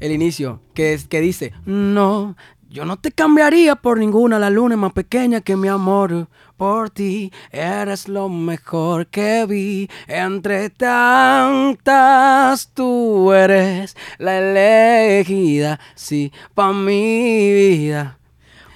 el 0.00 0.12
inicio, 0.12 0.62
que, 0.74 0.94
es, 0.94 1.06
que 1.06 1.20
dice, 1.20 1.52
no, 1.66 2.36
yo 2.70 2.84
no 2.84 2.98
te 2.98 3.12
cambiaría 3.12 3.76
por 3.76 3.98
ninguna, 3.98 4.38
la 4.38 4.50
luna 4.50 4.74
es 4.74 4.80
más 4.80 4.92
pequeña 4.92 5.40
que 5.40 5.56
mi 5.56 5.68
amor. 5.68 6.28
Por 6.56 6.90
ti 6.90 7.32
eres 7.50 8.08
lo 8.08 8.28
mejor 8.28 9.06
que 9.06 9.46
vi. 9.46 9.88
Entre 10.06 10.70
tantas 10.70 12.68
tú 12.74 13.32
eres 13.32 13.96
la 14.18 14.38
elegida, 14.38 15.80
sí, 15.94 16.32
pa' 16.54 16.72
mi 16.72 17.52
vida. 17.52 18.18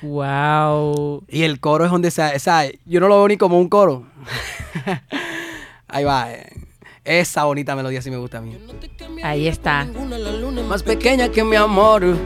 Wow. 0.01 1.25
Y 1.29 1.43
el 1.43 1.61
coro 1.61 1.85
es 1.85 1.91
donde 1.91 2.11
se... 2.11 2.23
O 2.35 2.39
sea, 2.39 2.65
yo 2.87 3.01
no 3.01 3.09
lo 3.09 3.17
veo 3.19 3.29
ni 3.29 3.37
como 3.37 3.59
un 3.59 3.69
coro. 3.69 4.05
Ahí 5.89 6.05
va. 6.05 6.33
eh. 6.33 6.47
Esa 7.05 7.45
bonita 7.45 7.75
melodía 7.75 8.01
sí 8.01 8.11
me 8.11 8.17
gusta 8.17 8.39
a 8.39 8.41
mí. 8.41 8.57
Ahí 9.25 9.49
está. 9.49 9.89
Más 10.69 10.85
pequeña 10.85 11.29
que 11.31 11.43
mi 11.43 11.57
amor, 11.57 12.17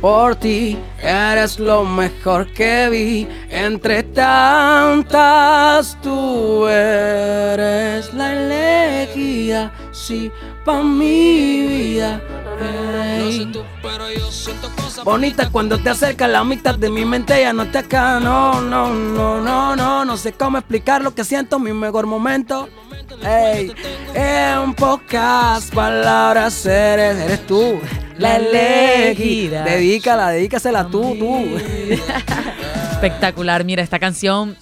por 0.00 0.36
ti 0.36 0.78
eres 1.02 1.58
lo 1.58 1.84
mejor 1.84 2.52
que 2.52 2.88
vi. 2.88 3.28
Entre 3.50 4.02
tantas 4.02 5.96
tú 6.02 6.66
eres 6.66 8.12
la 8.14 8.32
elegida, 8.32 9.72
sí, 9.92 10.30
pa' 10.64 10.82
mi 10.82 11.66
vida. 11.66 12.20
Bonita 15.04 15.50
cuando 15.50 15.78
te 15.78 15.90
acercas 15.90 16.28
la 16.28 16.42
mitad 16.42 16.74
de 16.74 16.90
mi 16.90 17.04
mente 17.04 17.40
ya 17.40 17.52
no 17.52 17.66
te 17.66 17.78
acá. 17.78 18.18
No, 18.18 18.60
no, 18.60 18.92
no, 18.92 19.40
no, 19.40 19.76
no. 19.76 20.04
No 20.04 20.16
sé 20.16 20.32
cómo 20.32 20.58
explicar 20.58 21.02
lo 21.02 21.14
que 21.14 21.24
siento, 21.24 21.58
mi 21.58 21.72
mejor 21.72 22.06
momento. 22.06 22.68
Ey, 23.24 23.72
en 24.14 24.74
pocas 24.74 25.70
palabras 25.70 26.64
eres, 26.66 27.16
eres 27.18 27.46
tú. 27.46 27.80
La 28.18 28.36
elegida. 28.36 29.64
Dedícala, 29.64 30.30
dedícasela 30.30 30.86
tú, 30.88 31.16
tú. 31.18 31.58
Espectacular, 32.92 33.64
mira, 33.64 33.82
esta 33.82 33.98
canción. 33.98 34.56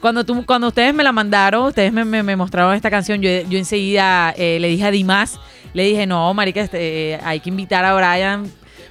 Cuando, 0.00 0.24
tú, 0.24 0.44
cuando 0.46 0.68
ustedes 0.68 0.94
me 0.94 1.02
la 1.02 1.10
mandaron, 1.10 1.64
ustedes 1.68 1.92
me, 1.92 2.04
me- 2.04 2.22
me 2.22 2.36
mostraron 2.36 2.74
esta 2.74 2.90
canción, 2.90 3.20
yo, 3.20 3.30
yo 3.48 3.58
enseguida 3.58 4.32
eh, 4.36 4.58
le 4.60 4.68
dije 4.68 4.84
a 4.84 4.90
Dimas, 4.92 5.40
le 5.72 5.82
dije, 5.84 6.06
no, 6.06 6.32
marica, 6.34 6.60
este, 6.60 7.14
eh, 7.14 7.20
hay 7.24 7.40
que 7.40 7.48
invitar 7.50 7.84
a 7.84 7.94
Brian 7.94 8.48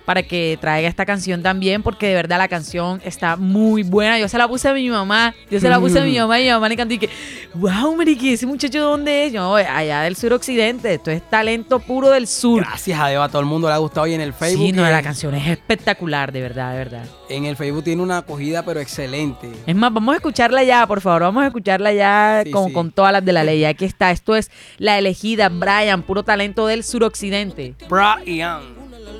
para 0.08 0.24
que 0.24 0.58
traiga 0.62 0.88
esta 0.88 1.05
canción 1.05 1.43
también, 1.43 1.84
porque 1.84 2.08
de 2.08 2.16
verdad 2.16 2.38
la 2.38 2.47
canción 2.47 3.01
está 3.03 3.36
muy 3.36 3.84
buena. 3.84 4.18
Yo 4.18 4.30
se 4.30 4.38
la 4.38 4.47
puse 4.47 4.70
a 4.70 4.74
mi 4.74 4.89
mamá, 4.89 5.36
yo 5.51 5.60
se 5.60 5.68
la 5.68 5.82
puse 5.82 5.99
a 5.99 6.03
mi 6.03 6.18
mamá 6.18 6.39
y 6.39 6.45
mi 6.45 6.49
mamá 6.49 6.70
le 6.70 6.78
cantó 6.78 6.93
y 6.93 6.97
que, 6.97 7.10
wow, 7.55 7.93
marica, 7.93 8.26
ese 8.28 8.45
muchacho 8.45 8.82
dónde 8.82 9.26
es? 9.26 9.34
Yo, 9.34 9.55
allá 9.55 10.03
del 10.03 10.16
suroccidente, 10.16 10.93
esto 10.93 11.12
es 11.12 11.22
talento 11.30 11.80
puro 11.80 12.10
del 12.10 12.26
sur. 12.26 12.62
Gracias 12.62 12.97
a 12.97 13.10
Dios, 13.10 13.22
a 13.22 13.28
todo 13.28 13.41
el 13.41 13.47
mundo 13.47 13.68
le 13.68 13.74
ha 13.74 13.80
gustado 13.80 14.08
y 14.08 14.14
en 14.14 14.22
el 14.22 14.32
Facebook. 14.32 14.68
Sí, 14.68 14.72
no, 14.72 14.89
la 14.89 15.03
canción 15.03 15.36
es 15.36 15.45
espectacular, 15.45 16.32
de 16.32 16.39
verdad, 16.39 16.72
de 16.72 16.78
verdad. 16.78 17.05
En 17.28 17.43
el 17.43 17.58
Facebook 17.58 17.84
tiene 17.84 18.01
una 18.01 18.20
acogida, 18.20 18.64
pero 18.64 18.80
excelente. 18.80 19.51
Es 19.66 19.76
más, 19.76 19.93
vamos 19.93 20.14
a 20.14 20.16
escucharla 20.20 20.64
ya, 20.64 20.88
por 20.88 21.01
favor, 21.01 21.24
vamos 21.24 21.43
a 21.43 21.47
escucharla 21.47 21.91
ya 21.91 22.43
sí. 22.45 22.51
con 22.51 22.91
todas 22.93 23.12
las 23.12 23.26
de 23.26 23.34
la 23.34 23.43
ley. 23.43 23.66
Aquí 23.66 23.84
está, 23.84 24.12
esto 24.12 24.38
es 24.38 24.51
La 24.78 24.97
Elegida, 24.97 25.49
Brian, 25.49 26.01
puro 26.01 26.24
talento 26.24 26.66
del 26.66 26.86
suroccidente. 26.86 27.76
Brian. 27.89 28.76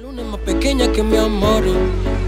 Luna 0.08 0.22
es 0.22 0.28
más 0.30 0.40
pequeña 0.40 0.90
que 0.94 1.04
mi 1.04 1.18
amor 1.18 1.66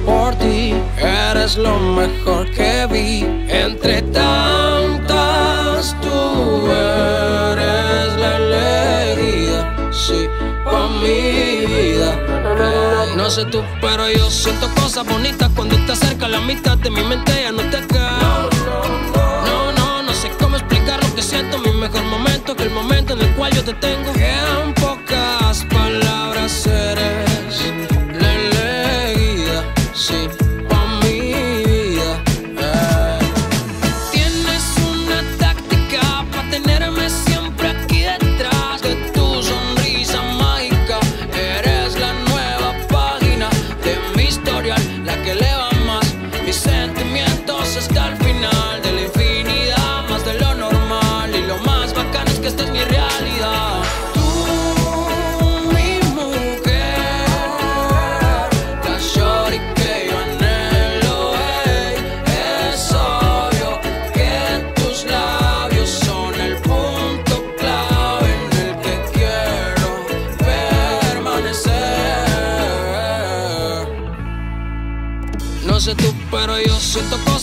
por 0.05 0.36
ti. 0.36 0.73
Eres 0.97 1.55
lo 1.55 1.80
mejor 1.80 2.51
que 2.51 2.86
vi 2.91 3.25
entre 3.47 4.01
tantas. 4.01 5.95
Tú 6.01 6.67
eres 6.67 8.17
la 8.17 8.36
elegida, 8.36 9.93
sí, 9.93 10.27
pa' 10.65 10.89
mi 11.01 11.65
vida. 11.67 12.17
No 13.15 13.30
sé 13.30 13.45
tú, 13.45 13.63
pero 13.80 14.11
yo 14.11 14.30
siento 14.30 14.67
cosas 14.75 15.05
bonitas 15.05 15.49
cuando 15.55 15.77
te 15.86 15.93
acercas. 15.93 16.30
La 16.30 16.41
mitad 16.41 16.77
de 16.77 16.89
mi 16.89 17.03
mente 17.03 17.32
ya 17.43 17.53
no 17.53 17.61
te 17.69 17.77
acaba. 17.77 18.49
No, 19.45 19.71
no, 19.71 20.03
no 20.03 20.13
sé 20.13 20.30
cómo 20.38 20.57
explicar 20.57 21.01
lo 21.01 21.15
que 21.15 21.21
siento. 21.21 21.57
Mi 21.59 21.71
mejor 21.71 22.03
momento, 22.03 22.57
que 22.57 22.63
el 22.63 22.71
momento 22.71 23.13
en 23.13 23.21
el 23.21 23.34
cual 23.36 23.53
yo 23.53 23.63
te 23.63 23.73
tengo. 23.75 24.11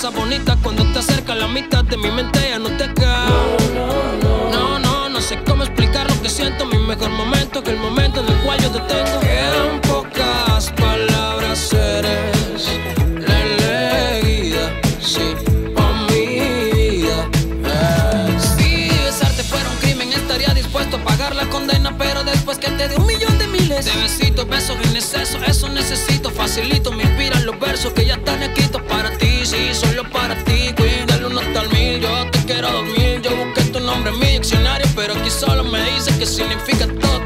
Cosas 0.07 0.15
bonitas 0.15 0.57
cuando 0.63 0.85
te 0.93 0.99
acercas. 0.99 1.37
La 1.37 1.49
mitad 1.49 1.85
de 1.85 1.97
mi 1.97 2.11
mente 2.11 2.39
ya 2.49 2.59
no 2.59 2.69
te 2.77 2.85
acaba. 2.85 3.27
No, 4.53 4.79
no, 4.79 5.09
no 5.09 5.21
sé 5.21 5.39
cómo 5.45 5.65
explicar 5.65 6.09
lo 6.09 6.23
que 6.23 6.29
siento. 6.29 6.67
Mi 6.67 6.79
mejor 6.79 7.11
momento, 7.11 7.63
que 7.63 7.71
el 7.71 7.79
momento 7.79 8.21
en 8.21 8.29
el 8.29 8.39
cual 8.43 8.61
yo 8.61 8.71
te 8.71 8.81
tengo. 8.81 9.21
Que 9.21 9.39
en 9.73 9.81
pocas 9.81 10.71
palabras 10.73 11.73
eres 11.73 12.69
la 13.27 13.41
elegida, 13.43 14.71
sí, 15.01 15.35
pa'. 15.75 16.07
Si 18.57 18.89
besarte 19.05 19.43
fuera 19.43 19.69
un 19.71 19.77
crimen, 19.79 20.13
estaría 20.13 20.53
dispuesto 20.55 20.97
a 20.99 21.01
pagar 21.05 21.35
la 21.35 21.49
condena. 21.49 21.97
Pero 21.99 22.23
después 22.23 22.59
que 22.59 22.71
te 22.71 22.89
dé 22.89 22.97
un 22.97 23.07
millón 23.07 23.39
de 23.39 23.47
miles 23.49 23.85
de 23.85 23.97
besitos, 24.03 24.47
besos 24.49 24.77
en 24.85 24.97
exceso, 24.97 25.39
eso 25.47 25.69
necesito. 25.69 26.31
Facilito, 26.31 26.93
me 26.93 27.03
inspiran 27.03 27.45
los 27.45 27.59
versos 27.59 27.93
que 27.93 28.05
ya 28.07 28.15
están 28.15 28.43
escritos 28.43 28.83
para 28.83 29.11
ti. 29.19 29.26
Sí, 29.47 29.73
solo 29.73 30.03
para 30.11 30.35
ti. 30.43 30.75
Cuídalo 30.77 31.29
uno 31.29 31.39
hasta 31.39 31.61
el 31.63 31.69
mil. 31.69 32.01
Yo 32.01 32.29
te 32.33 32.39
quiero 32.47 32.69
dormir. 32.73 33.21
Yo 33.23 33.31
busqué 33.37 33.63
tu 33.71 33.79
nombre 33.79 34.13
en 34.13 34.19
mi 34.19 34.27
diccionario, 34.33 34.89
pero 34.97 35.15
aquí 35.15 35.31
solo 35.31 35.63
me 35.63 35.81
dice 35.93 36.19
que 36.19 36.27
significa 36.27 36.89
todo, 37.01 37.21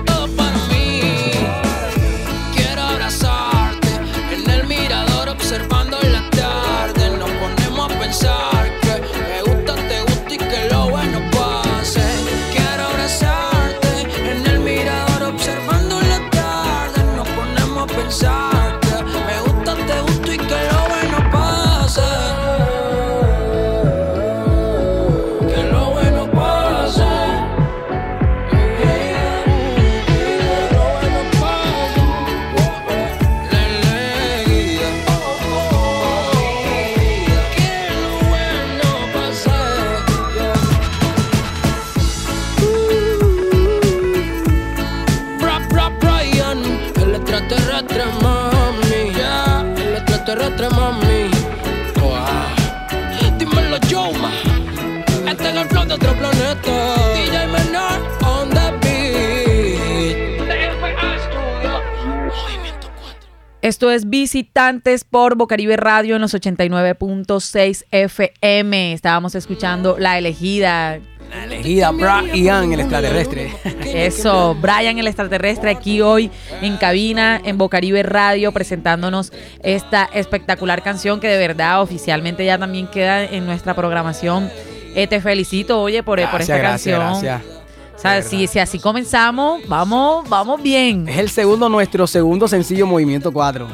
Esto 63.70 63.92
es 63.92 64.10
Visitantes 64.10 65.04
por 65.04 65.36
Bocaribe 65.36 65.76
Radio 65.76 66.16
en 66.16 66.22
los 66.22 66.34
89.6 66.34 67.84
FM. 67.92 68.92
Estábamos 68.92 69.36
escuchando 69.36 69.94
La 69.96 70.18
Elegida. 70.18 70.98
La 71.30 71.44
elegida 71.44 71.92
Brian, 71.92 72.72
el 72.72 72.80
extraterrestre. 72.80 73.52
Eso, 73.86 74.56
Brian 74.56 74.98
el 74.98 75.06
extraterrestre 75.06 75.70
aquí 75.70 76.00
hoy 76.00 76.32
en 76.60 76.78
cabina 76.78 77.40
en 77.44 77.58
Bocaribe 77.58 78.02
Radio 78.02 78.50
presentándonos 78.50 79.32
esta 79.62 80.10
espectacular 80.14 80.82
canción 80.82 81.20
que 81.20 81.28
de 81.28 81.38
verdad 81.38 81.80
oficialmente 81.80 82.44
ya 82.44 82.58
también 82.58 82.88
queda 82.88 83.22
en 83.22 83.46
nuestra 83.46 83.74
programación. 83.74 84.50
Eh, 84.96 85.06
te 85.06 85.20
felicito, 85.20 85.80
oye, 85.80 86.02
por, 86.02 86.20
por 86.28 86.40
esta 86.40 86.58
Gracias, 86.58 86.98
canción. 86.98 87.22
gracias. 87.22 87.59
O 88.00 88.02
sea, 88.02 88.22
si, 88.22 88.46
si 88.46 88.58
así 88.58 88.78
comenzamos, 88.78 89.60
vamos, 89.68 90.26
vamos 90.26 90.62
bien. 90.62 91.06
Es 91.06 91.18
el 91.18 91.28
segundo, 91.28 91.68
nuestro 91.68 92.06
segundo 92.06 92.48
sencillo 92.48 92.86
Movimiento 92.86 93.30
4. 93.30 93.68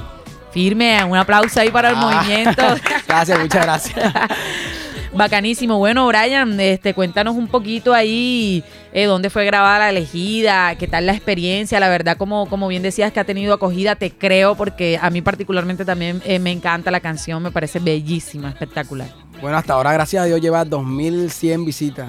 Firme, 0.50 1.04
un 1.04 1.16
aplauso 1.16 1.60
ahí 1.60 1.70
para 1.70 1.90
el 1.90 1.94
Ah. 1.96 2.00
movimiento. 2.00 2.62
gracias, 3.06 3.38
muchas 3.38 3.62
gracias. 3.64 4.12
Bacanísimo. 5.14 5.78
Bueno, 5.78 6.08
Brian, 6.08 6.58
este, 6.58 6.92
cuéntanos 6.92 7.36
un 7.36 7.46
poquito 7.46 7.94
ahí 7.94 8.64
eh, 8.92 9.04
dónde 9.04 9.30
fue 9.30 9.44
grabada 9.44 9.78
la 9.78 9.90
elegida, 9.90 10.74
qué 10.74 10.88
tal 10.88 11.06
la 11.06 11.12
experiencia. 11.12 11.78
La 11.78 11.88
verdad, 11.88 12.16
como, 12.16 12.48
como 12.48 12.66
bien 12.66 12.82
decías 12.82 13.12
que 13.12 13.20
ha 13.20 13.24
tenido 13.24 13.54
acogida, 13.54 13.94
te 13.94 14.10
creo, 14.10 14.56
porque 14.56 14.98
a 15.00 15.08
mí 15.10 15.22
particularmente 15.22 15.84
también 15.84 16.20
eh, 16.26 16.40
me 16.40 16.50
encanta 16.50 16.90
la 16.90 16.98
canción, 16.98 17.44
me 17.44 17.52
parece 17.52 17.78
bellísima, 17.78 18.48
espectacular. 18.48 19.08
Bueno, 19.40 19.56
hasta 19.56 19.74
ahora, 19.74 19.92
gracias 19.92 20.24
a 20.24 20.26
Dios, 20.26 20.40
lleva 20.40 20.64
2100 20.64 21.64
visitas. 21.64 22.08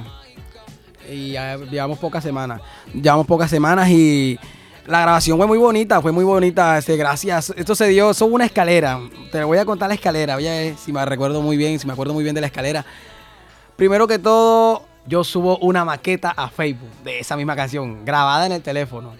Y 1.09 1.31
ya 1.31 1.57
llevamos 1.57 1.99
pocas 1.99 2.23
semanas. 2.23 2.61
Llevamos 2.93 3.25
pocas 3.25 3.49
semanas 3.49 3.89
y 3.89 4.39
La 4.87 5.01
grabación 5.01 5.37
fue 5.37 5.47
muy 5.47 5.57
bonita, 5.57 6.01
fue 6.01 6.13
muy 6.13 6.23
bonita. 6.23 6.77
Este, 6.77 6.95
gracias. 6.95 7.53
Esto 7.57 7.75
se 7.75 7.87
dio, 7.87 8.13
fue 8.13 8.27
una 8.27 8.45
escalera. 8.45 8.99
Te 9.31 9.43
voy 9.43 9.57
a 9.57 9.65
contar 9.65 9.89
la 9.89 9.95
escalera. 9.95 10.37
Ver 10.37 10.75
si 10.77 10.93
me 10.93 11.05
recuerdo 11.05 11.41
muy 11.41 11.57
bien, 11.57 11.77
si 11.77 11.85
me 11.85 11.93
acuerdo 11.93 12.13
muy 12.13 12.23
bien 12.23 12.33
de 12.33 12.41
la 12.41 12.47
escalera. 12.47 12.85
Primero 13.75 14.07
que 14.07 14.17
todo, 14.17 14.85
yo 15.05 15.23
subo 15.23 15.57
una 15.59 15.83
maqueta 15.83 16.31
a 16.31 16.49
Facebook 16.49 16.89
de 17.03 17.19
esa 17.19 17.35
misma 17.35 17.55
canción, 17.55 18.05
grabada 18.05 18.45
en 18.45 18.53
el 18.53 18.61
teléfono. 18.61 19.13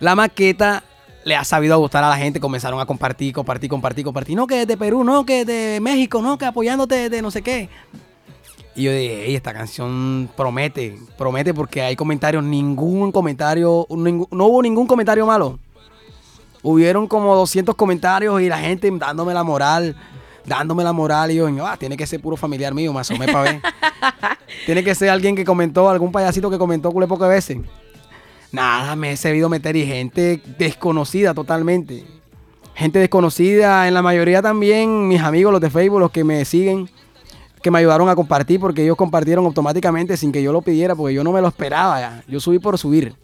La 0.00 0.14
maqueta 0.14 0.82
le 1.24 1.36
ha 1.36 1.44
sabido 1.44 1.78
gustar 1.78 2.02
a 2.04 2.08
la 2.08 2.16
gente, 2.16 2.40
comenzaron 2.40 2.80
a 2.80 2.86
compartir, 2.86 3.32
compartir, 3.32 3.70
compartir, 3.70 4.04
compartir. 4.04 4.36
No, 4.36 4.46
que 4.46 4.66
de 4.66 4.76
Perú, 4.76 5.04
no, 5.04 5.24
que 5.24 5.44
de 5.44 5.78
México, 5.80 6.20
no, 6.22 6.36
que 6.38 6.46
apoyándote 6.46 7.08
de 7.08 7.22
no 7.22 7.30
sé 7.30 7.42
qué. 7.42 7.68
Y 8.76 8.82
yo 8.84 8.92
dije, 8.92 9.26
"Ey, 9.26 9.34
esta 9.36 9.52
canción 9.52 10.28
promete, 10.36 10.98
promete 11.16 11.54
porque 11.54 11.82
hay 11.82 11.94
comentarios, 11.96 12.42
ningún 12.42 13.12
comentario, 13.12 13.86
ningún- 13.90 14.26
no 14.30 14.46
hubo 14.46 14.62
ningún 14.62 14.86
comentario 14.86 15.24
malo. 15.26 15.58
Hubieron 16.62 17.06
como 17.06 17.34
200 17.36 17.74
comentarios 17.74 18.40
y 18.40 18.48
la 18.48 18.58
gente 18.58 18.90
dándome 18.98 19.34
la 19.34 19.44
moral, 19.44 19.94
dándome 20.46 20.82
la 20.82 20.92
moral. 20.92 21.30
Y 21.30 21.34
yo, 21.36 21.48
ah, 21.66 21.76
tiene 21.76 21.96
que 21.96 22.06
ser 22.06 22.20
puro 22.20 22.36
familiar 22.36 22.72
mío, 22.74 22.92
me 22.92 23.00
asomé 23.00 23.26
para 23.26 23.42
ver. 23.42 23.60
tiene 24.66 24.82
que 24.82 24.94
ser 24.94 25.10
alguien 25.10 25.36
que 25.36 25.44
comentó, 25.44 25.88
algún 25.90 26.10
payasito 26.10 26.50
que 26.50 26.58
comentó 26.58 26.90
cule 26.90 27.06
pocas 27.06 27.28
veces. 27.28 27.58
Nada, 28.50 28.96
me 28.96 29.12
he 29.12 29.16
sabido 29.16 29.48
meter 29.48 29.76
y 29.76 29.84
gente 29.84 30.40
desconocida 30.58 31.34
totalmente. 31.34 32.04
Gente 32.74 32.98
desconocida, 32.98 33.86
en 33.86 33.94
la 33.94 34.02
mayoría 34.02 34.40
también 34.42 35.06
mis 35.06 35.20
amigos, 35.20 35.52
los 35.52 35.60
de 35.60 35.70
Facebook, 35.70 36.00
los 36.00 36.10
que 36.10 36.24
me 36.24 36.44
siguen, 36.44 36.88
que 37.64 37.70
me 37.70 37.78
ayudaron 37.78 38.10
a 38.10 38.14
compartir 38.14 38.60
porque 38.60 38.82
ellos 38.82 38.94
compartieron 38.94 39.42
automáticamente 39.46 40.18
sin 40.18 40.30
que 40.30 40.42
yo 40.42 40.52
lo 40.52 40.60
pidiera, 40.60 40.94
porque 40.94 41.14
yo 41.14 41.24
no 41.24 41.32
me 41.32 41.40
lo 41.40 41.48
esperaba 41.48 41.98
ya. 41.98 42.22
Yo 42.28 42.38
subí 42.38 42.58
por 42.58 42.76
subir. 42.76 43.14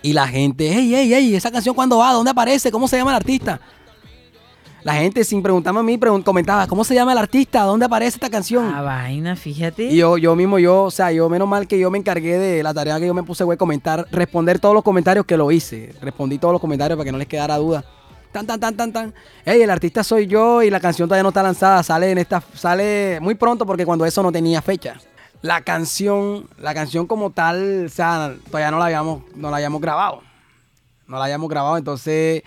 Y 0.00 0.12
la 0.12 0.28
gente, 0.28 0.70
hey, 0.72 0.92
hey, 0.94 1.10
hey, 1.12 1.34
esa 1.34 1.50
canción 1.50 1.74
cuándo 1.74 1.98
va, 1.98 2.12
¿dónde 2.12 2.30
aparece? 2.30 2.70
¿Cómo 2.70 2.86
se 2.86 2.96
llama 2.96 3.10
el 3.10 3.16
artista? 3.16 3.60
La 4.84 4.94
gente 4.94 5.24
sin 5.24 5.42
preguntarme 5.42 5.80
a 5.80 5.82
mí 5.82 5.98
comentaba, 6.24 6.68
¿cómo 6.68 6.84
se 6.84 6.94
llama 6.94 7.10
el 7.10 7.18
artista? 7.18 7.64
¿Dónde 7.64 7.84
aparece 7.84 8.14
esta 8.14 8.30
canción? 8.30 8.72
Ah, 8.72 8.80
vaina, 8.80 9.34
fíjate. 9.34 9.86
Y 9.86 9.96
yo, 9.96 10.16
yo 10.16 10.36
mismo, 10.36 10.60
yo, 10.60 10.84
o 10.84 10.90
sea, 10.92 11.10
yo 11.10 11.28
menos 11.28 11.48
mal 11.48 11.66
que 11.66 11.80
yo 11.80 11.90
me 11.90 11.98
encargué 11.98 12.38
de 12.38 12.62
la 12.62 12.72
tarea 12.72 13.00
que 13.00 13.08
yo 13.08 13.12
me 13.12 13.24
puse, 13.24 13.42
güey, 13.42 13.58
comentar, 13.58 14.06
responder 14.12 14.60
todos 14.60 14.72
los 14.76 14.84
comentarios 14.84 15.26
que 15.26 15.36
lo 15.36 15.50
hice. 15.50 15.96
Respondí 16.00 16.38
todos 16.38 16.52
los 16.52 16.60
comentarios 16.60 16.96
para 16.96 17.04
que 17.06 17.12
no 17.12 17.18
les 17.18 17.26
quedara 17.26 17.56
duda. 17.56 17.84
Tan, 18.32 18.46
tan, 18.46 18.60
tan, 18.60 18.76
tan, 18.76 18.92
tan. 18.92 19.14
Ey, 19.44 19.62
el 19.62 19.70
artista 19.70 20.04
soy 20.04 20.26
yo 20.28 20.62
y 20.62 20.70
la 20.70 20.78
canción 20.78 21.08
todavía 21.08 21.24
no 21.24 21.30
está 21.30 21.42
lanzada. 21.42 21.82
Sale 21.82 22.12
en 22.12 22.18
esta, 22.18 22.40
sale 22.54 23.18
muy 23.20 23.34
pronto 23.34 23.66
porque 23.66 23.84
cuando 23.84 24.04
eso 24.06 24.22
no 24.22 24.30
tenía 24.30 24.62
fecha. 24.62 24.96
La 25.42 25.62
canción, 25.62 26.48
la 26.58 26.72
canción 26.72 27.06
como 27.06 27.30
tal, 27.30 27.86
o 27.86 27.88
sea, 27.88 28.34
todavía 28.46 28.70
no 28.70 28.78
la 28.78 28.84
habíamos, 28.84 29.22
no 29.34 29.50
la 29.50 29.56
habíamos 29.56 29.80
grabado. 29.80 30.22
No 31.08 31.18
la 31.18 31.24
habíamos 31.24 31.48
grabado, 31.50 31.76
entonces 31.76 32.42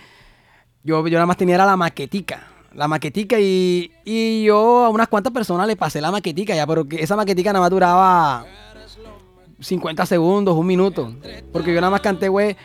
yo, 0.83 1.05
yo 1.05 1.17
nada 1.17 1.25
más 1.25 1.35
tenía 1.35 1.55
era 1.55 1.65
la 1.65 1.75
maquetica. 1.75 2.47
La 2.73 2.87
maquetica 2.87 3.37
y, 3.39 3.91
y 4.05 4.45
yo 4.45 4.85
a 4.85 4.89
unas 4.89 5.09
cuantas 5.09 5.33
personas 5.33 5.67
le 5.67 5.75
pasé 5.75 5.99
la 5.99 6.11
maquetica 6.11 6.55
ya, 6.55 6.65
pero 6.65 6.85
esa 6.91 7.17
maquetica 7.17 7.51
nada 7.51 7.61
más 7.61 7.71
duraba 7.71 8.45
50 9.59 10.05
segundos, 10.05 10.55
un 10.55 10.65
minuto. 10.65 11.13
Porque 11.51 11.73
yo 11.73 11.81
nada 11.81 11.91
más 11.91 12.01
canté, 12.01 12.29
güey, 12.29 12.55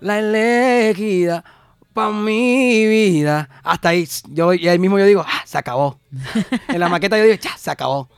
la 0.00 0.20
elegida 0.20 1.44
pa' 1.92 2.10
mi 2.10 2.86
vida. 2.86 3.48
Hasta 3.62 3.90
ahí, 3.90 4.08
yo, 4.28 4.52
y 4.54 4.68
ahí 4.68 4.78
mismo 4.78 4.98
yo 4.98 5.04
digo, 5.06 5.24
ah, 5.26 5.42
se 5.44 5.58
acabó. 5.58 5.98
en 6.68 6.80
la 6.80 6.88
maqueta 6.88 7.16
yo 7.18 7.24
digo, 7.24 7.36
ya, 7.40 7.56
se 7.56 7.70
acabó. 7.70 8.08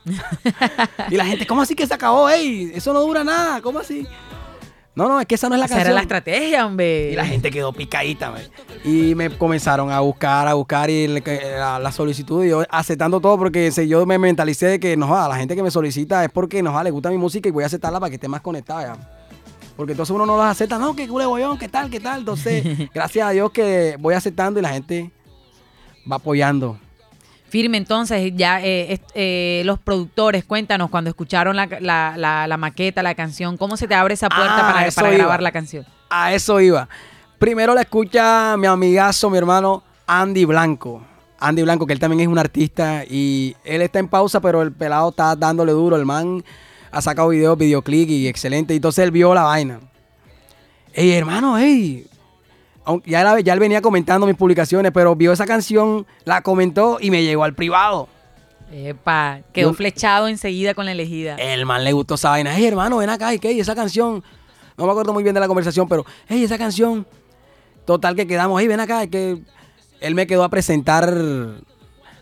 y 1.09 1.15
la 1.15 1.25
gente, 1.25 1.45
¿cómo 1.47 1.61
así 1.61 1.75
que 1.75 1.87
se 1.87 1.93
acabó? 1.93 2.29
Ey, 2.29 2.71
eso 2.73 2.93
no 2.93 3.01
dura 3.01 3.23
nada, 3.23 3.61
¿cómo 3.61 3.79
así? 3.79 4.07
No, 4.95 5.07
no, 5.09 5.19
es 5.19 5.25
que 5.25 5.33
esa 5.33 5.49
no 5.49 5.55
es 5.55 5.59
la 5.59 5.65
Esa 5.65 5.73
canción. 5.75 5.87
era 5.87 5.95
la 5.95 6.01
estrategia, 6.01 6.67
hombre. 6.67 7.11
Y 7.13 7.15
la 7.15 7.25
gente 7.25 7.49
quedó 7.49 7.73
picadita, 7.73 8.29
man. 8.29 8.41
Y 8.85 9.15
me 9.15 9.31
comenzaron 9.31 9.89
a 9.91 9.99
buscar, 10.01 10.47
a 10.47 10.53
buscar 10.53 10.87
y 10.91 11.07
le- 11.07 11.23
la, 11.57 11.79
la 11.79 11.91
solicitud 11.91 12.45
y 12.45 12.49
yo 12.49 12.63
aceptando 12.69 13.19
todo 13.19 13.35
porque 13.39 13.71
se- 13.71 13.87
yo 13.87 14.05
me 14.05 14.19
mentalicé 14.19 14.67
de 14.67 14.79
que 14.79 14.95
no 14.95 15.07
joda, 15.07 15.27
la 15.29 15.37
gente 15.37 15.55
que 15.55 15.63
me 15.63 15.71
solicita 15.71 16.23
es 16.23 16.29
porque 16.29 16.61
no 16.61 16.69
joda, 16.71 16.83
le 16.83 16.91
gusta 16.91 17.09
mi 17.09 17.17
música 17.17 17.49
y 17.49 17.51
voy 17.51 17.63
a 17.63 17.67
aceptarla 17.67 17.99
para 17.99 18.11
que 18.11 18.15
esté 18.17 18.27
más 18.27 18.41
conectada 18.41 18.93
ya. 18.95 19.22
Porque 19.75 19.93
entonces 19.93 20.13
uno 20.15 20.25
no 20.25 20.37
los 20.37 20.45
acepta, 20.45 20.77
no, 20.77 20.95
que 20.95 21.07
cule 21.07 21.25
bollón, 21.25 21.57
qué 21.57 21.67
tal, 21.67 21.89
qué 21.89 21.99
tal. 21.99 22.19
Entonces, 22.19 22.63
gracias 22.93 23.27
a 23.27 23.31
Dios 23.31 23.51
que 23.51 23.95
voy 23.99 24.13
aceptando 24.13 24.59
y 24.59 24.63
la 24.63 24.69
gente 24.69 25.11
va 26.09 26.17
apoyando. 26.17 26.77
Firme, 27.49 27.77
entonces, 27.77 28.33
ya 28.35 28.61
eh, 28.63 28.99
eh, 29.13 29.61
los 29.65 29.77
productores, 29.79 30.43
cuéntanos, 30.43 30.89
cuando 30.89 31.09
escucharon 31.11 31.55
la, 31.55 31.67
la- 31.79 32.15
la- 32.17 32.47
la 32.47 32.57
maqueta, 32.57 33.03
la 33.03 33.13
canción, 33.13 33.57
¿cómo 33.57 33.77
se 33.77 33.87
te 33.87 33.93
abre 33.93 34.15
esa 34.15 34.27
puerta 34.27 34.69
Ah, 34.69 34.89
para, 34.95 35.11
grabar 35.11 35.41
la 35.41 35.51
canción? 35.51 35.85
A 36.09 36.33
eso 36.33 36.59
iba. 36.61 36.87
Primero 37.37 37.73
la 37.75 37.81
escucha 37.81 38.55
mi 38.57 38.65
amigazo, 38.67 39.29
mi 39.29 39.37
hermano 39.37 39.83
Andy 40.07 40.45
Blanco. 40.45 41.03
Andy 41.39 41.61
Blanco, 41.61 41.85
que 41.85 41.93
él 41.93 41.99
también 41.99 42.21
es 42.21 42.27
un 42.27 42.39
artista 42.39 43.03
y 43.07 43.55
él 43.65 43.81
está 43.81 43.99
en 43.99 44.07
pausa, 44.07 44.39
pero 44.39 44.61
el 44.61 44.71
pelado 44.71 45.09
está 45.09 45.35
dándole 45.35 45.73
duro. 45.73 45.95
El 45.95 46.05
man 46.05 46.43
ha 46.93 47.01
sacado 47.01 47.29
videos, 47.29 47.57
videoclip 47.57 48.09
y 48.09 48.27
excelente. 48.27 48.75
Entonces 48.75 49.03
él 49.03 49.11
vio 49.11 49.33
la 49.33 49.43
vaina. 49.43 49.79
Ey, 50.93 51.11
hermano, 51.11 51.57
ey. 51.57 52.07
Ya, 53.05 53.21
él- 53.37 53.43
ya 53.43 53.53
él 53.53 53.59
venía 53.59 53.81
comentando 53.81 54.27
mis 54.27 54.35
publicaciones, 54.35 54.91
pero 54.93 55.15
vio 55.15 55.31
esa 55.31 55.45
canción, 55.45 56.05
la 56.25 56.41
comentó 56.41 56.97
y 57.01 57.09
me 57.11 57.23
llegó 57.23 57.43
al 57.43 57.53
privado. 57.55 58.07
Epa, 58.71 59.39
quedó 59.53 59.69
Yo- 59.71 59.73
flechado 59.75 60.27
enseguida 60.27 60.73
con 60.73 60.85
la 60.85 60.91
elegida. 60.91 61.35
El 61.35 61.65
man 61.65 61.83
le 61.83 61.93
gustó 61.93 62.15
esa 62.15 62.29
vaina. 62.29 62.53
Hey, 62.55 62.65
hermano, 62.65 62.97
ven 62.97 63.09
acá, 63.09 63.33
¿y 63.33 63.39
qué? 63.39 63.51
¿Y 63.53 63.59
esa 63.59 63.75
canción? 63.75 64.23
No 64.77 64.85
me 64.85 64.91
acuerdo 64.91 65.13
muy 65.13 65.23
bien 65.23 65.33
de 65.35 65.39
la 65.39 65.47
conversación, 65.47 65.87
pero, 65.87 66.05
hey, 66.27 66.43
esa 66.43 66.57
canción. 66.57 67.05
Total 67.85 68.15
que 68.15 68.25
quedamos, 68.27 68.59
hey, 68.61 68.67
ven 68.67 68.79
acá, 68.79 69.03
es 69.03 69.09
que 69.09 69.37
él 69.99 70.15
me 70.15 70.25
quedó 70.27 70.43
a 70.43 70.49
presentar 70.49 71.07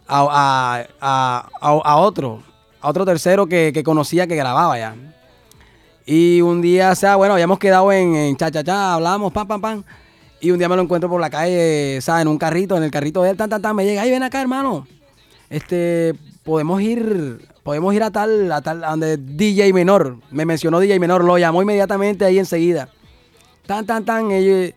a- 0.07 0.85
a- 0.99 1.49
a- 1.61 1.81
a 1.83 1.95
otro, 1.97 2.43
a 2.81 2.89
otro 2.89 3.05
tercero 3.05 3.47
que, 3.47 3.71
que 3.73 3.83
conocía 3.83 4.27
que 4.27 4.35
grababa 4.35 4.77
ya. 4.77 4.95
Y 6.05 6.41
un 6.41 6.61
día, 6.61 6.91
o 6.91 6.95
sea, 6.95 7.15
bueno, 7.15 7.33
habíamos 7.35 7.59
quedado 7.59 7.91
en, 7.91 8.35
cha, 8.35 8.51
cha, 8.51 8.63
cha, 8.63 8.95
hablamos, 8.95 9.31
pam, 9.31 9.47
pam, 9.47 9.61
pam. 9.61 9.83
Y 10.39 10.49
un 10.49 10.57
día 10.57 10.67
me 10.67 10.75
lo 10.75 10.81
encuentro 10.81 11.09
por 11.09 11.21
la 11.21 11.29
calle, 11.29 11.99
o 12.05 12.17
en 12.17 12.27
un 12.27 12.37
carrito, 12.37 12.75
en 12.75 12.83
el 12.83 12.91
carrito 12.91 13.21
de 13.21 13.29
él, 13.29 13.37
tan, 13.37 13.49
tan, 13.49 13.61
tan, 13.61 13.75
me 13.75 13.85
llega, 13.85 14.03
hey, 14.03 14.09
ven 14.09 14.23
acá, 14.23 14.41
hermano. 14.41 14.87
Este, 15.49 16.15
podemos 16.43 16.81
ir, 16.81 17.47
podemos 17.63 17.93
ir 17.93 18.01
a 18.01 18.09
tal, 18.09 18.51
a 18.51 18.61
tal, 18.61 18.83
a 18.83 18.89
donde 18.89 19.17
DJ 19.17 19.71
Menor. 19.73 20.17
Me 20.31 20.45
mencionó 20.45 20.79
DJ 20.79 20.99
Menor, 20.99 21.23
lo 21.23 21.37
llamó 21.37 21.61
inmediatamente 21.61 22.25
ahí 22.25 22.39
enseguida. 22.39 22.89
Tan, 23.67 23.85
tan, 23.85 24.03
tan. 24.03 24.31
Y, 24.31 24.73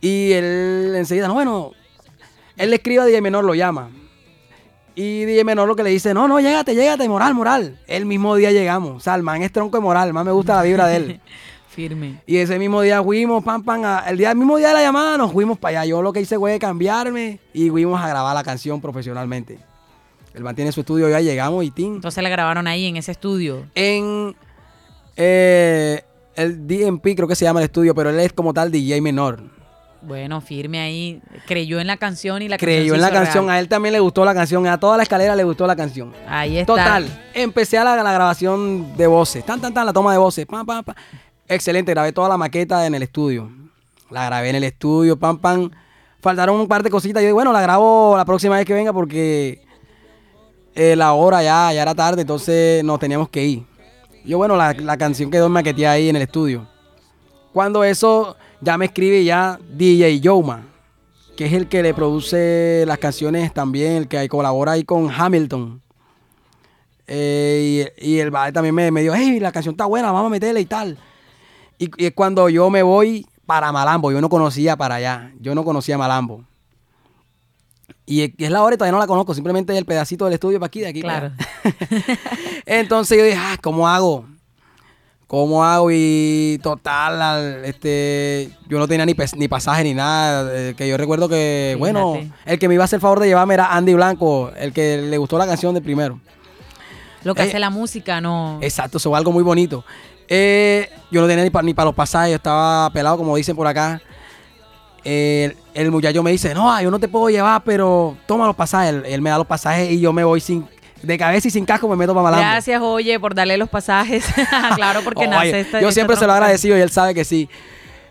y 0.00 0.32
él 0.32 0.94
enseguida, 0.96 1.28
no, 1.28 1.34
bueno, 1.34 1.72
él 2.58 2.70
le 2.70 2.76
escribe 2.76 3.02
a 3.02 3.06
DJ 3.06 3.22
Menor, 3.22 3.44
lo 3.44 3.54
llama. 3.54 3.90
Y 5.00 5.24
DJ 5.26 5.44
Menor 5.44 5.68
lo 5.68 5.76
que 5.76 5.84
le 5.84 5.90
dice, 5.90 6.12
no, 6.12 6.26
no, 6.26 6.40
llégate, 6.40 6.74
llégate, 6.74 7.08
moral, 7.08 7.32
moral. 7.32 7.78
El 7.86 8.04
mismo 8.04 8.34
día 8.34 8.50
llegamos. 8.50 8.96
O 8.96 9.00
sea, 9.00 9.14
el 9.14 9.22
man 9.22 9.42
es 9.42 9.52
tronco 9.52 9.76
de 9.76 9.80
moral, 9.80 10.12
man 10.12 10.26
me 10.26 10.32
gusta 10.32 10.56
la 10.56 10.62
vibra 10.62 10.88
de 10.88 10.96
él. 10.96 11.20
Firme. 11.68 12.20
Y 12.26 12.38
ese 12.38 12.58
mismo 12.58 12.80
día 12.80 13.00
fuimos, 13.00 13.44
pam, 13.44 13.62
pam, 13.62 13.84
a- 13.84 14.00
el 14.08 14.18
día, 14.18 14.32
el 14.32 14.36
mismo 14.36 14.56
día 14.56 14.68
de 14.68 14.74
la 14.74 14.80
llamada 14.82 15.16
nos 15.16 15.30
fuimos 15.32 15.56
para 15.56 15.82
allá. 15.82 15.90
Yo 15.90 16.02
lo 16.02 16.12
que 16.12 16.20
hice 16.20 16.36
fue 16.36 16.58
cambiarme 16.58 17.38
y 17.54 17.70
fuimos 17.70 18.00
a 18.02 18.08
grabar 18.08 18.34
la 18.34 18.42
canción 18.42 18.80
profesionalmente. 18.80 19.60
El 20.34 20.42
man 20.42 20.56
tiene 20.56 20.72
su 20.72 20.80
estudio, 20.80 21.08
ya 21.08 21.20
llegamos 21.20 21.64
y 21.64 21.70
tin. 21.70 21.94
Entonces 21.94 22.20
la 22.20 22.28
grabaron 22.28 22.66
ahí 22.66 22.86
en 22.86 22.96
ese 22.96 23.12
estudio. 23.12 23.66
En 23.76 24.34
eh, 25.16 26.02
el 26.34 26.66
DMP 26.66 27.14
creo 27.14 27.28
que 27.28 27.36
se 27.36 27.44
llama 27.44 27.60
el 27.60 27.64
estudio, 27.66 27.94
pero 27.94 28.10
él 28.10 28.18
es 28.18 28.32
como 28.32 28.52
tal 28.52 28.72
DJ 28.72 29.00
menor. 29.00 29.40
Bueno, 30.02 30.40
firme 30.40 30.78
ahí. 30.80 31.20
Creyó 31.46 31.80
en 31.80 31.86
la 31.86 31.96
canción 31.96 32.40
y 32.42 32.48
la 32.48 32.56
Creyó 32.56 32.94
en 32.94 33.00
la 33.00 33.10
canción, 33.10 33.46
real. 33.46 33.56
a 33.56 33.60
él 33.60 33.68
también 33.68 33.92
le 33.92 34.00
gustó 34.00 34.24
la 34.24 34.32
canción, 34.34 34.66
a 34.66 34.78
toda 34.78 34.96
la 34.96 35.02
escalera 35.02 35.34
le 35.34 35.44
gustó 35.44 35.66
la 35.66 35.74
canción. 35.76 36.12
Ahí 36.28 36.58
está. 36.58 36.72
Total, 36.74 37.06
empecé 37.34 37.78
a 37.78 37.84
la, 37.84 38.02
la 38.02 38.12
grabación 38.12 38.96
de 38.96 39.06
voces, 39.06 39.44
tan, 39.44 39.60
tan, 39.60 39.74
tan, 39.74 39.84
la 39.86 39.92
toma 39.92 40.12
de 40.12 40.18
voces, 40.18 40.46
pam, 40.46 40.64
pam, 40.64 40.84
pam. 40.84 40.94
Excelente, 41.48 41.92
grabé 41.92 42.12
toda 42.12 42.28
la 42.28 42.36
maqueta 42.36 42.86
en 42.86 42.94
el 42.94 43.02
estudio. 43.02 43.50
La 44.10 44.26
grabé 44.26 44.50
en 44.50 44.56
el 44.56 44.64
estudio, 44.64 45.18
pam, 45.18 45.38
pam. 45.38 45.70
Faltaron 46.20 46.60
un 46.60 46.68
par 46.68 46.82
de 46.82 46.90
cositas. 46.90 47.20
Yo 47.22 47.26
digo, 47.26 47.36
bueno, 47.36 47.52
la 47.52 47.60
grabo 47.60 48.16
la 48.16 48.24
próxima 48.24 48.56
vez 48.56 48.64
que 48.66 48.74
venga 48.74 48.92
porque 48.92 49.62
eh, 50.74 50.94
la 50.96 51.12
hora 51.12 51.42
ya, 51.42 51.72
ya 51.72 51.82
era 51.82 51.94
tarde, 51.94 52.22
entonces 52.22 52.84
nos 52.84 52.98
teníamos 53.00 53.28
que 53.28 53.44
ir. 53.44 53.62
Yo, 54.24 54.36
bueno, 54.38 54.56
la, 54.56 54.72
la 54.74 54.96
canción 54.96 55.30
quedó 55.30 55.48
maqueteada 55.48 55.94
ahí 55.94 56.08
en 56.08 56.16
el 56.16 56.22
estudio. 56.22 56.66
Cuando 57.52 57.82
eso, 57.82 58.36
ya 58.60 58.78
me 58.78 58.86
escribe 58.86 59.24
ya 59.24 59.58
DJ 59.70 60.20
Yoma, 60.20 60.66
que 61.36 61.46
es 61.46 61.52
el 61.52 61.68
que 61.68 61.82
le 61.82 61.94
produce 61.94 62.84
las 62.86 62.98
canciones 62.98 63.52
también, 63.52 63.92
el 63.92 64.08
que 64.08 64.28
colabora 64.28 64.72
ahí 64.72 64.84
con 64.84 65.10
Hamilton. 65.10 65.80
Eh, 67.06 67.92
y, 67.98 68.10
y 68.12 68.18
el 68.18 68.30
vale 68.30 68.52
también 68.52 68.74
me, 68.74 68.90
me 68.90 69.02
dijo, 69.02 69.14
hey, 69.16 69.40
la 69.40 69.52
canción 69.52 69.72
está 69.72 69.86
buena, 69.86 70.12
vamos 70.12 70.28
a 70.28 70.30
meterla 70.30 70.60
y 70.60 70.66
tal. 70.66 70.98
Y, 71.78 71.90
y 71.96 72.06
es 72.06 72.12
cuando 72.12 72.48
yo 72.48 72.68
me 72.70 72.82
voy 72.82 73.26
para 73.46 73.72
Malambo, 73.72 74.12
yo 74.12 74.20
no 74.20 74.28
conocía 74.28 74.76
para 74.76 74.96
allá, 74.96 75.32
yo 75.40 75.54
no 75.54 75.64
conocía 75.64 75.96
Malambo. 75.96 76.44
Y 78.04 78.22
es, 78.22 78.50
la 78.50 78.62
hora 78.62 78.74
y 78.74 78.78
todavía 78.78 78.92
no 78.92 78.98
la 78.98 79.06
conozco, 79.06 79.34
simplemente 79.34 79.76
el 79.76 79.84
pedacito 79.84 80.24
del 80.24 80.34
estudio 80.34 80.58
para 80.58 80.68
aquí, 80.68 80.80
de 80.80 80.88
aquí. 80.88 81.02
Claro. 81.02 81.32
Entonces 82.66 83.18
yo 83.18 83.24
dije, 83.24 83.36
ah, 83.38 83.58
¿cómo 83.62 83.86
hago? 83.86 84.24
¿Cómo 85.28 85.62
hago? 85.62 85.90
Y 85.92 86.58
total, 86.62 87.20
al- 87.22 87.64
este, 87.66 88.50
yo 88.66 88.78
no 88.78 88.88
tenía 88.88 89.04
ni, 89.04 89.14
ni 89.36 89.46
pasaje 89.46 89.84
ni 89.84 89.92
nada. 89.94 90.50
eh, 90.52 90.74
que 90.74 90.88
yo 90.88 90.96
recuerdo 90.96 91.28
que, 91.28 91.76
bueno, 91.78 92.18
el 92.46 92.58
que 92.58 92.66
me 92.66 92.74
iba 92.74 92.82
a 92.84 92.86
hacer 92.86 92.96
el 92.96 93.00
favor 93.02 93.20
de 93.20 93.26
llevarme 93.28 93.52
era 93.54 93.74
Andy 93.76 93.92
Blanco, 93.94 94.50
el 94.58 94.72
que 94.72 94.96
le 95.02 95.18
gustó 95.18 95.36
la 95.38 95.46
canción 95.46 95.74
del 95.74 95.82
primero. 95.82 96.18
Lo 97.24 97.34
que 97.34 97.42
Eh, 97.42 97.48
hace 97.48 97.58
la 97.58 97.68
música, 97.68 98.20
no. 98.22 98.58
Exacto, 98.62 98.96
eso 98.96 99.10
fue 99.10 99.18
algo 99.18 99.30
muy 99.30 99.42
bonito. 99.42 99.84
Eh, 100.28 100.88
yo 101.10 101.20
no 101.20 101.26
tenía 101.26 101.44
ni 101.44 101.50
para 101.50 101.62
ni 101.64 101.74
pa 101.74 101.84
los 101.84 101.94
pasajes, 101.94 102.30
yo 102.30 102.36
estaba 102.36 102.88
pelado, 102.90 103.18
como 103.18 103.36
dicen 103.36 103.54
por 103.54 103.66
acá. 103.66 104.00
El, 105.04 105.56
el 105.74 105.90
muchacho 105.90 106.22
me 106.22 106.30
dice, 106.30 106.54
no, 106.54 106.80
yo 106.80 106.90
no 106.90 106.98
te 106.98 107.08
puedo 107.08 107.28
llevar, 107.30 107.62
pero 107.64 108.16
toma 108.26 108.46
los 108.46 108.56
pasajes. 108.56 108.94
Él, 108.94 109.02
él 109.06 109.20
me 109.22 109.30
da 109.30 109.38
los 109.38 109.46
pasajes 109.46 109.90
y 109.90 110.00
yo 110.00 110.12
me 110.12 110.24
voy 110.24 110.40
sin 110.40 110.66
de 111.02 111.18
cabeza 111.18 111.48
y 111.48 111.50
sin 111.50 111.64
casco, 111.64 111.88
me 111.88 111.96
meto 111.96 112.12
para 112.14 112.24
Malambo. 112.24 112.44
Gracias, 112.44 112.80
oye, 112.82 113.18
por 113.20 113.34
darle 113.34 113.56
los 113.56 113.68
pasajes. 113.68 114.24
claro, 114.74 115.00
porque 115.04 115.20
Oye, 115.22 115.28
nace 115.30 115.60
esta. 115.60 115.80
yo 115.80 115.88
esta 115.88 115.92
siempre 115.94 116.16
se 116.16 116.26
lo 116.26 116.32
he 116.32 116.34
agradecido 116.34 116.76
y 116.76 116.80
él 116.80 116.90
sabe 116.90 117.14
que 117.14 117.24
sí. 117.24 117.48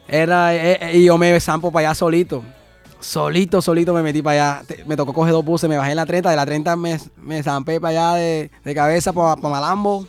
Era, 0.08 0.56
eh, 0.56 0.78
eh, 0.82 0.98
y 0.98 1.06
yo 1.06 1.18
me 1.18 1.38
zampo 1.40 1.72
para 1.72 1.90
allá 1.90 1.96
solito. 1.96 2.44
Solito, 3.00 3.62
solito 3.62 3.94
me 3.94 4.02
metí 4.02 4.22
para 4.22 4.56
allá. 4.58 4.64
Te- 4.66 4.84
Me 4.86 4.96
tocó 4.96 5.14
coger 5.14 5.34
dos 5.34 5.44
buses, 5.46 5.70
me 5.70 5.78
bajé 5.78 5.92
en 5.92 5.98
la 5.98 6.06
30. 6.06 6.30
De 6.30 6.36
la 6.36 6.46
30 6.46 6.76
me, 6.78 6.98
me 7.18 7.44
zampé 7.44 7.80
para 7.82 7.92
allá 8.12 8.18
de, 8.20 8.52
de 8.64 8.76
cabeza 8.76 9.12
para, 9.14 9.36
Malambo. 9.36 10.08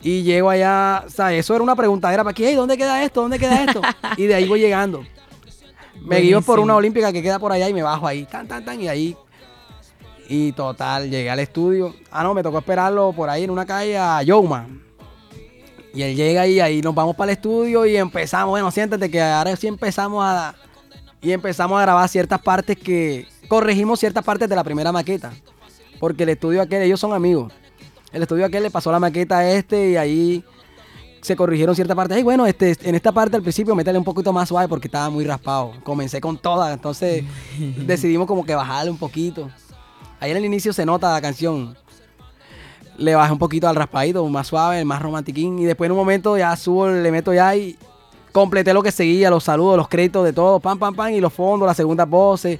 Y 0.00 0.22
llego 0.22 0.48
allá, 0.48 1.04
¿sabes? 1.08 1.40
Eso 1.40 1.54
era 1.54 1.62
una 1.64 1.74
preguntadera 1.74 2.22
para 2.22 2.30
aquí, 2.30 2.44
"Ey, 2.46 2.54
¿dónde 2.54 2.76
queda 2.78 3.02
esto? 3.02 3.20
¿Dónde 3.22 3.38
queda 3.38 3.64
esto? 3.64 3.82
y 4.16 4.26
de 4.26 4.34
ahí 4.36 4.46
voy 4.46 4.60
llegando. 4.60 5.04
Me 6.00 6.18
guío 6.20 6.40
por 6.40 6.60
una 6.60 6.76
olímpica 6.76 7.12
que 7.12 7.20
queda 7.20 7.38
por 7.40 7.50
allá 7.52 7.68
y 7.68 7.74
me 7.74 7.82
bajo 7.82 8.06
ahí, 8.06 8.24
tan, 8.24 8.46
tan, 8.46 8.64
tan, 8.64 8.80
y 8.80 8.88
ahí. 8.88 9.16
Y 10.28 10.52
total, 10.52 11.10
llegué 11.10 11.30
al 11.30 11.38
estudio. 11.38 11.94
Ah, 12.10 12.22
no, 12.22 12.34
me 12.34 12.42
tocó 12.42 12.58
esperarlo 12.58 13.12
por 13.12 13.30
ahí 13.30 13.44
en 13.44 13.50
una 13.50 13.64
calle 13.64 13.96
a 13.96 14.22
Yoma. 14.22 14.68
Y 15.94 16.02
él 16.02 16.14
llega 16.14 16.46
y 16.46 16.60
ahí 16.60 16.82
nos 16.82 16.94
vamos 16.94 17.16
para 17.16 17.32
el 17.32 17.38
estudio 17.38 17.86
y 17.86 17.96
empezamos, 17.96 18.50
bueno, 18.50 18.70
siéntate 18.70 19.10
que 19.10 19.20
ahora 19.20 19.56
sí 19.56 19.66
empezamos 19.66 20.22
a... 20.22 20.54
Y 21.20 21.32
empezamos 21.32 21.78
a 21.78 21.82
grabar 21.82 22.08
ciertas 22.08 22.40
partes 22.40 22.76
que... 22.76 23.26
Corregimos 23.48 23.98
ciertas 23.98 24.22
partes 24.22 24.48
de 24.48 24.54
la 24.54 24.62
primera 24.62 24.92
maqueta. 24.92 25.32
Porque 25.98 26.24
el 26.24 26.28
estudio 26.28 26.60
aquel, 26.60 26.82
ellos 26.82 27.00
son 27.00 27.14
amigos. 27.14 27.52
El 28.12 28.22
estudio 28.22 28.44
aquel 28.44 28.62
le 28.62 28.70
pasó 28.70 28.92
la 28.92 29.00
maqueta 29.00 29.38
a 29.38 29.50
este 29.50 29.90
y 29.90 29.96
ahí 29.96 30.44
se 31.22 31.34
corrigieron 31.34 31.74
ciertas 31.74 31.96
partes. 31.96 32.18
Ay, 32.18 32.22
bueno, 32.22 32.46
este, 32.46 32.76
en 32.82 32.94
esta 32.94 33.12
parte 33.12 33.36
al 33.36 33.42
principio 33.42 33.74
métele 33.74 33.98
un 33.98 34.04
poquito 34.04 34.32
más 34.32 34.48
suave 34.48 34.68
porque 34.68 34.88
estaba 34.88 35.10
muy 35.10 35.24
raspado. 35.24 35.72
Comencé 35.82 36.20
con 36.20 36.38
toda, 36.38 36.72
entonces 36.72 37.24
decidimos 37.86 38.26
como 38.26 38.44
que 38.44 38.54
bajarle 38.54 38.90
un 38.90 38.98
poquito. 38.98 39.50
Ahí 40.20 40.30
en 40.30 40.36
el 40.36 40.44
inicio 40.44 40.72
se 40.72 40.84
nota 40.84 41.12
la 41.12 41.20
canción. 41.20 41.76
Le 42.96 43.14
bajé 43.14 43.32
un 43.32 43.38
poquito 43.38 43.68
al 43.68 43.76
raspadito, 43.76 44.26
más 44.28 44.48
suave, 44.48 44.84
más 44.84 45.00
romantiquín. 45.00 45.58
Y 45.58 45.64
después 45.64 45.86
en 45.86 45.92
un 45.92 45.98
momento 45.98 46.36
ya 46.36 46.54
subo, 46.56 46.88
le 46.88 47.12
meto 47.12 47.32
ya 47.32 47.54
y 47.54 47.76
completé 48.32 48.72
lo 48.72 48.82
que 48.82 48.90
seguía, 48.90 49.30
los 49.30 49.44
saludos, 49.44 49.76
los 49.76 49.88
créditos 49.88 50.24
de 50.24 50.32
todo, 50.32 50.60
pam, 50.60 50.78
pam, 50.78 50.94
pam, 50.94 51.10
y 51.10 51.20
los 51.20 51.32
fondos, 51.32 51.66
las 51.66 51.76
segundas 51.76 52.08
voces. 52.08 52.58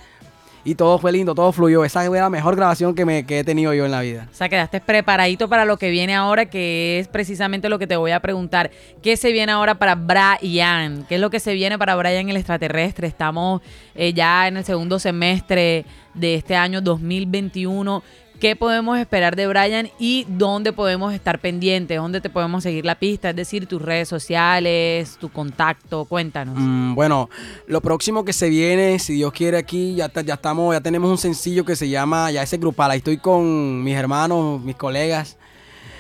Y 0.65 0.75
todo 0.75 0.99
fue 0.99 1.13
lindo, 1.13 1.35
todo 1.35 1.53
fluyó. 1.53 1.85
Esa 1.85 2.05
fue 2.07 2.19
la 2.19 2.31
mejor 2.31 2.57
grabación 2.57 2.95
que, 2.95 3.05
me, 3.05 3.25
que 3.25 3.41
he 3.41 3.45
tenido 3.45 3.73
yo 3.75 3.85
en 3.85 3.91
la 3.91 4.01
vida. 4.01 4.29
O 4.31 4.35
sea, 4.35 4.49
quedaste 4.49 4.81
preparadito 4.81 5.49
para 5.49 5.65
lo 5.65 5.77
que 5.77 5.91
viene 5.91 6.15
ahora, 6.15 6.47
que 6.47 6.99
es 6.99 7.09
precisamente 7.09 7.69
lo 7.69 7.79
que 7.79 7.87
te 7.87 7.97
voy 7.97 8.11
a 8.11 8.21
preguntar. 8.21 8.71
¿Qué 9.03 9.17
se 9.17 9.33
viene 9.33 9.53
ahora 9.53 9.77
para 9.77 9.95
Brian? 9.95 11.05
¿Qué 11.09 11.15
es 11.17 11.21
lo 11.21 11.31
que 11.31 11.41
se 11.41 11.55
viene 11.55 11.79
para 11.79 11.97
Brian 11.97 12.29
el 12.29 12.37
extraterrestre? 12.37 13.07
Estamos 13.07 13.63
eh, 13.95 14.13
ya 14.13 14.49
en 14.49 14.57
el 14.57 14.65
segundo 14.65 14.99
semestre 14.99 15.85
de 16.15 16.35
este 16.35 16.57
año 16.57 16.81
2021. 16.81 18.03
¿Qué 18.41 18.55
podemos 18.55 18.97
esperar 18.99 19.35
de 19.35 19.49
Brian 19.49 19.91
y 19.99 20.25
dónde 20.29 20.73
podemos 20.73 21.13
estar 21.13 21.41
pendientes? 21.41 21.99
¿Dónde 21.99 22.21
te 22.21 22.31
podemos 22.31 22.63
seguir 22.63 22.85
la 22.85 22.95
pista? 22.95 23.31
Es 23.31 23.37
decir, 23.37 23.67
tus 23.67 23.83
redes 23.83 24.09
sociales, 24.09 25.17
tu 25.21 25.29
contacto. 25.29 26.05
Cuéntanos. 26.05 26.55
Mm, 26.57 26.95
bueno, 26.95 27.29
lo 27.67 27.81
próximo 27.81 28.25
que 28.25 28.33
se 28.33 28.49
viene, 28.49 29.01
si 29.01 29.15
Dios 29.15 29.33
quiere 29.33 29.57
aquí, 29.59 29.97
ya, 29.97 30.09
ta- 30.09 30.21
ya 30.21 30.35
estamos, 30.35 30.73
ya 30.73 30.81
tenemos 30.81 31.11
un 31.11 31.19
sencillo 31.19 31.65
que 31.65 31.75
se 31.75 31.89
llama, 31.89 32.31
ya 32.31 32.43
ese 32.45 32.59
grupal, 32.59 32.93
ahí 32.93 32.99
estoy 32.99 33.19
con 33.19 33.83
mis 33.83 33.97
hermanos, 33.97 34.63
mis 34.63 34.77
colegas, 34.77 35.37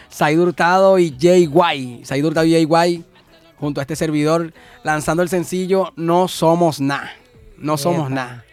Said 0.09 0.39
Hurtado 0.39 0.99
y 1.01 1.17
Jay 1.21 1.45
Guay. 1.47 2.05
Said 2.05 2.25
Hurtado 2.25 2.47
y 2.47 2.53
Jay 2.53 2.65
Guay, 2.65 3.05
junto 3.59 3.81
a 3.81 3.83
este 3.83 3.97
servidor, 3.97 4.53
lanzando 4.85 5.25
el 5.25 5.29
sencillo 5.29 5.93
No 5.97 6.29
Somos 6.29 6.81
Nada. 6.81 7.11
No 7.57 7.77
somos 7.77 8.09
nada. 8.09 8.45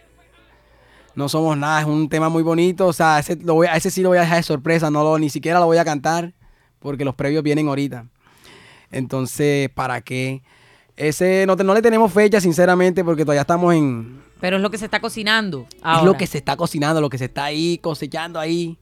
No 1.15 1.29
somos 1.29 1.57
nada, 1.57 1.81
es 1.81 1.87
un 1.87 2.09
tema 2.09 2.27
muy 2.29 2.43
bonito, 2.43 2.87
o 2.87 2.93
sea, 2.93 3.19
ese, 3.19 3.37
lo 3.37 3.53
voy, 3.55 3.67
a 3.67 3.75
ese 3.77 3.89
sí 3.89 4.01
lo 4.01 4.09
voy 4.09 4.17
a 4.17 4.21
dejar 4.21 4.37
de 4.37 4.43
sorpresa, 4.43 4.91
no 4.91 5.03
lo, 5.03 5.17
ni 5.17 5.29
siquiera 5.29 5.59
lo 5.59 5.65
voy 5.65 5.77
a 5.77 5.85
cantar, 5.85 6.33
porque 6.79 7.05
los 7.05 7.15
previos 7.15 7.41
vienen 7.43 7.67
ahorita. 7.69 8.05
Entonces, 8.91 9.69
¿para 9.69 10.01
qué? 10.01 10.41
Ese 10.97 11.45
no, 11.47 11.55
te- 11.55 11.63
no 11.63 11.73
le 11.73 11.81
tenemos 11.81 12.11
fecha, 12.11 12.39
sinceramente, 12.39 13.03
porque 13.03 13.23
todavía 13.23 13.41
estamos 13.41 13.73
en... 13.73 14.21
Pero 14.39 14.57
es 14.57 14.61
lo 14.61 14.69
que 14.69 14.77
se 14.77 14.85
está 14.85 14.99
cocinando. 14.99 15.65
Es 15.71 15.77
ahora. 15.81 16.03
lo 16.05 16.17
que 16.17 16.27
se 16.27 16.37
está 16.37 16.55
cocinando, 16.57 17.01
lo 17.01 17.09
que 17.09 17.17
se 17.17 17.25
está 17.25 17.45
ahí 17.45 17.77
cosechando 17.79 18.39
ahí. 18.39 18.77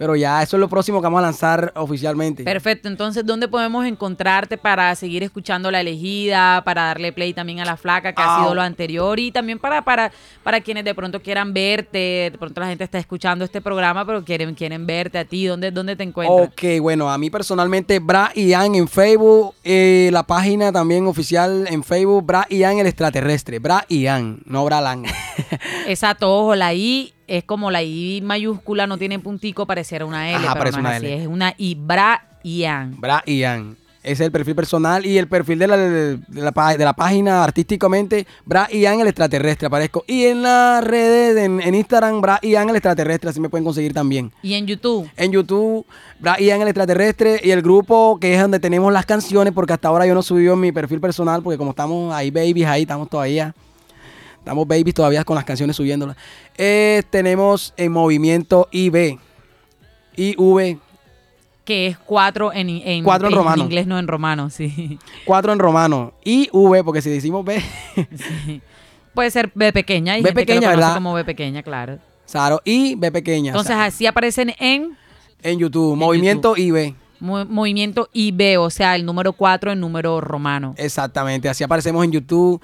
Pero 0.00 0.16
ya, 0.16 0.42
eso 0.42 0.56
es 0.56 0.60
lo 0.62 0.68
próximo 0.70 0.98
que 1.02 1.04
vamos 1.04 1.18
a 1.18 1.22
lanzar 1.24 1.74
oficialmente. 1.76 2.42
Perfecto, 2.42 2.88
entonces, 2.88 3.22
¿dónde 3.26 3.48
podemos 3.48 3.84
encontrarte 3.84 4.56
para 4.56 4.94
seguir 4.94 5.22
escuchando 5.22 5.70
la 5.70 5.82
elegida, 5.82 6.62
para 6.64 6.84
darle 6.84 7.12
play 7.12 7.34
también 7.34 7.60
a 7.60 7.66
la 7.66 7.76
flaca, 7.76 8.14
que 8.14 8.22
ha 8.22 8.36
Ah. 8.36 8.40
sido 8.40 8.54
lo 8.54 8.62
anterior, 8.62 9.20
y 9.20 9.30
también 9.30 9.58
para, 9.58 9.82
para, 9.82 10.10
para 10.42 10.62
quienes 10.62 10.84
de 10.86 10.94
pronto 10.94 11.20
quieran 11.20 11.52
verte, 11.52 12.30
de 12.32 12.36
pronto 12.38 12.62
la 12.62 12.68
gente 12.68 12.82
está 12.84 12.96
escuchando 12.98 13.44
este 13.44 13.60
programa, 13.60 14.06
pero 14.06 14.24
quieren, 14.24 14.54
quieren 14.54 14.86
verte 14.86 15.18
a 15.18 15.26
ti, 15.26 15.44
¿dónde, 15.44 15.70
dónde 15.70 15.94
te 15.96 16.02
encuentras? 16.04 16.48
Ok, 16.48 16.80
bueno, 16.80 17.10
a 17.10 17.18
mí 17.18 17.28
personalmente, 17.28 17.98
Bra 17.98 18.32
Ian 18.34 18.74
en 18.76 18.88
Facebook, 18.88 19.54
eh, 19.64 20.08
la 20.14 20.22
página 20.22 20.72
también 20.72 21.06
oficial 21.08 21.66
en 21.68 21.84
Facebook, 21.84 22.24
Bra 22.24 22.46
Ian 22.48 22.78
el 22.78 22.86
extraterrestre, 22.86 23.58
Bra 23.58 23.84
Ian, 23.90 24.40
no 24.46 24.64
Bra 24.64 24.80
Lan. 24.80 25.04
Esa 25.86 26.14
tojo, 26.14 26.54
la 26.54 26.72
I 26.72 27.12
es 27.30 27.44
como 27.44 27.70
la 27.70 27.82
I 27.82 28.20
mayúscula, 28.22 28.86
no 28.86 28.98
tiene 28.98 29.18
puntico, 29.18 29.66
pareciera 29.66 30.04
una 30.04 30.28
L, 30.28 30.36
Ajá, 30.36 30.48
pero 30.54 30.58
parece 30.58 30.76
no 30.76 30.80
una 30.80 30.90
es 30.90 30.96
así, 30.96 31.06
L. 31.06 31.22
es 31.22 31.26
una 31.28 31.54
I, 31.56 31.74
Bra 31.76 32.24
Ian. 32.42 33.00
Bra 33.00 33.22
Ian. 33.26 33.76
Ese 34.02 34.12
es 34.14 34.20
el 34.20 34.32
perfil 34.32 34.54
personal 34.54 35.04
y 35.04 35.18
el 35.18 35.28
perfil 35.28 35.58
de 35.58 35.66
la, 35.66 35.76
de 35.76 36.18
la, 36.32 36.52
pá- 36.52 36.74
de 36.74 36.82
la 36.86 36.94
página 36.94 37.44
artísticamente, 37.44 38.26
Bra 38.46 38.66
Ian 38.72 38.98
el 39.00 39.06
extraterrestre, 39.08 39.66
aparezco. 39.66 40.04
Y 40.06 40.24
en 40.24 40.42
las 40.42 40.82
redes, 40.82 41.36
en, 41.36 41.60
en 41.60 41.74
Instagram, 41.74 42.22
Bra 42.22 42.38
Ian 42.42 42.70
el 42.70 42.76
extraterrestre, 42.76 43.28
así 43.28 43.40
me 43.40 43.50
pueden 43.50 43.62
conseguir 43.64 43.92
también. 43.92 44.32
Y 44.42 44.54
en 44.54 44.66
YouTube, 44.66 45.06
En 45.18 45.32
YouTube, 45.32 45.84
Bra 46.18 46.40
Ian 46.40 46.62
el 46.62 46.68
extraterrestre 46.68 47.42
y 47.44 47.50
el 47.50 47.60
grupo 47.60 48.16
que 48.18 48.34
es 48.34 48.40
donde 48.40 48.58
tenemos 48.58 48.90
las 48.90 49.04
canciones, 49.04 49.52
porque 49.52 49.74
hasta 49.74 49.88
ahora 49.88 50.06
yo 50.06 50.14
no 50.14 50.22
subí 50.22 50.46
en 50.48 50.58
mi 50.58 50.72
perfil 50.72 50.98
personal, 51.00 51.42
porque 51.42 51.58
como 51.58 51.72
estamos 51.72 52.14
ahí 52.14 52.30
babies, 52.30 52.66
ahí 52.68 52.82
estamos 52.82 53.10
todavía. 53.10 53.54
Estamos 54.38 54.66
babies 54.66 54.94
todavía 54.94 55.22
con 55.22 55.34
las 55.36 55.44
canciones 55.44 55.76
subiéndolas. 55.76 56.16
Eh, 56.62 57.02
tenemos 57.08 57.72
en 57.78 57.90
movimiento 57.90 58.68
IB. 58.70 59.18
IV, 60.16 60.78
que 61.64 61.86
es 61.86 61.96
cuatro 61.98 62.52
en, 62.52 62.68
en, 62.68 63.02
Cuatro 63.04 63.28
en 63.28 63.34
romano. 63.34 63.62
inglés, 63.64 63.86
no 63.86 63.98
en 63.98 64.06
romano, 64.08 64.50
sí. 64.50 64.98
4 65.24 65.52
en 65.54 65.58
romano. 65.58 66.12
IV, 66.24 66.82
porque 66.84 67.00
si 67.00 67.08
decimos 67.10 67.44
B, 67.44 67.62
Sí. 67.94 68.60
Puede 69.14 69.30
ser 69.30 69.50
B 69.54 69.72
pequeña. 69.72 70.12
Hay 70.14 70.22
B 70.22 70.28
gente 70.30 70.46
que 70.46 70.54
lo 70.54 70.60
pequeña, 70.60 70.76
¿verdad? 70.76 70.94
como 70.94 71.14
B 71.14 71.24
pequeña, 71.24 71.62
claro. 71.62 71.98
Saro, 72.26 72.60
y 72.64 72.94
B 72.94 73.10
pequeña. 73.10 73.50
Entonces 73.52 73.72
Saro. 73.72 73.84
así 73.88 74.06
aparecen 74.06 74.54
en 74.58 74.96
en 75.42 75.58
YouTube, 75.58 75.96
movimiento 75.96 76.56
IB. 76.56 76.94
mo- 77.20 77.44
movimiento 77.46 78.08
IB, 78.12 78.58
o 78.60 78.68
sea, 78.70 78.94
el 78.96 79.04
número 79.06 79.32
4 79.32 79.72
en 79.72 79.80
número 79.80 80.20
romano. 80.20 80.74
Exactamente, 80.76 81.48
así 81.48 81.64
aparecemos 81.64 82.04
en 82.04 82.12
YouTube. 82.12 82.60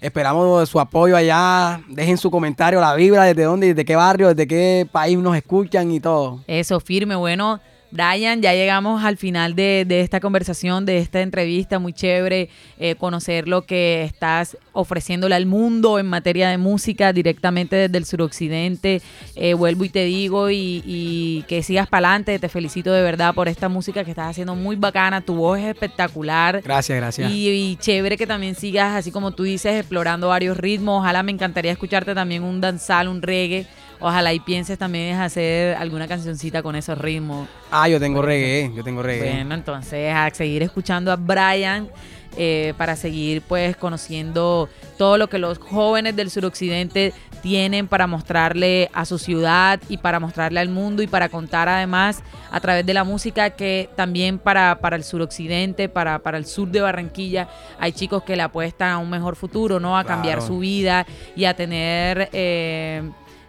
Esperamos 0.00 0.68
su 0.68 0.80
apoyo 0.80 1.16
allá. 1.16 1.80
Dejen 1.88 2.16
su 2.16 2.30
comentario, 2.30 2.80
la 2.80 2.94
vibra, 2.94 3.24
desde 3.24 3.44
dónde, 3.44 3.68
desde 3.68 3.84
qué 3.84 3.96
barrio, 3.96 4.28
desde 4.28 4.46
qué 4.46 4.88
país 4.90 5.18
nos 5.18 5.36
escuchan 5.36 5.90
y 5.90 6.00
todo. 6.00 6.40
Eso, 6.46 6.80
firme. 6.80 7.16
Bueno, 7.16 7.60
Brian, 7.92 8.40
ya 8.40 8.54
llegamos 8.54 9.04
al 9.04 9.16
final 9.16 9.54
de, 9.54 9.84
de 9.86 10.00
esta 10.00 10.20
conversación, 10.20 10.86
de 10.86 10.98
esta 10.98 11.20
entrevista. 11.20 11.78
Muy 11.78 11.92
chévere 11.92 12.48
eh, 12.78 12.94
conocer 12.94 13.48
lo 13.48 13.62
que 13.62 14.04
estás 14.04 14.56
ofreciéndole 14.72 15.34
al 15.34 15.46
mundo 15.46 15.98
en 15.98 16.06
materia 16.06 16.50
de 16.50 16.58
música 16.58 17.12
directamente 17.12 17.76
desde 17.76 17.98
el 17.98 18.04
suroccidente. 18.04 19.02
Eh, 19.34 19.54
vuelvo 19.54 19.84
y 19.84 19.88
te 19.88 20.04
digo 20.04 20.50
y, 20.50 20.82
y 20.86 21.44
que 21.48 21.62
sigas 21.62 21.88
para 21.88 22.08
adelante. 22.08 22.38
Te 22.38 22.48
felicito 22.48 22.92
de 22.92 23.02
verdad 23.02 23.34
por 23.34 23.48
esta 23.48 23.68
música 23.68 24.04
que 24.04 24.10
estás 24.10 24.30
haciendo 24.30 24.54
muy 24.54 24.76
bacana. 24.76 25.20
Tu 25.20 25.34
voz 25.34 25.58
es 25.58 25.66
espectacular. 25.66 26.62
Gracias, 26.62 26.96
gracias. 26.96 27.30
Y, 27.30 27.48
y 27.48 27.76
chévere 27.76 28.16
que 28.16 28.26
también 28.26 28.54
sigas, 28.54 28.94
así 28.94 29.10
como 29.10 29.32
tú 29.32 29.42
dices, 29.42 29.74
explorando 29.74 30.28
varios 30.28 30.56
ritmos. 30.56 31.00
Ojalá 31.00 31.22
me 31.22 31.32
encantaría 31.32 31.72
escucharte 31.72 32.14
también 32.14 32.44
un 32.44 32.60
danzal, 32.60 33.08
un 33.08 33.20
reggae. 33.20 33.66
Ojalá 34.00 34.32
y 34.32 34.40
pienses 34.40 34.78
también 34.78 35.14
en 35.16 35.20
hacer 35.20 35.76
alguna 35.76 36.08
cancioncita 36.08 36.62
con 36.62 36.74
esos 36.74 36.96
ritmos. 36.96 37.46
Ah, 37.70 37.86
yo 37.88 38.00
tengo 38.00 38.22
reggae, 38.22 38.72
yo 38.74 38.82
tengo 38.82 39.02
reggae. 39.02 39.34
Bueno, 39.34 39.54
entonces 39.54 40.12
a 40.14 40.30
seguir 40.30 40.62
escuchando 40.62 41.12
a 41.12 41.16
Brian. 41.16 41.88
eh, 42.36 42.74
para 42.78 42.94
seguir 42.94 43.42
pues 43.42 43.76
conociendo 43.76 44.68
todo 44.96 45.18
lo 45.18 45.28
que 45.28 45.38
los 45.38 45.58
jóvenes 45.58 46.14
del 46.14 46.30
suroccidente 46.30 47.12
tienen 47.42 47.88
para 47.88 48.06
mostrarle 48.06 48.88
a 48.92 49.04
su 49.04 49.18
ciudad 49.18 49.80
y 49.88 49.96
para 49.96 50.20
mostrarle 50.20 50.60
al 50.60 50.68
mundo 50.68 51.02
y 51.02 51.08
para 51.08 51.28
contar 51.28 51.68
además 51.68 52.22
a 52.52 52.60
través 52.60 52.86
de 52.86 52.94
la 52.94 53.02
música 53.02 53.50
que 53.50 53.90
también 53.96 54.38
para, 54.38 54.78
para 54.80 54.94
el 54.94 55.02
suroccidente, 55.02 55.88
para, 55.88 56.20
para 56.20 56.38
el 56.38 56.46
sur 56.46 56.68
de 56.68 56.80
Barranquilla, 56.80 57.48
hay 57.80 57.90
chicos 57.90 58.22
que 58.22 58.36
le 58.36 58.42
apuestan 58.42 58.90
a 58.92 58.98
un 58.98 59.10
mejor 59.10 59.34
futuro, 59.34 59.80
¿no? 59.80 59.98
A 59.98 60.04
cambiar 60.04 60.36
Claro. 60.38 60.46
su 60.54 60.60
vida 60.60 61.06
y 61.34 61.46
a 61.46 61.54
tener... 61.54 62.28
eh, 62.32 63.02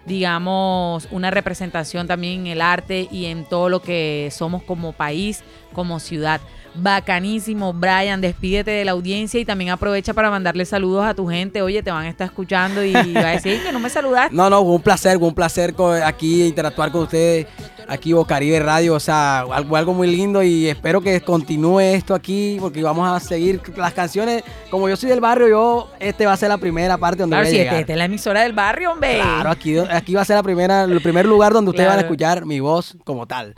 digamos, 0.05 1.07
una 1.11 1.31
representación 1.31 2.07
también 2.07 2.41
en 2.41 2.47
el 2.47 2.61
arte 2.61 3.07
y 3.11 3.25
en 3.25 3.45
todo 3.45 3.69
lo 3.69 3.81
que 3.81 4.29
somos 4.31 4.63
como 4.63 4.93
país, 4.93 5.43
como 5.73 5.99
ciudad. 5.99 6.41
Bacanísimo, 6.73 7.73
Brian, 7.73 8.21
despídete 8.21 8.71
de 8.71 8.85
la 8.85 8.91
audiencia 8.91 9.39
y 9.39 9.45
también 9.45 9.71
aprovecha 9.71 10.13
para 10.13 10.29
mandarle 10.29 10.65
saludos 10.65 11.05
a 11.05 11.13
tu 11.13 11.27
gente. 11.27 11.61
Oye, 11.61 11.83
te 11.83 11.91
van 11.91 12.05
a 12.05 12.09
estar 12.09 12.25
escuchando 12.25 12.83
y 12.83 12.93
va 12.93 13.29
a 13.29 13.31
decir 13.31 13.61
que 13.61 13.71
no 13.71 13.79
me 13.79 13.89
saludaste. 13.89 14.35
No, 14.35 14.49
no, 14.49 14.61
fue 14.63 14.73
un 14.75 14.81
placer, 14.81 15.17
fue 15.19 15.27
un 15.27 15.35
placer 15.35 15.75
aquí 16.05 16.43
interactuar 16.43 16.91
con 16.91 17.03
ustedes, 17.03 17.47
aquí 17.87 18.13
Bocaribe 18.13 18.59
Radio, 18.61 18.93
o 18.95 18.99
sea, 18.99 19.41
algo, 19.41 19.75
algo 19.75 19.93
muy 19.93 20.07
lindo 20.07 20.41
y 20.43 20.67
espero 20.69 21.01
que 21.01 21.19
continúe 21.21 21.81
esto 21.81 22.15
aquí 22.15 22.57
porque 22.59 22.81
vamos 22.81 23.09
a 23.09 23.19
seguir 23.19 23.61
las 23.75 23.93
canciones. 23.93 24.43
Como 24.69 24.87
yo 24.87 24.95
soy 24.95 25.09
del 25.09 25.19
barrio, 25.19 25.49
yo, 25.49 25.91
este 25.99 26.25
va 26.25 26.33
a 26.33 26.37
ser 26.37 26.49
la 26.49 26.57
primera 26.57 26.97
parte 26.97 27.19
donde 27.23 27.35
Claro, 27.35 27.45
voy 27.45 27.49
a 27.49 27.51
si 27.51 27.57
llegar. 27.57 27.73
esta 27.73 27.81
esta 27.81 27.93
es 27.93 27.97
la 27.97 28.05
emisora 28.05 28.41
del 28.43 28.53
barrio, 28.53 28.91
hombre. 28.93 29.15
Claro, 29.15 29.49
aquí, 29.49 29.77
aquí 29.77 30.13
va 30.13 30.21
a 30.21 30.25
ser 30.25 30.37
la 30.37 30.43
primera, 30.43 30.83
el 30.83 31.01
primer 31.01 31.25
lugar 31.25 31.51
donde 31.51 31.69
ustedes 31.69 31.89
van 31.89 31.97
a 31.99 32.01
escuchar 32.01 32.45
mi 32.45 32.59
voz 32.61 32.95
como 33.03 33.27
tal. 33.27 33.55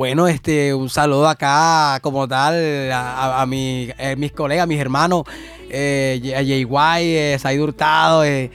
Bueno, 0.00 0.26
este, 0.28 0.72
un 0.72 0.88
saludo 0.88 1.28
acá 1.28 1.98
como 2.00 2.26
tal 2.26 2.54
a, 2.90 3.00
a- 3.36 3.42
a 3.42 3.44
mi- 3.44 3.90
eh, 3.98 4.16
mis 4.16 4.32
colegas, 4.32 4.66
mis 4.66 4.80
hermanos, 4.80 5.24
eh, 5.68 6.32
a 6.34 6.38
Jay 6.38 6.64
Guay, 6.64 7.04
eh, 7.14 7.38
Said 7.38 7.60
Hurtado, 7.60 8.24
eh, 8.24 8.50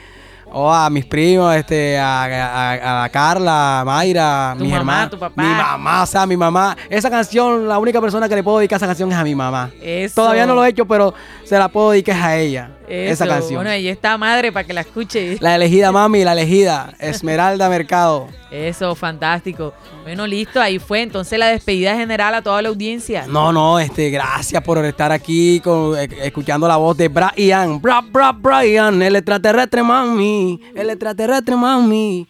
o 0.51 0.73
a 0.73 0.89
mis 0.89 1.05
primos, 1.05 1.53
este, 1.55 1.99
a, 1.99 2.23
a- 2.23 3.03
a 3.03 3.09
Carla, 3.09 3.81
a 3.81 3.85
Mayra, 3.85 4.55
Tu 4.57 4.63
mis 4.63 4.73
mamá, 4.73 4.79
hermanos. 5.03 5.09
tu 5.11 5.19
papá. 5.19 5.39
Mi 5.43 5.47
mamá, 5.49 6.01
o 6.01 6.05
sea, 6.07 6.25
mi 6.25 6.35
mamá. 6.35 6.75
Esa 6.89 7.11
canción, 7.11 7.67
la 7.67 7.77
única 7.77 8.01
persona 8.01 8.27
que 8.27 8.33
le 8.33 8.41
puedo 8.41 8.57
dedicar 8.57 8.77
esa 8.77 8.87
canción 8.87 9.11
es 9.11 9.17
a 9.19 9.23
mi 9.23 9.35
mamá. 9.35 9.69
Eso. 9.83 10.15
Todavía 10.15 10.47
no 10.47 10.55
lo 10.55 10.65
he 10.65 10.69
hecho, 10.69 10.87
pero 10.87 11.13
se 11.43 11.59
la 11.59 11.67
puedo 11.69 11.91
dedicar 11.91 12.23
a 12.23 12.37
ella. 12.37 12.71
Esa 12.87 13.27
canción. 13.27 13.55
Bueno, 13.55 13.69
ahí 13.71 13.87
está 13.87 14.17
madre 14.17 14.51
para 14.51 14.65
que 14.65 14.73
la 14.73 14.81
escuche. 14.81 15.37
La 15.39 15.55
elegida 15.55 15.91
mami, 15.91 16.23
la 16.23 16.33
elegida, 16.33 16.93
Esmeralda 16.99 17.67
Mercado. 17.69 18.27
Eso, 18.51 18.95
fantástico. 18.95 19.73
Bueno, 20.03 20.25
listo, 20.27 20.61
ahí 20.61 20.79
fue. 20.79 21.01
Entonces 21.01 21.37
la 21.39 21.47
despedida 21.47 21.95
general 21.95 22.35
a 22.35 22.41
toda 22.41 22.61
la 22.61 22.69
audiencia. 22.69 23.25
No, 23.27 23.51
no, 23.51 23.79
este, 23.79 24.09
gracias 24.09 24.61
por 24.63 24.83
estar 24.85 25.11
aquí 25.11 25.59
con- 25.61 25.97
eh, 25.97 26.07
escuchando 26.23 26.67
la 26.67 26.77
voz 26.77 26.95
de 26.95 27.07
Brian. 27.09 27.81
Bra, 27.81 28.01
Bra, 28.01 28.31
Brian, 28.31 29.01
el 29.01 29.15
extraterrestre 29.15 29.83
mami, 29.83 30.61
el 30.75 30.89
extraterrestre 30.89 31.55
mami. 31.55 32.27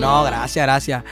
No, 0.00 0.24
gracias, 0.24 0.64
gracias. 0.64 1.04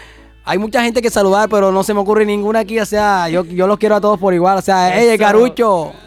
Hay 0.47 0.59
mucha 0.59 0.83
gente 0.83 1.01
que 1.01 1.09
saludar, 1.09 1.49
pero 1.49 1.73
no 1.73 1.83
se 1.83 1.95
me 1.95 2.01
ocurre 2.01 2.27
ninguna 2.27 2.61
aquí. 2.61 2.79
O 2.79 2.85
sea, 2.85 3.29
yo, 3.31 3.45
yo 3.45 3.67
los 3.67 3.79
quiero 3.79 3.97
a 3.97 4.01
todos 4.01 4.19
por 4.19 4.35
igual. 4.35 4.59
O 4.59 4.63
sea, 4.63 4.99
¡ey. 5.01 5.17
Carucho! 5.19 5.93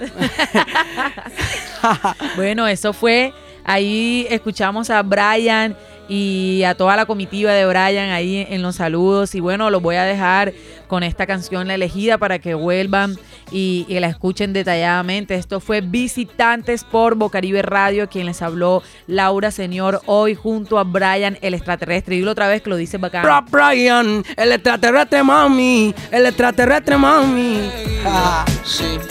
Bueno, 2.36 2.68
eso 2.68 2.92
fue. 2.92 3.34
Ahí 3.64 4.28
escuchamos 4.30 4.90
a 4.90 5.02
Brian 5.04 5.76
y 6.10 6.64
a 6.64 6.76
toda 6.76 6.96
la 6.96 7.06
comitiva 7.06 7.52
de 7.52 7.66
Brian 7.66 8.10
ahí 8.10 8.46
en 8.50 8.62
los 8.62 8.76
saludos. 8.76 9.36
Y 9.36 9.40
bueno, 9.40 9.70
los 9.70 9.82
voy 9.82 9.96
a 9.96 10.04
dejar 10.04 10.54
con 10.88 11.04
esta 11.04 11.26
canción 11.28 11.68
La 11.68 11.76
Elegida 11.76 12.18
para 12.18 12.40
que 12.40 12.54
vuelvan 12.56 13.18
y, 13.52 13.86
y 13.88 14.00
la 14.00 14.08
escuchen 14.08 14.54
detalladamente. 14.54 15.36
Esto 15.36 15.60
fue 15.60 15.82
Visitantes 15.82 16.84
por 16.84 17.16
Bocaribe 17.16 17.62
Radio, 17.62 18.10
quien 18.10 18.26
les 18.26 18.42
habló 18.42 18.84
Laura 19.08 19.52
Señor 19.52 20.02
hoy 20.06 20.36
junto 20.36 20.80
a 20.80 20.84
Brian 20.84 21.38
el 21.42 21.54
extraterrestre. 21.54 22.16
Dilo 22.16 22.32
otra 22.32 22.48
vez 22.48 22.62
que 22.62 22.70
lo 22.70 22.76
dice 22.76 22.98
bacán. 22.98 23.24
Bra, 23.24 23.42
Brian, 23.50 24.24
el 24.36 24.52
extraterrestre 24.52 25.24
mami, 25.24 25.94
el 26.12 26.26
extraterrestre 26.26 26.98
mami. 26.98 27.70
Ah, 28.06 28.46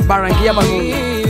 Barranquilla 0.06 0.54
para 0.54 1.25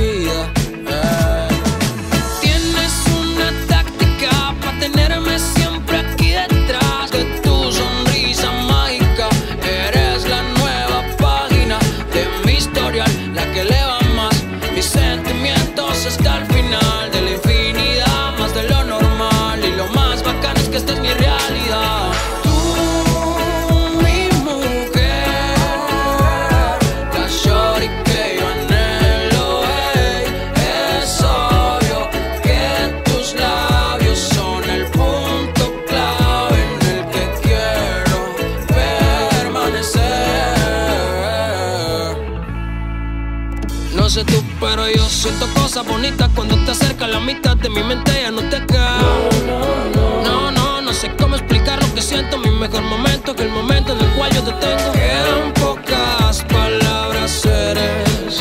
siento 45.27 45.53
cosas 45.61 45.85
bonitas 45.85 46.31
cuando 46.37 46.57
te 46.65 46.71
acercas 46.71 47.09
la 47.09 47.19
mitad 47.19 47.57
de 47.57 47.69
mi 47.69 47.83
mente 47.83 48.13
ya 48.23 48.31
no 48.31 48.43
te 48.43 48.65
queda. 48.65 49.01
No, 50.23 50.53
no, 50.53 50.81
no 50.81 50.93
sé 50.93 51.11
cómo 51.21 51.35
explicar 51.35 51.83
lo 51.83 51.93
que 51.95 52.01
siento. 52.01 52.39
Mi 52.39 52.51
mejor 52.51 52.83
momento 52.83 53.35
que 53.35 53.43
el 53.43 53.51
momento 53.51 53.93
en 53.93 54.01
el 54.05 54.11
cual 54.13 54.33
yo 54.33 54.43
te 54.45 54.53
tengo. 54.53 54.93
Quedan 54.93 55.53
pocas 55.55 56.45
palabras, 56.45 57.45
eres 57.45 58.39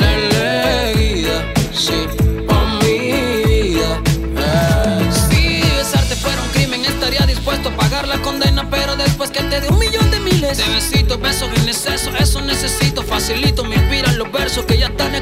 la 0.00 0.14
elegida, 0.14 1.44
sí, 1.72 2.08
pa' 2.48 2.64
mi 2.82 2.98
vida. 3.44 4.02
Eh. 4.36 5.10
Si 5.28 5.60
besarte 5.76 6.16
fuera 6.16 6.42
un 6.42 6.48
crimen, 6.48 6.84
estaría 6.84 7.24
dispuesto 7.24 7.68
a 7.68 7.72
pagar 7.76 8.08
la 8.08 8.20
condena. 8.20 8.68
Pero 8.68 8.96
después 8.96 9.30
que 9.30 9.44
te 9.44 9.60
dé 9.60 9.68
un 9.68 9.78
millón 9.78 10.10
de 10.10 10.18
miles 10.18 10.58
de 10.58 10.68
besitos, 10.74 11.20
besos 11.20 11.50
en 11.56 11.68
exceso, 11.68 12.10
eso 12.18 12.40
necesito. 12.40 13.02
Facilito, 13.02 13.64
me 13.64 13.76
inspiran 13.76 14.18
los 14.18 14.30
versos 14.32 14.64
que 14.64 14.76
ya 14.78 14.86
están 14.86 15.14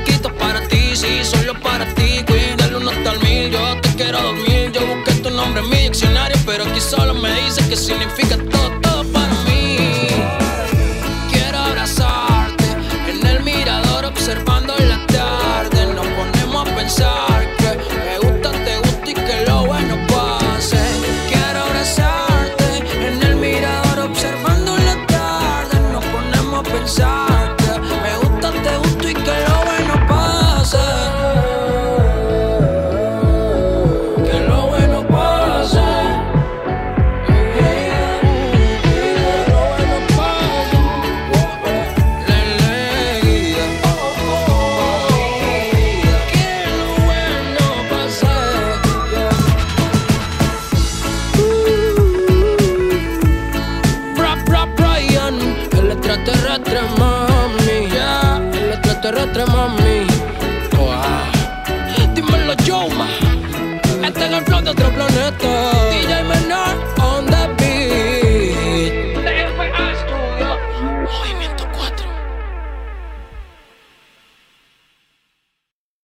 así 1.04 1.24
solo 1.24 1.54
para 1.60 1.84
ti, 1.94 2.24
cuídalo 2.26 2.80
no 2.80 2.90
hasta 2.90 3.12
el 3.12 3.20
mil. 3.20 3.50
Yo 3.50 3.80
te 3.80 3.88
quiero 3.94 4.20
dormir, 4.22 4.72
yo 4.72 4.86
busqué 4.86 5.12
tu 5.22 5.30
nombre 5.30 5.62
en 5.62 5.70
mi 5.70 5.76
diccionario, 5.76 6.36
pero 6.46 6.64
aquí 6.64 6.80
solo 6.80 7.14
me 7.14 7.32
dice 7.42 7.66
que 7.68 7.76
significa. 7.76 8.33